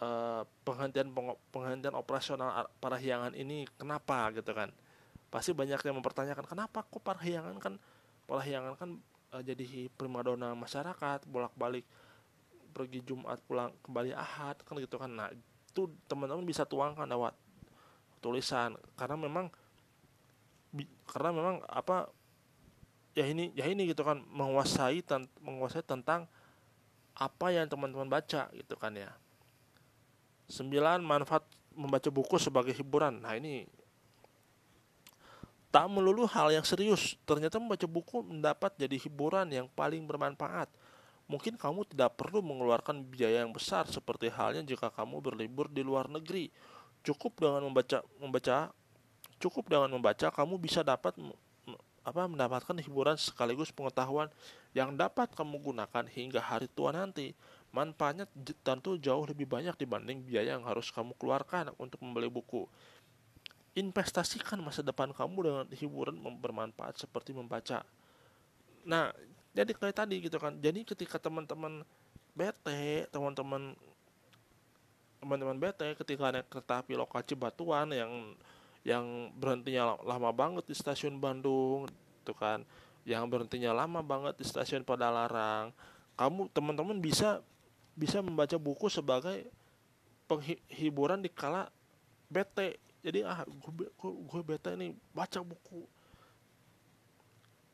uh, 0.00 0.42
penghentian 0.64 1.12
penghentian 1.52 1.94
operasional 1.94 2.66
Parahyangan 2.80 3.36
ini 3.36 3.68
kenapa 3.76 4.32
gitu 4.32 4.52
kan? 4.56 4.72
Pasti 5.28 5.52
banyak 5.52 5.80
yang 5.84 5.96
mempertanyakan 6.00 6.44
kenapa 6.48 6.84
kok 6.84 7.02
Parahyangan 7.04 7.56
kan 7.60 7.74
Parahyangan 8.24 8.74
kan 8.76 8.90
uh, 9.36 9.42
jadi 9.44 9.88
primadona 9.92 10.56
masyarakat 10.56 11.28
bolak-balik 11.28 11.84
pergi 12.72 13.04
Jumat 13.04 13.36
pulang 13.44 13.72
kembali 13.84 14.16
Ahad 14.16 14.60
kan 14.64 14.80
gitu 14.80 14.96
kan? 14.96 15.12
Nah 15.12 15.28
itu 15.72 15.88
teman-teman 16.08 16.44
bisa 16.44 16.64
tuangkan 16.64 17.08
lewat 17.08 17.36
tulisan 18.22 18.76
karena 18.96 19.16
memang 19.18 19.50
karena 21.04 21.30
memang 21.36 21.56
apa 21.68 22.08
ya 23.12 23.28
ini 23.28 23.52
ya 23.52 23.68
ini 23.68 23.88
gitu 23.92 24.04
kan 24.04 24.24
menguasai 24.32 25.04
menguasai 25.44 25.84
tentang 25.84 26.24
apa 27.12 27.52
yang 27.52 27.68
teman-teman 27.68 28.08
baca 28.08 28.48
gitu 28.56 28.74
kan 28.80 28.96
ya 28.96 29.12
Sembilan, 30.52 31.00
manfaat 31.00 31.48
membaca 31.72 32.12
buku 32.12 32.36
sebagai 32.36 32.76
hiburan. 32.76 33.24
Nah, 33.24 33.32
ini 33.40 33.64
tak 35.72 35.88
melulu 35.88 36.28
hal 36.28 36.52
yang 36.52 36.60
serius. 36.60 37.16
Ternyata 37.24 37.56
membaca 37.56 37.88
buku 37.88 38.20
mendapat 38.20 38.76
jadi 38.76 39.00
hiburan 39.00 39.48
yang 39.48 39.64
paling 39.72 40.04
bermanfaat. 40.04 40.68
Mungkin 41.24 41.56
kamu 41.56 41.88
tidak 41.88 42.20
perlu 42.20 42.44
mengeluarkan 42.44 43.00
biaya 43.08 43.40
yang 43.40 43.56
besar 43.56 43.88
seperti 43.88 44.28
halnya 44.28 44.60
jika 44.60 44.92
kamu 44.92 45.24
berlibur 45.24 45.72
di 45.72 45.80
luar 45.80 46.12
negeri. 46.12 46.52
Cukup 47.00 47.40
dengan 47.40 47.64
membaca 47.64 48.04
membaca 48.20 48.68
cukup 49.40 49.72
dengan 49.72 49.88
membaca 49.88 50.28
kamu 50.28 50.60
bisa 50.60 50.84
dapat 50.84 51.16
apa 52.02 52.26
mendapatkan 52.26 52.74
hiburan 52.82 53.14
sekaligus 53.14 53.70
pengetahuan 53.70 54.26
yang 54.74 54.98
dapat 54.98 55.30
kamu 55.38 55.62
gunakan 55.62 56.04
hingga 56.10 56.42
hari 56.42 56.66
tua 56.66 56.90
nanti 56.90 57.30
manfaatnya 57.70 58.28
tentu 58.60 58.98
jauh 58.98 59.24
lebih 59.24 59.48
banyak 59.48 59.72
dibanding 59.78 60.20
biaya 60.26 60.58
yang 60.58 60.66
harus 60.66 60.90
kamu 60.92 61.16
keluarkan 61.16 61.72
untuk 61.80 62.02
membeli 62.04 62.28
buku. 62.28 62.68
Investasikan 63.72 64.60
masa 64.60 64.84
depan 64.84 65.14
kamu 65.16 65.38
dengan 65.40 65.66
hiburan 65.72 66.20
bermanfaat 66.36 67.00
seperti 67.00 67.32
membaca. 67.32 67.80
Nah, 68.84 69.08
jadi 69.56 69.72
kayak 69.72 69.96
tadi 70.04 70.20
gitu 70.20 70.36
kan. 70.36 70.60
Jadi 70.60 70.84
ketika 70.84 71.16
teman-teman 71.16 71.80
bete, 72.36 73.08
teman-teman 73.08 73.72
teman-teman 75.22 75.56
bete 75.56 75.86
ketika 75.96 76.34
naik 76.34 76.50
kereta 76.50 76.82
api 76.82 76.98
lokal 76.98 77.22
Cibatuan 77.22 77.88
yang 77.94 78.34
yang 78.82 79.30
berhentinya 79.38 79.98
lama 80.02 80.30
banget 80.34 80.66
di 80.66 80.74
stasiun 80.74 81.18
Bandung, 81.22 81.86
itu 82.22 82.34
kan, 82.34 82.66
yang 83.06 83.26
berhentinya 83.30 83.70
lama 83.74 84.02
banget 84.02 84.38
di 84.38 84.44
stasiun 84.46 84.82
Padalarang, 84.82 85.70
kamu 86.18 86.50
teman-teman 86.50 86.98
bisa 86.98 87.42
bisa 87.92 88.24
membaca 88.24 88.56
buku 88.56 88.88
sebagai 88.88 89.46
penghiburan 90.24 91.20
di 91.20 91.28
kala 91.28 91.68
bete 92.32 92.80
jadi 93.02 93.26
ah 93.26 93.42
gue, 93.44 93.90
gue, 93.98 94.42
bete 94.46 94.70
nih 94.78 94.94
baca 95.10 95.42
buku. 95.42 95.82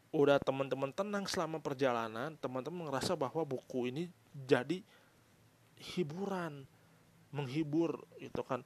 Udah 0.08 0.40
teman-teman 0.40 0.88
tenang 0.88 1.28
selama 1.28 1.60
perjalanan 1.60 2.32
teman-teman 2.40 2.88
ngerasa 2.88 3.12
bahwa 3.12 3.44
buku 3.44 3.92
ini 3.92 4.08
jadi 4.32 4.80
hiburan 5.76 6.64
menghibur 7.28 8.08
gitu 8.16 8.40
kan 8.40 8.64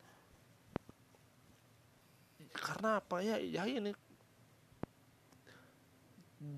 karena 2.54 3.00
apa 3.00 3.24
ya 3.24 3.36
ya 3.40 3.64
ini 3.64 3.96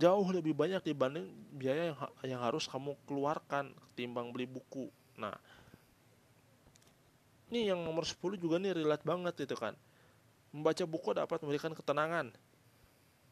jauh 0.00 0.28
lebih 0.32 0.56
banyak 0.56 0.80
dibanding 0.80 1.28
biaya 1.54 1.92
yang 1.92 1.98
yang 2.24 2.40
harus 2.40 2.64
kamu 2.66 2.96
keluarkan 3.04 3.70
ketimbang 3.90 4.32
beli 4.32 4.48
buku 4.48 4.88
nah 5.14 5.36
ini 7.52 7.70
yang 7.70 7.80
nomor 7.84 8.02
10 8.02 8.18
juga 8.40 8.58
nih 8.58 8.74
relate 8.74 9.04
banget 9.06 9.46
itu 9.46 9.54
kan 9.54 9.76
membaca 10.50 10.84
buku 10.86 11.08
dapat 11.14 11.38
memberikan 11.44 11.72
ketenangan 11.76 12.32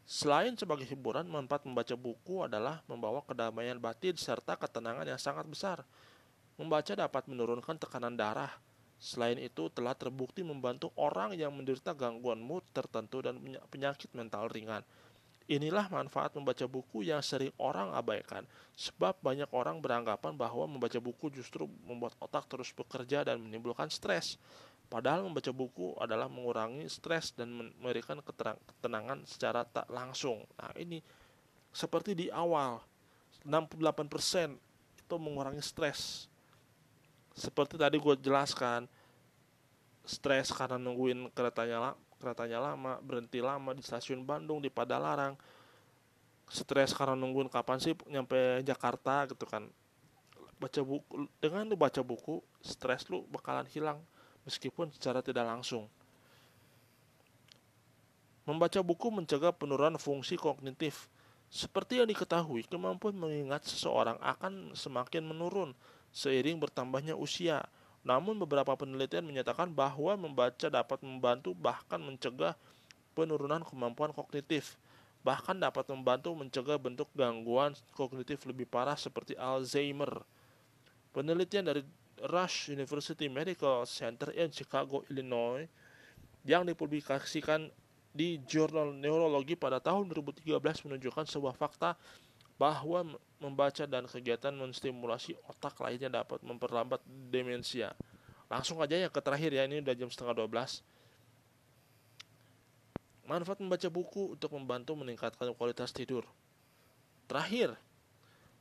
Selain 0.02 0.50
sebagai 0.58 0.82
hiburan, 0.84 1.30
manfaat 1.30 1.62
membaca 1.62 1.94
buku 1.94 2.42
adalah 2.42 2.82
membawa 2.90 3.22
kedamaian 3.22 3.78
batin 3.78 4.18
serta 4.18 4.58
ketenangan 4.58 5.06
yang 5.06 5.20
sangat 5.20 5.46
besar. 5.46 5.86
Membaca 6.58 6.92
dapat 6.92 7.30
menurunkan 7.30 7.78
tekanan 7.78 8.18
darah. 8.18 8.50
Selain 9.02 9.34
itu, 9.34 9.66
telah 9.74 9.98
terbukti 9.98 10.46
membantu 10.46 10.94
orang 10.94 11.34
yang 11.34 11.50
menderita 11.50 11.90
gangguan 11.90 12.38
mood 12.38 12.62
tertentu 12.70 13.18
dan 13.18 13.34
penyakit 13.66 14.06
mental 14.14 14.46
ringan. 14.46 14.86
Inilah 15.50 15.90
manfaat 15.90 16.38
membaca 16.38 16.62
buku 16.70 17.10
yang 17.10 17.18
sering 17.18 17.50
orang 17.58 17.90
abaikan, 17.98 18.46
sebab 18.78 19.18
banyak 19.18 19.50
orang 19.50 19.82
beranggapan 19.82 20.38
bahwa 20.38 20.70
membaca 20.70 21.02
buku 21.02 21.34
justru 21.34 21.66
membuat 21.82 22.14
otak 22.22 22.46
terus 22.46 22.70
bekerja 22.70 23.26
dan 23.26 23.42
menimbulkan 23.42 23.90
stres. 23.90 24.38
Padahal 24.86 25.26
membaca 25.26 25.50
buku 25.50 25.98
adalah 25.98 26.30
mengurangi 26.30 26.86
stres 26.86 27.34
dan 27.34 27.50
memberikan 27.50 28.22
ketenangan 28.22 29.26
secara 29.26 29.66
tak 29.66 29.90
langsung. 29.90 30.46
Nah, 30.62 30.70
ini 30.78 31.02
seperti 31.74 32.14
di 32.14 32.26
awal 32.30 32.78
68% 33.42 35.02
itu 35.02 35.16
mengurangi 35.18 35.64
stres. 35.64 36.30
Seperti 37.32 37.80
tadi 37.80 37.96
gue 37.96 38.14
jelaskan, 38.20 38.84
stres 40.04 40.52
karena 40.52 40.76
nungguin 40.76 41.32
keretanya 41.32 41.96
keretanya 42.20 42.58
lama, 42.62 43.02
berhenti 43.02 43.42
lama 43.42 43.74
di 43.74 43.82
stasiun 43.82 44.22
Bandung 44.22 44.62
di 44.62 44.68
Padalarang. 44.68 45.34
Stres 46.52 46.92
karena 46.92 47.16
nungguin 47.16 47.48
kapan 47.48 47.80
sih 47.80 47.96
nyampe 48.06 48.60
Jakarta 48.62 49.24
gitu 49.26 49.48
kan. 49.48 49.66
Baca 50.60 50.80
buku 50.84 51.26
dengan 51.42 51.66
lu 51.66 51.74
baca 51.74 51.98
buku, 52.04 52.38
stres 52.62 53.10
lu 53.10 53.26
bakalan 53.26 53.66
hilang 53.66 53.98
meskipun 54.46 54.92
secara 54.94 55.18
tidak 55.24 55.48
langsung. 55.48 55.90
Membaca 58.42 58.78
buku 58.82 59.10
mencegah 59.10 59.54
penurunan 59.54 59.98
fungsi 59.98 60.34
kognitif. 60.34 61.06
Seperti 61.52 62.00
yang 62.00 62.08
diketahui, 62.08 62.64
kemampuan 62.64 63.12
mengingat 63.12 63.68
seseorang 63.68 64.16
akan 64.18 64.72
semakin 64.72 65.20
menurun 65.26 65.70
seiring 66.12 66.60
bertambahnya 66.60 67.16
usia. 67.16 67.64
Namun 68.04 68.36
beberapa 68.36 68.76
penelitian 68.76 69.24
menyatakan 69.24 69.72
bahwa 69.72 70.14
membaca 70.14 70.68
dapat 70.68 71.00
membantu 71.00 71.56
bahkan 71.56 71.98
mencegah 71.98 72.54
penurunan 73.16 73.64
kemampuan 73.64 74.12
kognitif. 74.12 74.76
Bahkan 75.22 75.58
dapat 75.58 75.86
membantu 75.90 76.34
mencegah 76.34 76.76
bentuk 76.76 77.08
gangguan 77.14 77.72
kognitif 77.94 78.42
lebih 78.44 78.66
parah 78.66 78.98
seperti 78.98 79.38
Alzheimer. 79.38 80.22
Penelitian 81.14 81.66
dari 81.66 81.82
Rush 82.22 82.70
University 82.70 83.26
Medical 83.30 83.86
Center 83.86 84.30
in 84.34 84.50
Chicago, 84.50 85.02
Illinois 85.10 85.66
yang 86.42 86.66
dipublikasikan 86.66 87.70
di 88.12 88.42
jurnal 88.44 88.92
neurologi 88.92 89.56
pada 89.56 89.80
tahun 89.80 90.10
2013 90.12 90.60
menunjukkan 90.84 91.24
sebuah 91.24 91.56
fakta 91.56 91.96
bahwa 92.60 93.18
membaca 93.42 93.84
dan 93.88 94.06
kegiatan 94.06 94.54
menstimulasi 94.54 95.34
otak 95.50 95.76
lainnya 95.82 96.08
dapat 96.08 96.38
memperlambat 96.46 97.02
demensia. 97.32 97.92
Langsung 98.46 98.78
aja 98.84 98.94
ya 98.94 99.08
ke 99.08 99.20
terakhir 99.24 99.50
ya, 99.50 99.64
ini 99.64 99.80
udah 99.80 99.94
jam 99.96 100.12
setengah 100.12 100.44
12. 100.46 100.84
Manfaat 103.26 103.58
membaca 103.62 103.88
buku 103.88 104.36
untuk 104.36 104.50
membantu 104.54 104.92
meningkatkan 104.98 105.48
kualitas 105.56 105.90
tidur. 105.90 106.28
Terakhir, 107.26 107.78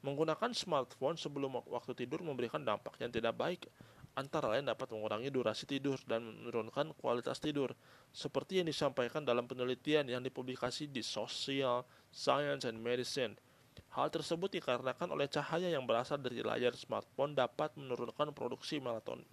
Menggunakan 0.01 0.49
smartphone 0.57 1.13
sebelum 1.13 1.61
waktu 1.69 1.93
tidur 1.93 2.25
memberikan 2.25 2.65
dampak 2.65 2.97
yang 2.97 3.13
tidak 3.13 3.37
baik, 3.37 3.69
antara 4.17 4.57
lain 4.57 4.65
dapat 4.65 4.89
mengurangi 4.89 5.29
durasi 5.29 5.69
tidur 5.69 6.01
dan 6.09 6.25
menurunkan 6.25 6.97
kualitas 6.97 7.37
tidur, 7.37 7.77
seperti 8.09 8.57
yang 8.57 8.65
disampaikan 8.65 9.21
dalam 9.21 9.45
penelitian 9.45 10.09
yang 10.09 10.25
dipublikasi 10.25 10.89
di 10.89 11.05
Social 11.05 11.85
Science 12.09 12.65
and 12.65 12.81
Medicine. 12.81 13.37
Hal 13.91 14.07
tersebut 14.07 14.47
dikarenakan 14.55 15.11
oleh 15.11 15.27
cahaya 15.27 15.67
yang 15.67 15.83
berasal 15.83 16.15
dari 16.15 16.39
layar 16.39 16.71
smartphone 16.79 17.35
dapat 17.35 17.75
menurunkan 17.75 18.31
produksi 18.31 18.79
melatonin, 18.79 19.27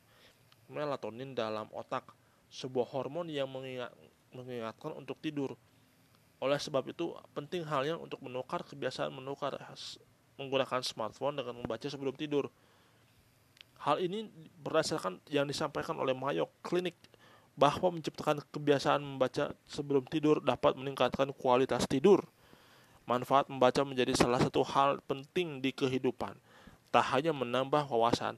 melatonin 0.66 1.30
dalam 1.30 1.70
otak, 1.70 2.10
sebuah 2.50 2.90
hormon 2.90 3.30
yang 3.30 3.46
mengingat, 3.46 3.94
mengingatkan 4.34 4.98
untuk 4.98 5.14
tidur. 5.22 5.54
Oleh 6.42 6.58
sebab 6.58 6.86
itu, 6.90 7.14
penting 7.34 7.66
halnya 7.66 7.98
untuk 7.98 8.22
menukar 8.22 8.62
kebiasaan 8.66 9.10
menukar 9.14 9.58
menggunakan 10.38 10.80
smartphone 10.86 11.38
dengan 11.38 11.58
membaca 11.58 11.86
sebelum 11.86 12.14
tidur. 12.14 12.50
Hal 13.78 14.02
ini 14.02 14.26
berdasarkan 14.62 15.22
yang 15.30 15.46
disampaikan 15.46 15.94
oleh 15.98 16.14
Mayo 16.14 16.50
Clinic 16.66 16.98
bahwa 17.58 17.90
menciptakan 17.94 18.42
kebiasaan 18.54 19.02
membaca 19.02 19.50
sebelum 19.66 20.06
tidur 20.06 20.38
dapat 20.38 20.78
meningkatkan 20.78 21.34
kualitas 21.34 21.86
tidur. 21.90 22.22
Manfaat 23.08 23.48
membaca 23.48 23.80
menjadi 23.88 24.12
salah 24.12 24.36
satu 24.36 24.60
hal 24.60 25.00
penting 25.08 25.64
di 25.64 25.72
kehidupan. 25.72 26.36
Tak 26.92 27.04
hanya 27.16 27.32
menambah 27.32 27.88
wawasan, 27.88 28.36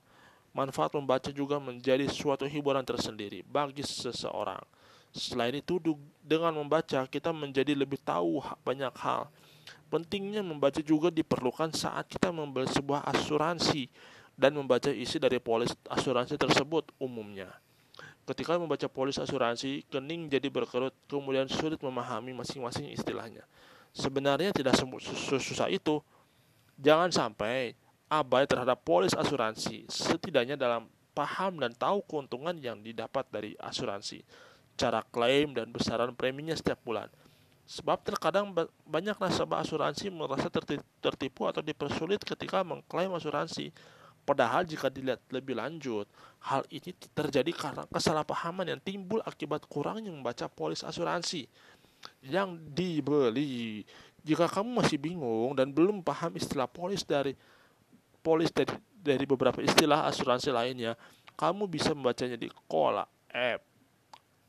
manfaat 0.54 0.94
membaca 0.94 1.34
juga 1.34 1.58
menjadi 1.58 2.06
suatu 2.06 2.46
hiburan 2.46 2.86
tersendiri 2.86 3.42
bagi 3.42 3.82
seseorang. 3.82 4.62
Selain 5.10 5.58
itu, 5.58 5.82
dengan 6.22 6.54
membaca 6.54 7.02
kita 7.10 7.34
menjadi 7.34 7.74
lebih 7.74 7.98
tahu 7.98 8.38
banyak 8.62 8.94
hal 9.02 9.26
Pentingnya 9.90 10.46
membaca 10.46 10.78
juga 10.78 11.10
diperlukan 11.10 11.74
saat 11.74 12.06
kita 12.06 12.30
membeli 12.30 12.70
sebuah 12.70 13.10
asuransi 13.10 13.90
dan 14.38 14.54
membaca 14.54 14.86
isi 14.86 15.18
dari 15.18 15.42
polis 15.42 15.74
asuransi 15.90 16.38
tersebut 16.38 16.94
umumnya. 17.02 17.50
Ketika 18.22 18.54
membaca 18.54 18.86
polis 18.86 19.18
asuransi, 19.18 19.82
kening 19.90 20.30
jadi 20.30 20.46
berkerut, 20.46 20.94
kemudian 21.10 21.50
sulit 21.50 21.82
memahami 21.82 22.30
masing-masing 22.30 22.94
istilahnya. 22.94 23.42
Sebenarnya 23.91 24.55
tidak 24.55 24.78
susah 24.78 25.66
itu. 25.66 25.99
Jangan 26.80 27.12
sampai 27.12 27.74
abai 28.11 28.49
terhadap 28.49 28.80
polis 28.82 29.12
asuransi, 29.12 29.86
setidaknya 29.86 30.57
dalam 30.59 30.88
paham 31.14 31.61
dan 31.61 31.74
tahu 31.76 32.01
keuntungan 32.09 32.57
yang 32.59 32.80
didapat 32.80 33.28
dari 33.28 33.53
asuransi, 33.61 34.24
cara 34.74 35.05
klaim 35.05 35.53
dan 35.53 35.68
besaran 35.68 36.16
preminya 36.16 36.57
setiap 36.57 36.80
bulan. 36.82 37.11
Sebab 37.70 38.03
terkadang 38.03 38.51
banyak 38.82 39.14
nasabah 39.14 39.62
asuransi 39.62 40.11
merasa 40.11 40.51
tertipu 40.99 41.47
atau 41.47 41.62
dipersulit 41.62 42.18
ketika 42.24 42.66
mengklaim 42.66 43.14
asuransi. 43.14 43.70
Padahal 44.20 44.66
jika 44.66 44.91
dilihat 44.93 45.22
lebih 45.30 45.55
lanjut, 45.59 46.07
hal 46.45 46.62
ini 46.70 46.93
terjadi 47.14 47.51
karena 47.51 47.82
kesalahpahaman 47.88 48.68
yang 48.68 48.80
timbul 48.82 49.22
akibat 49.22 49.64
kurangnya 49.70 50.12
membaca 50.12 50.47
polis 50.51 50.82
asuransi 50.82 51.47
yang 52.24 52.57
dibeli. 52.72 53.84
Jika 54.20 54.46
kamu 54.46 54.84
masih 54.84 55.01
bingung 55.01 55.57
dan 55.57 55.72
belum 55.72 56.05
paham 56.05 56.36
istilah 56.36 56.68
polis 56.68 57.05
dari 57.05 57.32
polis 58.20 58.53
dari, 58.53 58.76
dari 58.92 59.24
beberapa 59.24 59.64
istilah 59.64 60.05
asuransi 60.05 60.53
lainnya, 60.53 60.92
kamu 61.40 61.64
bisa 61.66 61.96
membacanya 61.96 62.36
di 62.36 62.53
Koala 62.68 63.09
App 63.32 63.64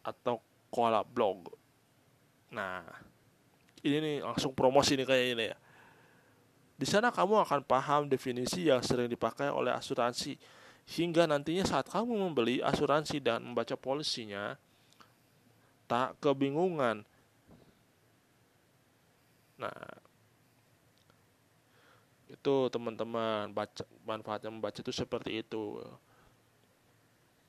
atau 0.04 0.44
Koala 0.68 1.08
Blog. 1.08 1.56
Nah, 2.52 2.84
ini 3.80 3.98
nih 4.04 4.18
langsung 4.28 4.52
promosi 4.52 5.00
nih 5.00 5.08
kayak 5.08 5.26
ini 5.32 5.46
ya. 5.56 5.58
Di 6.76 6.90
sana 6.90 7.14
kamu 7.14 7.46
akan 7.46 7.62
paham 7.64 8.10
definisi 8.10 8.68
yang 8.68 8.84
sering 8.84 9.08
dipakai 9.08 9.48
oleh 9.54 9.72
asuransi 9.72 10.36
hingga 10.98 11.30
nantinya 11.30 11.64
saat 11.64 11.88
kamu 11.88 12.12
membeli 12.12 12.60
asuransi 12.60 13.22
dan 13.22 13.46
membaca 13.46 13.78
polisinya 13.78 14.58
tak 15.86 16.18
kebingungan. 16.20 17.06
Nah, 19.62 19.78
itu 22.32 22.56
teman-teman 22.74 23.54
baca 23.54 23.84
manfaatnya 24.08 24.50
membaca 24.50 24.80
itu 24.82 24.90
seperti 24.90 25.46
itu. 25.46 25.78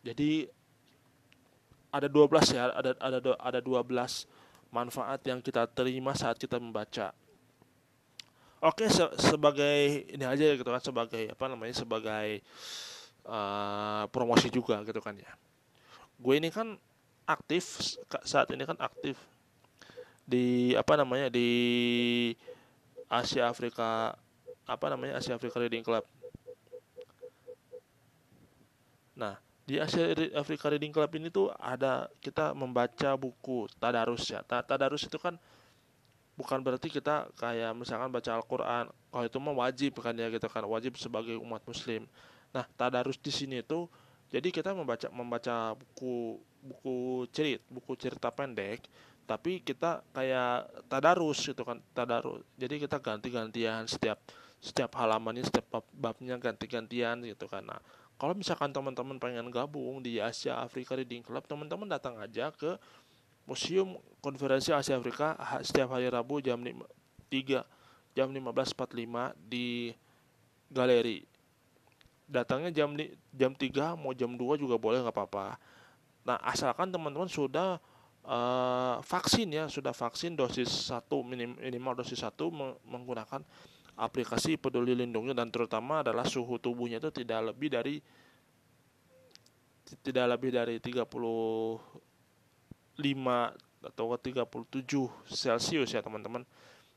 Jadi 0.04 0.44
ada 1.88 2.08
12 2.08 2.52
ya, 2.52 2.68
ada 2.68 2.92
ada 3.00 3.18
ada 3.40 3.60
12 3.64 4.28
manfaat 4.68 5.20
yang 5.24 5.40
kita 5.40 5.64
terima 5.72 6.12
saat 6.12 6.36
kita 6.36 6.60
membaca. 6.60 7.16
Oke, 8.62 8.86
se 8.92 9.02
sebagai 9.18 10.06
ini 10.12 10.22
aja 10.22 10.54
gitu 10.54 10.68
kan 10.68 10.78
sebagai 10.78 11.32
apa 11.32 11.44
namanya 11.50 11.74
sebagai 11.74 12.44
uh, 13.26 14.06
promosi 14.10 14.50
juga 14.50 14.78
gitu 14.86 15.02
kan 15.02 15.18
ya 15.18 15.32
gue 16.22 16.34
ini 16.38 16.48
kan 16.54 16.78
aktif 17.26 17.96
saat 18.22 18.50
ini 18.54 18.62
kan 18.62 18.78
aktif 18.78 19.18
di 20.22 20.72
apa 20.78 20.94
namanya 20.94 21.28
di 21.28 21.48
Asia 23.10 23.50
Afrika 23.50 24.16
apa 24.64 24.86
namanya 24.88 25.18
Asia 25.18 25.34
Afrika 25.36 25.58
Reading 25.58 25.84
Club. 25.84 26.06
Nah, 29.12 29.36
di 29.68 29.76
Asia 29.76 30.08
Afrika 30.38 30.72
Reading 30.72 30.94
Club 30.94 31.10
ini 31.18 31.28
tuh 31.28 31.52
ada 31.58 32.08
kita 32.22 32.56
membaca 32.56 33.14
buku 33.18 33.68
tadarus 33.76 34.30
ya. 34.30 34.40
Tadarus 34.46 35.04
itu 35.04 35.18
kan 35.20 35.36
bukan 36.32 36.64
berarti 36.64 36.88
kita 36.88 37.28
kayak 37.36 37.76
misalkan 37.76 38.08
baca 38.08 38.30
Al-Qur'an. 38.32 38.88
Kalau 38.88 39.24
itu 39.28 39.38
mah 39.38 39.54
wajib 39.68 40.00
kan 40.00 40.16
ya 40.16 40.32
gitu 40.32 40.48
kan, 40.48 40.64
wajib 40.64 40.96
sebagai 40.96 41.36
umat 41.36 41.60
muslim. 41.68 42.08
Nah, 42.52 42.64
tadarus 42.76 43.20
di 43.20 43.32
sini 43.32 43.60
itu 43.60 43.86
jadi 44.32 44.48
kita 44.48 44.72
membaca 44.72 45.12
membaca 45.12 45.76
buku 45.76 46.40
buku 46.62 47.28
cerita, 47.34 47.60
buku 47.68 47.92
cerita 48.00 48.32
pendek 48.32 48.86
tapi 49.26 49.62
kita 49.62 50.02
kayak 50.12 50.86
tadarus 50.90 51.40
gitu 51.46 51.62
kan 51.62 51.78
tadarus. 51.94 52.42
Jadi 52.58 52.82
kita 52.82 52.98
ganti-gantian 52.98 53.86
setiap 53.86 54.18
setiap 54.62 54.94
halamannya 54.94 55.42
setiap 55.42 55.66
bab 55.70 55.86
babnya 55.90 56.38
ganti-gantian 56.38 57.22
gitu 57.26 57.46
kan. 57.50 57.66
Nah 57.66 57.80
kalau 58.18 58.38
misalkan 58.38 58.70
teman-teman 58.70 59.18
pengen 59.18 59.50
gabung 59.50 59.98
di 59.98 60.22
Asia 60.22 60.62
Afrika 60.62 60.94
Reading 60.94 61.26
Club 61.26 61.42
teman-teman 61.50 61.90
datang 61.90 62.18
aja 62.22 62.54
ke 62.54 62.78
Museum 63.46 63.98
Konferensi 64.22 64.70
Asia 64.70 64.94
Afrika 64.94 65.34
setiap 65.66 65.98
hari 65.98 66.06
Rabu 66.06 66.38
jam 66.38 66.62
5, 66.62 66.78
3 67.26 67.66
jam 68.14 68.28
15.45 68.30 69.34
di 69.50 69.90
galeri. 70.70 71.26
Datangnya 72.30 72.70
jam 72.70 72.94
jam 73.34 73.52
3 73.58 73.98
mau 73.98 74.14
jam 74.14 74.30
2 74.30 74.62
juga 74.62 74.78
boleh 74.78 75.02
nggak 75.02 75.14
apa-apa. 75.14 75.58
Nah 76.22 76.38
asalkan 76.46 76.94
teman-teman 76.94 77.26
sudah 77.26 77.82
uh, 78.26 79.02
vaksin 79.02 79.48
ya 79.50 79.64
sudah 79.66 79.94
vaksin 79.94 80.38
dosis 80.38 80.68
satu 80.68 81.22
minim, 81.26 81.58
minimal 81.58 82.02
dosis 82.02 82.22
satu 82.22 82.50
menggunakan 82.86 83.42
aplikasi 83.98 84.56
peduli 84.56 84.96
lindungi 84.96 85.36
dan 85.36 85.52
terutama 85.52 86.00
adalah 86.00 86.24
suhu 86.24 86.56
tubuhnya 86.56 86.96
itu 86.98 87.12
tidak 87.12 87.52
lebih 87.52 87.68
dari 87.68 87.94
tidak 90.00 90.26
lebih 90.38 90.50
dari 90.56 90.80
35 90.80 91.76
atau 93.82 94.04
37 94.16 95.28
Celcius 95.28 95.90
ya 95.92 96.00
teman-teman. 96.00 96.46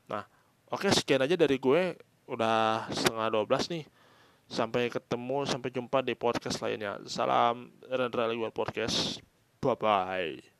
Nah, 0.07 0.23
oke 0.71 0.87
sekian 0.93 1.19
aja 1.19 1.35
dari 1.35 1.59
gue 1.59 1.97
udah 2.29 2.87
setengah 2.93 3.27
12 3.43 3.73
nih. 3.75 3.85
Sampai 4.45 4.93
ketemu, 4.93 5.43
sampai 5.49 5.73
jumpa 5.73 6.05
di 6.05 6.13
podcast 6.13 6.61
lainnya. 6.61 7.01
Salam 7.09 7.73
Rendra 7.89 8.29
Liwal 8.29 8.53
Podcast. 8.53 9.17
Bye 9.57 9.75
bye. 9.75 10.54